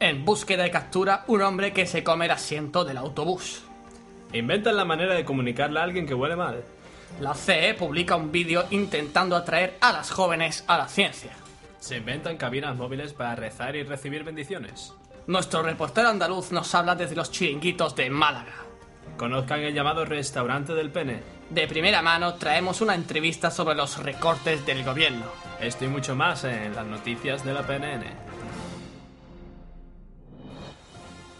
En 0.00 0.24
búsqueda 0.24 0.66
y 0.66 0.70
captura, 0.70 1.22
un 1.26 1.42
hombre 1.42 1.74
que 1.74 1.84
se 1.84 2.02
come 2.02 2.24
el 2.24 2.30
asiento 2.30 2.82
del 2.82 2.96
autobús. 2.96 3.62
Inventan 4.32 4.74
la 4.74 4.86
manera 4.86 5.12
de 5.12 5.26
comunicarle 5.26 5.78
a 5.78 5.82
alguien 5.82 6.06
que 6.06 6.14
huele 6.14 6.34
mal. 6.34 6.64
La 7.20 7.34
CE 7.34 7.74
publica 7.74 8.16
un 8.16 8.32
vídeo 8.32 8.64
intentando 8.70 9.36
atraer 9.36 9.76
a 9.82 9.92
las 9.92 10.10
jóvenes 10.10 10.64
a 10.66 10.78
la 10.78 10.88
ciencia. 10.88 11.32
Se 11.78 11.98
inventan 11.98 12.38
cabinas 12.38 12.74
móviles 12.74 13.12
para 13.12 13.36
rezar 13.36 13.76
y 13.76 13.82
recibir 13.82 14.24
bendiciones. 14.24 14.94
Nuestro 15.26 15.62
reportero 15.62 16.08
andaluz 16.08 16.52
nos 16.52 16.74
habla 16.74 16.94
desde 16.94 17.16
los 17.16 17.30
chiringuitos 17.30 17.94
de 17.96 18.08
Málaga. 18.08 18.64
Conozcan 19.18 19.60
el 19.60 19.74
llamado 19.74 20.06
restaurante 20.06 20.72
del 20.72 20.90
pene. 20.90 21.20
De 21.50 21.68
primera 21.68 22.02
mano 22.02 22.34
traemos 22.34 22.80
una 22.80 22.96
entrevista 22.96 23.52
sobre 23.52 23.76
los 23.76 24.02
recortes 24.02 24.66
del 24.66 24.82
gobierno. 24.84 25.26
Esto 25.60 25.84
y 25.84 25.88
mucho 25.88 26.16
más 26.16 26.42
en 26.42 26.74
las 26.74 26.84
noticias 26.84 27.44
de 27.44 27.54
la 27.54 27.64
PNN. 27.64 28.04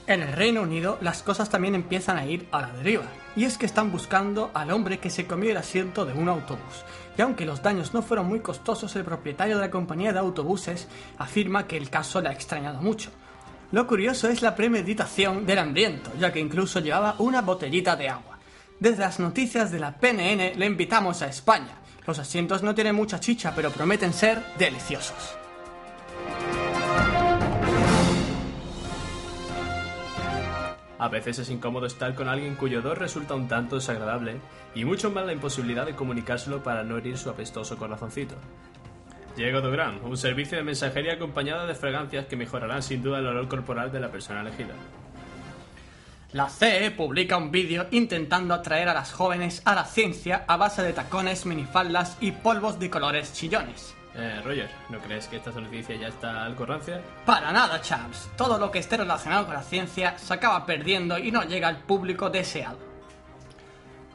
En 0.06 0.22
el 0.22 0.32
Reino 0.32 0.62
Unido 0.62 0.98
las 1.00 1.24
cosas 1.24 1.50
también 1.50 1.74
empiezan 1.74 2.18
a 2.18 2.24
ir 2.24 2.46
a 2.52 2.60
la 2.60 2.68
deriva, 2.68 3.06
y 3.34 3.44
es 3.44 3.58
que 3.58 3.66
están 3.66 3.90
buscando 3.90 4.52
al 4.54 4.70
hombre 4.70 5.00
que 5.00 5.10
se 5.10 5.26
comió 5.26 5.50
el 5.50 5.56
asiento 5.56 6.06
de 6.06 6.12
un 6.12 6.28
autobús. 6.28 6.84
Y 7.18 7.22
aunque 7.22 7.44
los 7.44 7.60
daños 7.60 7.92
no 7.92 8.00
fueron 8.00 8.26
muy 8.26 8.38
costosos, 8.38 8.94
el 8.94 9.04
propietario 9.04 9.56
de 9.56 9.62
la 9.62 9.70
compañía 9.72 10.12
de 10.12 10.20
autobuses 10.20 10.86
afirma 11.18 11.66
que 11.66 11.76
el 11.76 11.90
caso 11.90 12.20
le 12.20 12.28
ha 12.28 12.32
extrañado 12.32 12.80
mucho. 12.80 13.10
Lo 13.72 13.88
curioso 13.88 14.28
es 14.28 14.40
la 14.40 14.54
premeditación 14.54 15.44
del 15.44 15.58
hambriento, 15.58 16.12
ya 16.20 16.32
que 16.32 16.38
incluso 16.38 16.78
llevaba 16.78 17.16
una 17.18 17.42
botellita 17.42 17.96
de 17.96 18.08
agua. 18.08 18.35
Desde 18.78 18.98
las 18.98 19.18
noticias 19.18 19.72
de 19.72 19.78
la 19.78 19.96
PNN 19.96 20.58
le 20.58 20.66
invitamos 20.66 21.22
a 21.22 21.28
España, 21.28 21.78
Los 22.06 22.20
asientos 22.20 22.62
no 22.62 22.72
tienen 22.72 22.94
mucha 22.94 23.18
chicha, 23.18 23.52
pero 23.56 23.72
prometen 23.72 24.12
ser 24.12 24.40
deliciosos. 24.58 25.36
A 30.98 31.08
veces 31.08 31.40
es 31.40 31.50
incómodo 31.50 31.86
estar 31.86 32.14
con 32.14 32.28
alguien 32.28 32.54
cuyo 32.54 32.78
odor 32.78 33.00
resulta 33.00 33.34
un 33.34 33.48
tanto 33.48 33.74
desagradable, 33.74 34.36
y 34.74 34.84
mucho 34.84 35.10
más 35.10 35.26
la 35.26 35.32
imposibilidad 35.32 35.84
de 35.84 35.96
comunicárselo 35.96 36.62
para 36.62 36.84
no 36.84 36.96
herir 36.96 37.18
su 37.18 37.28
apestoso 37.28 37.76
corazoncito. 37.76 38.36
Llega 39.36 39.58
Odogram, 39.58 40.04
un 40.04 40.16
servicio 40.16 40.56
de 40.56 40.64
mensajería 40.64 41.14
acompañado 41.14 41.66
de 41.66 41.74
fragancias 41.74 42.26
que 42.26 42.36
mejorarán 42.36 42.82
sin 42.84 43.02
duda 43.02 43.18
el 43.18 43.26
olor 43.26 43.48
corporal 43.48 43.90
de 43.90 44.00
la 44.00 44.12
persona 44.12 44.42
elegida. 44.42 44.74
La 46.32 46.48
CE 46.48 46.90
publica 46.90 47.36
un 47.36 47.52
vídeo 47.52 47.86
intentando 47.92 48.52
atraer 48.52 48.88
a 48.88 48.94
las 48.94 49.12
jóvenes 49.12 49.62
a 49.64 49.76
la 49.76 49.84
ciencia 49.84 50.44
a 50.48 50.56
base 50.56 50.82
de 50.82 50.92
tacones, 50.92 51.46
minifaldas 51.46 52.16
y 52.20 52.32
polvos 52.32 52.80
de 52.80 52.90
colores 52.90 53.32
chillones. 53.32 53.94
Eh, 54.16 54.40
Roger, 54.44 54.68
¿no 54.88 54.98
crees 54.98 55.28
que 55.28 55.36
esta 55.36 55.52
noticia 55.52 55.94
ya 55.94 56.08
está 56.08 56.44
algo 56.44 56.66
rancia? 56.66 57.00
Para 57.24 57.52
nada, 57.52 57.80
chaps. 57.80 58.28
Todo 58.36 58.58
lo 58.58 58.72
que 58.72 58.80
esté 58.80 58.96
relacionado 58.96 59.46
con 59.46 59.54
la 59.54 59.62
ciencia 59.62 60.18
se 60.18 60.34
acaba 60.34 60.66
perdiendo 60.66 61.16
y 61.16 61.30
no 61.30 61.44
llega 61.44 61.68
al 61.68 61.78
público 61.78 62.28
deseado. 62.28 62.78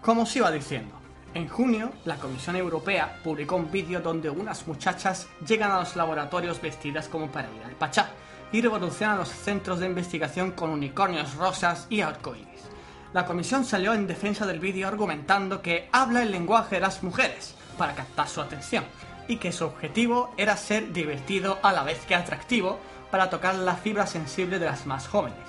Como 0.01 0.23
os 0.23 0.35
iba 0.35 0.51
diciendo, 0.51 0.93
en 1.33 1.47
junio 1.47 1.93
la 2.03 2.17
Comisión 2.17 2.57
Europea 2.57 3.19
publicó 3.23 3.55
un 3.55 3.71
vídeo 3.71 4.01
donde 4.01 4.29
unas 4.29 4.67
muchachas 4.67 5.29
llegan 5.47 5.71
a 5.71 5.79
los 5.79 5.95
laboratorios 5.95 6.61
vestidas 6.61 7.07
como 7.07 7.31
para 7.31 7.47
ir 7.47 7.63
al 7.63 7.75
Pachá 7.75 8.09
y 8.51 8.61
revolucionan 8.61 9.17
los 9.17 9.29
centros 9.29 9.79
de 9.79 9.87
investigación 9.87 10.51
con 10.51 10.69
unicornios 10.69 11.35
rosas 11.35 11.87
y 11.89 12.01
arcoíris. 12.01 12.69
La 13.13 13.25
comisión 13.25 13.65
salió 13.65 13.93
en 13.93 14.07
defensa 14.07 14.45
del 14.45 14.59
vídeo 14.59 14.87
argumentando 14.87 15.61
que 15.61 15.89
habla 15.91 16.23
el 16.23 16.31
lenguaje 16.31 16.75
de 16.75 16.81
las 16.81 17.03
mujeres 17.03 17.55
para 17.77 17.93
captar 17.93 18.27
su 18.27 18.41
atención 18.41 18.85
y 19.27 19.37
que 19.37 19.51
su 19.51 19.65
objetivo 19.65 20.33
era 20.37 20.55
ser 20.57 20.93
divertido 20.93 21.59
a 21.61 21.73
la 21.73 21.83
vez 21.83 22.05
que 22.05 22.15
atractivo 22.15 22.79
para 23.09 23.29
tocar 23.29 23.55
la 23.55 23.75
fibra 23.75 24.07
sensible 24.07 24.59
de 24.59 24.65
las 24.65 24.85
más 24.85 25.07
jóvenes. 25.07 25.39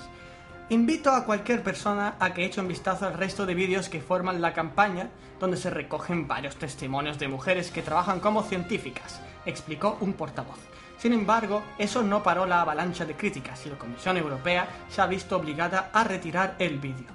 Invito 0.69 1.11
a 1.11 1.25
cualquier 1.25 1.61
persona 1.61 2.15
a 2.19 2.33
que 2.33 2.45
eche 2.45 2.61
un 2.61 2.67
vistazo 2.67 3.05
al 3.05 3.13
resto 3.13 3.45
de 3.45 3.53
vídeos 3.53 3.89
que 3.89 4.01
forman 4.01 4.41
la 4.41 4.53
campaña, 4.53 5.09
donde 5.39 5.57
se 5.57 5.69
recogen 5.69 6.27
varios 6.27 6.55
testimonios 6.55 7.19
de 7.19 7.27
mujeres 7.27 7.69
que 7.71 7.81
trabajan 7.81 8.19
como 8.19 8.43
científicas, 8.43 9.19
explicó 9.45 9.97
un 9.99 10.13
portavoz. 10.13 10.72
Sin 11.03 11.11
embargo, 11.11 11.63
eso 11.77 12.01
no 12.01 12.23
paró 12.23 12.45
la 12.45 12.61
avalancha 12.61 13.03
de 13.03 13.13
críticas 13.13 13.65
y 13.65 13.69
la 13.69 13.77
Comisión 13.77 14.15
Europea 14.15 14.85
se 14.87 15.01
ha 15.01 15.05
visto 15.05 15.35
obligada 15.35 15.89
a 15.91 16.05
retirar 16.05 16.55
el 16.59 16.79
vídeo. 16.79 17.07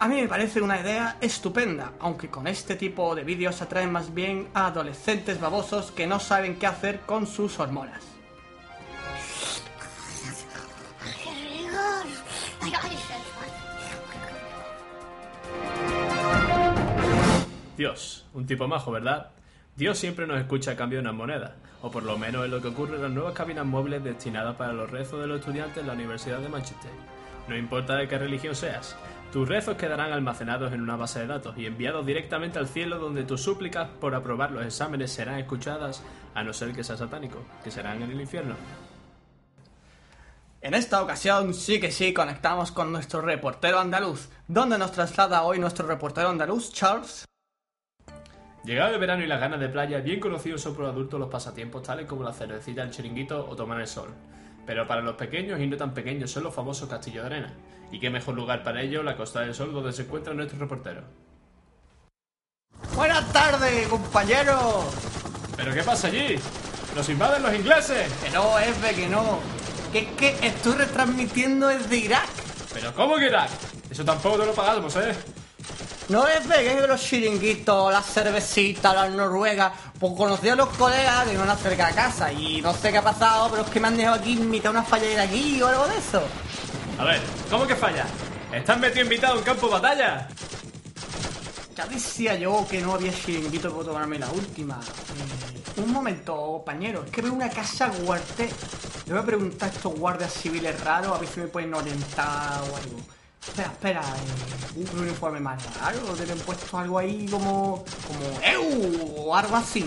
A 0.00 0.08
mí 0.08 0.20
me 0.20 0.26
parece 0.26 0.60
una 0.60 0.80
idea 0.80 1.16
estupenda, 1.20 1.92
aunque 2.00 2.28
con 2.28 2.48
este 2.48 2.74
tipo 2.74 3.14
de 3.14 3.22
vídeos 3.22 3.62
atraen 3.62 3.92
más 3.92 4.12
bien 4.12 4.48
a 4.52 4.66
adolescentes 4.66 5.40
babosos 5.40 5.92
que 5.92 6.08
no 6.08 6.18
saben 6.18 6.58
qué 6.58 6.66
hacer 6.66 7.02
con 7.02 7.28
sus 7.28 7.60
hormonas. 7.60 8.02
Dios, 17.76 18.26
un 18.34 18.44
tipo 18.44 18.66
majo, 18.66 18.90
¿verdad? 18.90 19.30
Dios 19.76 19.98
siempre 19.98 20.24
nos 20.26 20.38
escucha 20.38 20.70
a 20.70 20.76
cambio 20.76 20.98
de 20.98 21.02
unas 21.02 21.16
monedas, 21.16 21.50
o 21.82 21.90
por 21.90 22.04
lo 22.04 22.16
menos 22.16 22.44
es 22.44 22.50
lo 22.50 22.62
que 22.62 22.68
ocurre 22.68 22.94
en 22.94 23.02
las 23.02 23.10
nuevas 23.10 23.34
cabinas 23.34 23.66
móviles 23.66 24.04
destinadas 24.04 24.54
para 24.54 24.72
los 24.72 24.88
rezos 24.88 25.20
de 25.20 25.26
los 25.26 25.40
estudiantes 25.40 25.78
en 25.78 25.88
la 25.88 25.94
Universidad 25.94 26.38
de 26.38 26.48
Manchester. 26.48 26.92
No 27.48 27.56
importa 27.56 27.96
de 27.96 28.06
qué 28.06 28.16
religión 28.16 28.54
seas, 28.54 28.96
tus 29.32 29.48
rezos 29.48 29.76
quedarán 29.76 30.12
almacenados 30.12 30.72
en 30.72 30.80
una 30.80 30.94
base 30.94 31.18
de 31.18 31.26
datos 31.26 31.58
y 31.58 31.66
enviados 31.66 32.06
directamente 32.06 32.60
al 32.60 32.68
cielo 32.68 33.00
donde 33.00 33.24
tus 33.24 33.42
súplicas 33.42 33.88
por 34.00 34.14
aprobar 34.14 34.52
los 34.52 34.64
exámenes 34.64 35.10
serán 35.10 35.40
escuchadas, 35.40 36.04
a 36.36 36.44
no 36.44 36.52
ser 36.52 36.72
que 36.72 36.84
sea 36.84 36.96
satánico, 36.96 37.42
que 37.64 37.72
serán 37.72 38.00
en 38.00 38.12
el 38.12 38.20
infierno. 38.20 38.54
En 40.60 40.74
esta 40.74 41.02
ocasión 41.02 41.52
sí 41.52 41.80
que 41.80 41.90
sí 41.90 42.14
conectamos 42.14 42.70
con 42.70 42.92
nuestro 42.92 43.22
reportero 43.22 43.80
andaluz. 43.80 44.28
¿Dónde 44.46 44.78
nos 44.78 44.92
traslada 44.92 45.42
hoy 45.42 45.58
nuestro 45.58 45.88
reportero 45.88 46.28
andaluz, 46.28 46.72
Charles? 46.72 47.26
Llegado 48.64 48.94
el 48.94 49.00
verano 49.00 49.22
y 49.22 49.26
las 49.26 49.40
ganas 49.40 49.60
de 49.60 49.68
playa, 49.68 50.00
bien 50.00 50.20
conocidos 50.20 50.62
son 50.62 50.74
por 50.74 50.86
adultos 50.86 51.20
los 51.20 51.28
pasatiempos 51.28 51.82
tales 51.82 52.06
como 52.06 52.22
la 52.22 52.32
cervecita, 52.32 52.82
el 52.82 52.90
chiringuito 52.90 53.46
o 53.46 53.54
tomar 53.54 53.78
el 53.78 53.86
sol. 53.86 54.08
Pero 54.64 54.86
para 54.86 55.02
los 55.02 55.16
pequeños 55.16 55.60
y 55.60 55.66
no 55.66 55.76
tan 55.76 55.92
pequeños 55.92 56.30
son 56.30 56.44
los 56.44 56.54
famosos 56.54 56.88
castillos 56.88 57.28
de 57.28 57.34
arena. 57.34 57.52
Y 57.92 58.00
qué 58.00 58.08
mejor 58.08 58.34
lugar 58.34 58.62
para 58.62 58.80
ello 58.80 59.02
la 59.02 59.18
Costa 59.18 59.40
del 59.40 59.54
Sol 59.54 59.72
donde 59.74 59.92
se 59.92 60.02
encuentra 60.02 60.32
nuestro 60.32 60.58
reportero. 60.58 61.02
Buenas 62.96 63.30
tardes, 63.32 63.86
compañero. 63.88 64.84
¿Pero 65.56 65.74
qué 65.74 65.82
pasa 65.82 66.06
allí? 66.06 66.36
¡Nos 66.96 67.06
invaden 67.10 67.42
los 67.42 67.54
ingleses! 67.54 68.10
Que 68.22 68.30
no, 68.30 68.58
F, 68.58 68.94
que 68.94 69.08
no. 69.08 69.40
Que 69.92 69.98
es 69.98 70.08
que 70.12 70.46
estoy 70.46 70.76
retransmitiendo 70.76 71.68
desde 71.68 71.96
Irak. 71.98 72.28
¿Pero 72.72 72.94
cómo 72.94 73.16
que 73.16 73.26
Irak? 73.26 73.50
Eso 73.90 74.04
tampoco 74.06 74.38
te 74.38 74.46
lo 74.46 74.54
pagamos, 74.54 74.96
¿eh? 74.96 75.12
No 76.08 76.26
es 76.28 76.46
de 76.46 76.56
que 76.56 76.86
los 76.86 77.00
chiringuitos, 77.00 77.90
las 77.90 78.04
cervecitas, 78.04 78.94
las 78.94 79.10
noruegas. 79.10 79.72
Pues 79.98 80.12
conocí 80.14 80.48
a 80.50 80.56
los 80.56 80.68
colegas 80.70 81.26
de 81.26 81.38
una 81.38 81.56
cerca 81.56 81.88
de 81.88 81.94
casa 81.94 82.30
y 82.30 82.60
no 82.60 82.74
sé 82.74 82.90
qué 82.90 82.98
ha 82.98 83.02
pasado, 83.02 83.48
pero 83.50 83.62
es 83.62 83.70
que 83.70 83.80
me 83.80 83.88
han 83.88 83.96
dejado 83.96 84.16
aquí 84.16 84.32
invitar 84.32 84.68
a 84.68 84.70
una 84.72 84.82
falladera 84.82 85.22
aquí 85.22 85.62
o 85.62 85.66
algo 85.66 85.86
de 85.88 85.96
eso. 85.96 86.22
A 86.98 87.04
ver, 87.04 87.20
¿cómo 87.50 87.66
que 87.66 87.74
falla? 87.74 88.04
¿Estás 88.52 88.78
metido 88.78 89.02
invitado 89.02 89.38
en 89.38 89.44
campo 89.44 89.66
de 89.66 89.72
batalla? 89.72 90.28
Ya 91.74 91.86
decía 91.86 92.34
yo 92.36 92.66
que 92.70 92.80
no 92.80 92.92
había 92.92 93.12
chiringuito 93.12 93.72
para 93.72 93.84
tomarme 93.84 94.18
la 94.18 94.30
última. 94.30 94.78
Eh, 94.80 95.80
un 95.80 95.90
momento, 95.90 96.34
compañero, 96.34 97.02
es 97.04 97.10
que 97.10 97.22
veo 97.22 97.32
una 97.32 97.48
casa 97.48 97.90
guarté. 98.04 98.50
Le 99.06 99.12
voy 99.12 99.22
a 99.22 99.26
preguntar 99.26 99.70
a 99.70 99.72
estos 99.72 99.94
guardias 99.94 100.32
civiles 100.34 100.78
raros 100.80 101.16
a 101.16 101.18
ver 101.18 101.28
si 101.28 101.40
me 101.40 101.46
pueden 101.46 101.72
orientar 101.74 102.60
o 102.60 102.76
algo. 102.76 102.98
Espera, 103.46 103.68
espera, 103.70 104.00
eh, 104.00 104.84
un 104.94 105.00
uniforme 105.00 105.38
más 105.38 105.62
raro, 105.76 105.98
tienen 106.16 106.38
puesto 106.40 106.78
algo 106.78 106.98
ahí 106.98 107.26
como. 107.30 107.84
como. 108.06 108.40
¡Eu! 108.42 109.24
o 109.26 109.36
algo 109.36 109.56
así. 109.56 109.84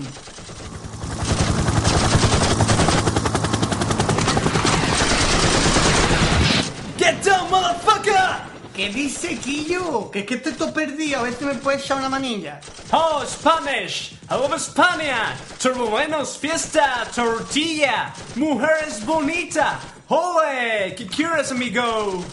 Get 6.97 7.23
down, 7.23 7.49
motherfucker! 7.49 8.47
¿Qué 8.75 8.89
dice 8.89 9.37
Quillo? 9.39 10.11
Que 10.11 10.19
es 10.19 10.25
que 10.27 10.35
estoy 10.35 10.53
todo 10.53 10.71
perdido, 10.71 11.19
a 11.19 11.23
ver 11.23 11.33
si 11.33 11.45
me 11.45 11.55
puedes 11.55 11.83
echar 11.83 11.97
una 11.97 12.09
manilla. 12.09 12.61
¡Oh, 12.91 13.23
Spanish! 13.25 14.13
¡I 14.29 14.33
love 14.35 14.53
España! 14.53 15.35
¡Turbuenos, 15.61 16.37
fiesta, 16.37 17.07
tortilla! 17.13 18.13
¡Mujeres 18.35 19.03
bonita! 19.03 19.79
¡Ole! 20.09 20.93
¿Qué 20.95 21.07
quieres, 21.07 21.51
amigo? 21.51 22.23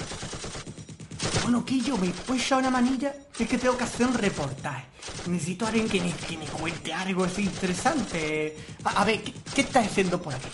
Bueno, 1.44 1.62
Quillo, 1.62 1.98
¿me 1.98 2.08
puedes 2.08 2.42
echar 2.42 2.58
una 2.60 2.70
manilla? 2.70 3.14
Es 3.38 3.46
que 3.46 3.58
tengo 3.58 3.76
que 3.76 3.84
hacer 3.84 4.06
un 4.06 4.14
reportaje. 4.14 4.86
Necesito 5.26 5.66
a 5.66 5.68
alguien 5.68 5.88
que 5.88 6.00
me, 6.00 6.10
que 6.12 6.38
me 6.38 6.46
cuente 6.46 6.92
algo 6.92 7.24
así 7.24 7.42
interesante. 7.42 8.56
A, 8.82 9.02
a 9.02 9.04
ver, 9.04 9.22
¿qué, 9.22 9.34
¿qué 9.54 9.60
estás 9.60 9.86
haciendo 9.86 10.20
por 10.22 10.34
aquí? 10.34 10.48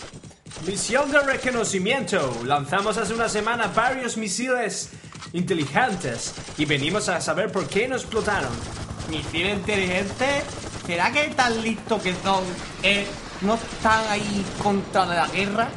Misión 0.67 1.09
de 1.09 1.21
reconocimiento. 1.21 2.41
Lanzamos 2.45 2.97
hace 2.97 3.13
una 3.13 3.29
semana 3.29 3.67
varios 3.67 4.17
misiles 4.17 4.89
inteligentes 5.31 6.33
y 6.57 6.65
venimos 6.65 7.07
a 7.07 7.21
saber 7.21 7.53
por 7.53 7.69
qué 7.69 7.87
nos 7.87 8.01
explotaron. 8.01 8.51
¿Misil 9.09 9.47
inteligente? 9.49 10.43
¿Será 10.85 11.09
que 11.11 11.29
tan 11.29 11.61
listos 11.61 12.01
que 12.01 12.13
son 12.21 12.43
eh, 12.83 13.07
no 13.41 13.55
están 13.55 14.05
ahí 14.09 14.45
contra 14.61 15.05
la 15.05 15.27
guerra? 15.27 15.69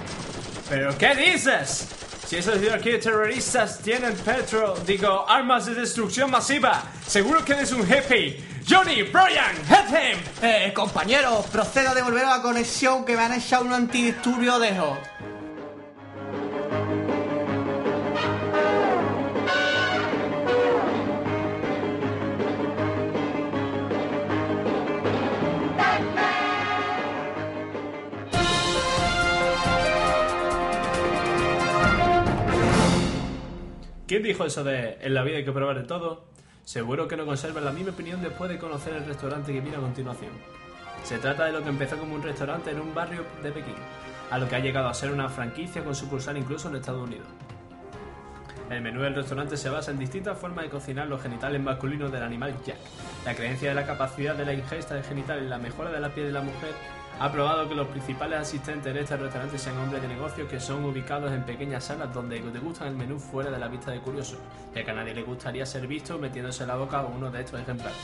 ¿Pero 0.69 0.99
qué 0.99 1.15
dices? 1.15 1.87
Si 2.27 2.37
esos 2.37 2.57
aquí 2.73 2.99
terroristas 2.99 3.81
tienen 3.81 4.15
petro, 4.15 4.75
digo, 4.87 5.29
armas 5.29 5.67
de 5.67 5.75
destrucción 5.75 6.31
masiva, 6.31 6.83
seguro 7.07 7.45
que 7.45 7.53
eres 7.53 7.71
un 7.73 7.83
hippie. 7.83 8.43
Johnny, 8.67 9.03
Brian, 9.03 9.55
help 9.69 9.91
him! 9.91 10.19
Eh, 10.43 10.73
compañeros, 10.75 11.45
procedo 11.53 11.91
a 11.91 11.95
devolver 11.95 12.25
la 12.25 12.41
conexión 12.41 13.05
que 13.05 13.15
me 13.15 13.23
han 13.23 13.35
echado 13.35 13.67
un 13.67 13.75
antidisturbio 13.75 14.59
de 14.59 14.75
hot. 14.79 15.14
¿Quién 34.15 34.23
dijo 34.23 34.45
eso 34.45 34.63
de 34.63 34.97
en 35.01 35.13
la 35.13 35.25
vida 35.25 35.39
hay 35.39 35.45
que 35.45 35.51
probar 35.51 35.77
de 35.77 35.83
todo? 35.83 36.27
Seguro 36.63 37.09
que 37.09 37.17
no 37.17 37.27
conservan 37.27 37.65
la 37.65 37.73
misma 37.73 37.91
opinión 37.91 38.23
después 38.23 38.49
de 38.49 38.61
conocer 38.61 38.95
el 38.95 39.07
restaurante 39.07 39.53
que 39.53 39.61
viene 39.61 39.77
a 39.77 39.81
continuación. 39.81 40.31
Se 41.03 41.19
trata 41.19 41.47
de 41.47 41.51
lo 41.51 41.65
que 41.65 41.71
empezó 41.71 41.99
como 41.99 42.15
un 42.15 42.23
restaurante 42.23 42.71
en 42.71 42.81
un 42.81 42.95
barrio 42.95 43.25
de 43.43 43.51
Pekín, 43.51 43.75
a 44.31 44.39
lo 44.39 44.49
que 44.49 44.55
ha 44.55 44.61
llegado 44.61 44.87
a 44.87 44.95
ser 44.95 45.11
una 45.11 45.29
franquicia 45.29 45.83
con 45.83 45.97
sucursal 45.97 46.37
incluso 46.37 46.69
en 46.69 46.77
Estados 46.77 47.09
Unidos. 47.09 47.27
El 48.71 48.83
menú 48.83 49.03
del 49.03 49.17
restaurante 49.17 49.57
se 49.57 49.69
basa 49.69 49.91
en 49.91 49.99
distintas 49.99 50.39
formas 50.39 50.65
de 50.65 50.71
cocinar 50.71 51.09
los 51.09 51.21
genitales 51.21 51.61
masculinos 51.61 52.13
del 52.13 52.23
animal 52.23 52.55
Jack. 52.65 52.79
La 53.25 53.35
creencia 53.35 53.71
de 53.71 53.75
la 53.75 53.85
capacidad 53.85 54.37
de 54.37 54.47
la 54.47 54.55
ingesta 54.55 54.95
de 54.95 55.03
genitales 55.03 55.51
la 55.51 55.59
mejora 55.59 55.91
de 55.91 55.99
la 55.99 56.15
piel 56.15 56.29
de 56.29 56.35
la 56.35 56.43
mujer 56.43 56.71
ha 57.21 57.31
probado 57.31 57.69
que 57.69 57.75
los 57.75 57.87
principales 57.89 58.41
asistentes 58.41 58.91
en 58.91 58.99
este 58.99 59.17
restaurante 59.17 59.59
sean 59.59 59.79
hombres 59.79 60.03
de 60.03 60.09
negocios 60.09 60.49
que 60.49 60.59
son 60.59 60.85
ubicados 60.85 61.33
en 61.33 61.45
pequeñas 61.45 61.85
salas 61.85 62.13
donde 62.13 62.41
degustan 62.41 62.89
el 62.89 62.97
menú 62.97 63.19
fuera 63.19 63.51
de 63.51 63.59
la 63.59 63.69
vista 63.69 63.91
de 63.91 64.01
curiosos, 64.01 64.39
ya 64.75 64.85
que 64.85 64.91
a 64.91 64.95
nadie 64.95 65.15
le 65.15 65.23
gustaría 65.23 65.65
ser 65.65 65.87
visto 65.87 66.19
metiéndose 66.19 66.65
en 66.65 66.69
la 66.69 66.77
boca 66.77 67.03
uno 67.03 67.31
de 67.31 67.41
estos 67.41 67.61
ejemplares. 67.61 67.99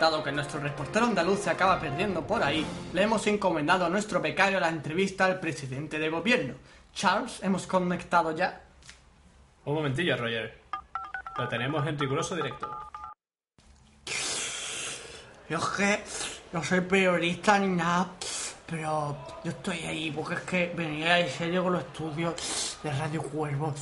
Dado 0.00 0.22
que 0.22 0.32
nuestro 0.32 0.60
reportero 0.60 1.06
andaluz 1.06 1.40
se 1.40 1.50
acaba 1.50 1.78
perdiendo 1.78 2.26
por 2.26 2.42
ahí, 2.42 2.66
le 2.92 3.02
hemos 3.02 3.26
encomendado 3.26 3.86
a 3.86 3.88
nuestro 3.88 4.20
becario 4.20 4.58
la 4.58 4.68
entrevista 4.68 5.26
al 5.26 5.38
presidente 5.38 5.98
de 5.98 6.08
gobierno. 6.08 6.54
Charles, 6.94 7.42
¿hemos 7.42 7.66
conectado 7.66 8.34
ya? 8.34 8.62
Un 9.64 9.74
momentillo, 9.74 10.16
Roger. 10.16 10.60
Lo 11.38 11.48
tenemos 11.48 11.86
en 11.86 11.98
riguroso 11.98 12.34
directo. 12.34 12.68
Yo 15.48 15.58
es 15.58 15.64
que 15.76 16.02
no 16.52 16.62
soy 16.62 16.82
periodista 16.82 17.58
ni 17.58 17.68
nada, 17.68 18.10
pero 18.66 19.16
yo 19.42 19.50
estoy 19.50 19.78
ahí 19.84 20.10
porque 20.10 20.34
es 20.34 20.40
que 20.42 20.72
venía 20.76 21.18
en 21.18 21.30
serio 21.30 21.64
con 21.64 21.72
los 21.72 21.82
estudios 21.82 22.78
de 22.82 22.92
Radio 22.92 23.22
Cuervo. 23.22 23.74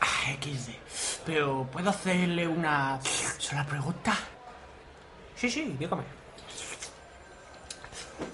Ah, 0.00 0.32
XD. 0.40 0.70
Pero, 1.24 1.68
¿puedo 1.70 1.90
hacerle 1.90 2.48
una 2.48 2.98
sola 3.38 3.64
pregunta? 3.64 4.16
Sí, 5.36 5.48
sí, 5.50 5.76
dígame. 5.78 6.02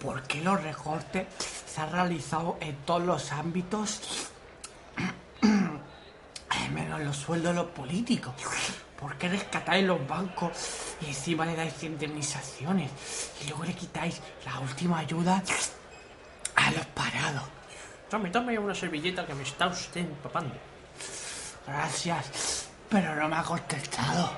¿Por 0.00 0.22
qué 0.22 0.40
los 0.40 0.62
recortes 0.62 1.26
se 1.66 1.80
han 1.80 1.92
realizado 1.92 2.56
en 2.60 2.76
todos 2.86 3.02
los 3.02 3.32
ámbitos? 3.32 4.30
Menos 6.72 7.00
los 7.00 7.16
sueldos 7.16 7.54
de 7.54 7.62
los 7.62 7.70
políticos. 7.72 8.34
¿Por 8.98 9.16
qué 9.18 9.28
rescatáis 9.28 9.84
los 9.84 10.06
bancos 10.06 10.52
y 11.00 11.06
encima 11.06 11.44
le 11.44 11.56
dais 11.56 11.82
indemnizaciones? 11.82 12.90
Y 13.42 13.48
luego 13.48 13.64
le 13.64 13.74
quitáis 13.74 14.20
la 14.44 14.60
última 14.60 14.98
ayuda 14.98 15.42
a 16.54 16.70
los 16.70 16.86
parados. 16.86 17.44
Tome, 18.08 18.30
tome 18.30 18.58
una 18.58 18.74
servilleta 18.74 19.26
que 19.26 19.34
me 19.34 19.42
está 19.42 19.66
usted 19.66 20.02
empapando. 20.02 20.54
Gracias, 21.66 22.68
pero 22.88 23.14
no 23.16 23.28
me 23.28 23.36
ha 23.36 23.42
contestado. 23.42 24.30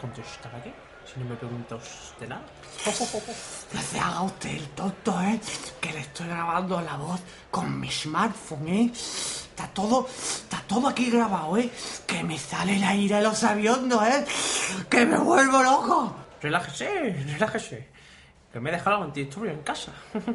¿Contestar 0.00 0.54
a 0.56 0.62
qué? 0.62 0.74
Si 1.06 1.20
no 1.20 1.26
me 1.26 1.36
pregunta 1.36 1.76
usted 1.76 2.28
nada. 2.28 2.42
No 3.72 3.80
se 3.80 3.98
haga 4.00 4.22
usted 4.22 4.50
el 4.50 4.68
tonto, 4.70 5.20
¿eh? 5.22 5.40
Que 5.80 5.92
le 5.92 6.00
estoy 6.00 6.26
grabando 6.26 6.80
la 6.80 6.96
voz 6.96 7.20
con 7.50 7.78
mi 7.78 7.90
smartphone, 7.90 8.68
¿eh? 8.68 8.92
Está 9.52 9.66
todo, 9.68 10.08
está 10.08 10.62
todo 10.66 10.88
aquí 10.88 11.10
grabado, 11.10 11.58
¿eh? 11.58 11.70
Que 12.06 12.24
me 12.24 12.38
sale 12.38 12.78
la 12.78 12.94
ira 12.94 13.18
de 13.18 13.24
los 13.24 13.44
aviondos, 13.44 14.02
¿eh? 14.02 14.24
Que 14.88 15.04
me 15.04 15.18
vuelvo 15.18 15.62
loco. 15.62 16.16
Relájese, 16.40 17.22
relájese. 17.34 17.86
Que 18.50 18.60
me 18.60 18.70
he 18.70 18.72
dejado 18.72 18.96
el 18.96 19.02
antidisturbios 19.04 19.54
en 19.54 19.62
casa. 19.62 19.92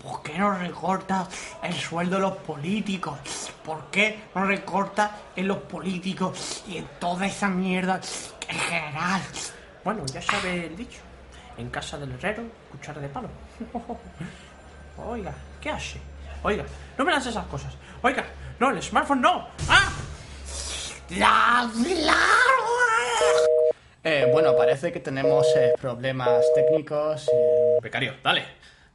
¿Por 0.00 0.22
qué 0.22 0.38
no 0.38 0.52
recortas 0.52 1.28
el 1.60 1.74
sueldo 1.74 2.16
de 2.16 2.22
los 2.22 2.36
políticos? 2.36 3.18
¿Por 3.64 3.90
qué 3.90 4.20
no 4.32 4.44
recortas 4.44 5.10
en 5.34 5.48
los 5.48 5.58
políticos 5.58 6.62
y 6.68 6.76
en 6.76 6.86
toda 7.00 7.26
esa 7.26 7.48
mierda 7.48 8.00
en 8.48 8.58
general? 8.58 9.22
Bueno, 9.82 10.06
ya 10.06 10.22
sabe 10.22 10.66
el 10.66 10.76
dicho. 10.76 11.00
En 11.56 11.68
casa 11.68 11.98
del 11.98 12.12
herrero, 12.12 12.44
cuchara 12.70 13.00
de 13.00 13.08
palo. 13.08 13.28
Oiga, 15.04 15.34
¿qué 15.60 15.70
hace? 15.70 16.11
Oiga, 16.42 16.64
no 16.98 17.04
me 17.04 17.12
lance 17.12 17.28
esas 17.30 17.46
cosas. 17.46 17.72
Oiga, 18.02 18.24
no, 18.58 18.70
el 18.70 18.82
smartphone 18.82 19.20
no. 19.20 19.48
¡Ah! 19.68 19.90
¡La, 21.10 21.70
Eh, 24.04 24.28
bueno, 24.32 24.56
parece 24.56 24.90
que 24.92 25.00
tenemos 25.00 25.46
eh, 25.56 25.74
problemas 25.80 26.42
técnicos. 26.54 27.28
eh, 27.28 27.78
Becario, 27.82 28.14
dale. 28.22 28.44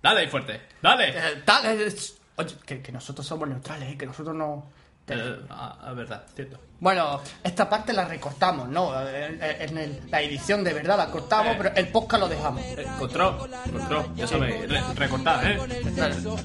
Dale 0.02 0.22
ahí 0.22 0.28
fuerte. 0.28 0.62
Dale. 0.82 1.10
eh, 1.18 1.44
es- 1.86 2.18
oye, 2.36 2.56
que, 2.66 2.82
que 2.82 2.92
nosotros 2.92 3.26
somos 3.26 3.48
neutrales, 3.48 3.94
eh, 3.94 3.98
que 3.98 4.06
nosotros 4.06 4.36
no... 4.36 4.70
Eh, 5.08 5.40
a, 5.50 5.90
a 5.90 5.94
verdad, 5.94 6.26
cierto. 6.36 6.60
Bueno, 6.80 7.20
esta 7.44 7.68
parte 7.68 7.92
la 7.92 8.06
recortamos, 8.06 8.70
¿no? 8.70 8.92
En, 9.10 9.40
en 9.42 9.78
el- 9.80 10.00
la 10.12 10.22
edición 10.22 10.64
de 10.64 10.74
verdad 10.74 10.96
la 10.98 11.08
cortamos, 11.08 11.54
Eh. 11.54 11.56
pero 11.58 11.76
el 11.76 11.88
podcast 11.88 12.22
lo 12.22 12.30
dejamos. 12.30 12.62
Eh, 12.64 12.86
control, 13.00 13.50
control. 13.72 14.06
Ya 14.16 14.28
sabéis, 14.28 14.70
re- 14.70 14.82
recortad, 14.96 15.44
¿eh? 15.46 15.58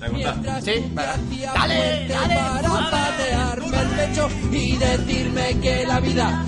Recortad. 0.01 0.63
Sí, 0.63 0.91
¿verdad? 0.95 1.17
dale, 1.55 2.09
dale. 2.09 2.35
para 2.35 2.91
patearme 2.91 3.77
el 3.83 3.89
pecho 3.89 4.29
y 4.51 4.77
decirme 4.79 5.61
que 5.61 5.87
la 5.87 6.01
vida 6.01 6.45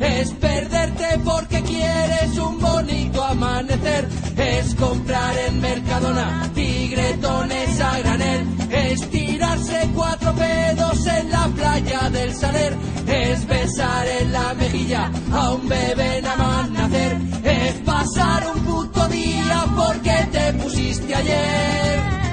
es 0.00 0.32
perderte 0.34 1.18
porque 1.24 1.62
quieres 1.62 2.36
un 2.38 2.58
bonito 2.60 3.24
amanecer, 3.24 4.08
es 4.36 4.74
comprar 4.74 5.36
en 5.38 5.60
Mercadona 5.60 6.50
tigretones 6.54 7.80
a 7.80 7.98
granel, 8.00 8.46
es 8.70 9.08
tirarse 9.10 9.90
cuatro 9.94 10.32
pedos 10.34 11.06
en 11.06 11.30
la 11.30 11.43
playa 11.52 12.10
del 12.10 12.34
Saler, 12.34 12.76
es 13.06 13.46
besar 13.46 14.06
en 14.06 14.32
la 14.32 14.54
mejilla 14.54 15.10
a 15.32 15.52
un 15.52 15.68
bebé 15.68 16.22
nada 16.22 16.36
más 16.36 16.70
nacer, 16.70 17.16
es 17.44 17.74
pasar 17.84 18.46
un 18.54 18.62
puto 18.64 19.08
día 19.08 19.64
porque 19.76 20.28
te 20.32 20.52
pusiste 20.54 21.14
ayer. 21.14 22.23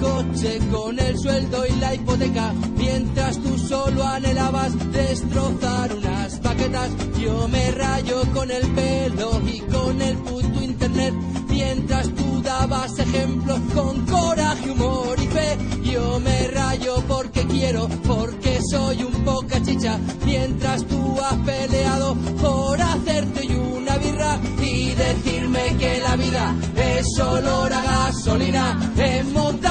Coche, 0.00 0.58
con 0.72 0.98
el 0.98 1.18
sueldo 1.18 1.64
y 1.66 1.76
la 1.76 1.94
hipoteca, 1.94 2.52
mientras 2.76 3.38
tú 3.38 3.58
solo 3.58 4.04
anhelabas 4.04 4.72
destrozar 4.92 5.94
unas 5.94 6.40
paquetas. 6.40 6.90
Yo 7.20 7.48
me 7.48 7.70
rayo 7.72 8.22
con 8.32 8.50
el 8.50 8.66
pelo 8.70 9.40
y 9.46 9.60
con 9.60 10.00
el 10.00 10.16
puto 10.18 10.62
internet, 10.62 11.14
mientras 11.48 12.08
tú 12.14 12.42
dabas 12.42 12.98
ejemplos 12.98 13.60
con 13.74 14.06
coraje, 14.06 14.70
humor 14.70 15.16
y 15.20 15.26
fe. 15.26 15.58
Yo 15.82 16.20
me 16.20 16.48
rayo 16.48 17.02
porque 17.06 17.46
quiero, 17.46 17.88
porque 18.06 18.60
soy 18.70 19.02
un 19.02 19.24
poca 19.24 19.62
chicha, 19.62 19.98
mientras 20.24 20.84
tú 20.86 21.18
has 21.20 21.36
peleado 21.44 22.14
por 22.40 22.80
hacerte 22.80 23.44
y 23.44 23.52
una 23.52 23.96
birra 23.98 24.38
y 24.62 24.90
decirme 24.94 25.76
que 25.78 26.00
la 26.00 26.16
vida 26.16 26.54
es 26.76 27.06
olor 27.18 27.72
a 27.72 27.82
gasolina, 27.82 28.92
es 28.96 29.24
montarte 29.26 29.69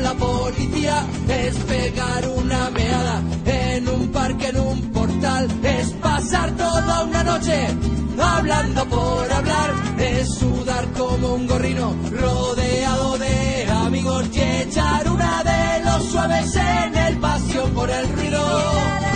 la 0.00 0.14
policía 0.14 1.06
es 1.28 1.56
pegar 1.56 2.28
una 2.28 2.70
meada 2.70 3.22
en 3.46 3.88
un 3.88 4.08
parque, 4.08 4.48
en 4.48 4.60
un 4.60 4.80
portal, 4.92 5.48
es 5.62 5.90
pasar 5.92 6.50
toda 6.56 7.04
una 7.04 7.24
noche 7.24 7.68
hablando 8.20 8.84
por 8.86 9.32
hablar, 9.32 9.74
es 9.98 10.28
sudar 10.34 10.86
como 10.92 11.34
un 11.34 11.46
gorrino 11.46 11.94
rodeado 12.10 13.18
de 13.18 13.66
amigos 13.70 14.24
y 14.32 14.40
echar 14.40 15.08
una 15.10 15.42
de 15.44 15.84
los 15.84 16.04
suaves 16.04 16.54
en 16.56 16.96
el 16.96 17.16
pasión 17.18 17.70
por 17.72 17.90
el 17.90 18.08
ruido. 18.12 19.15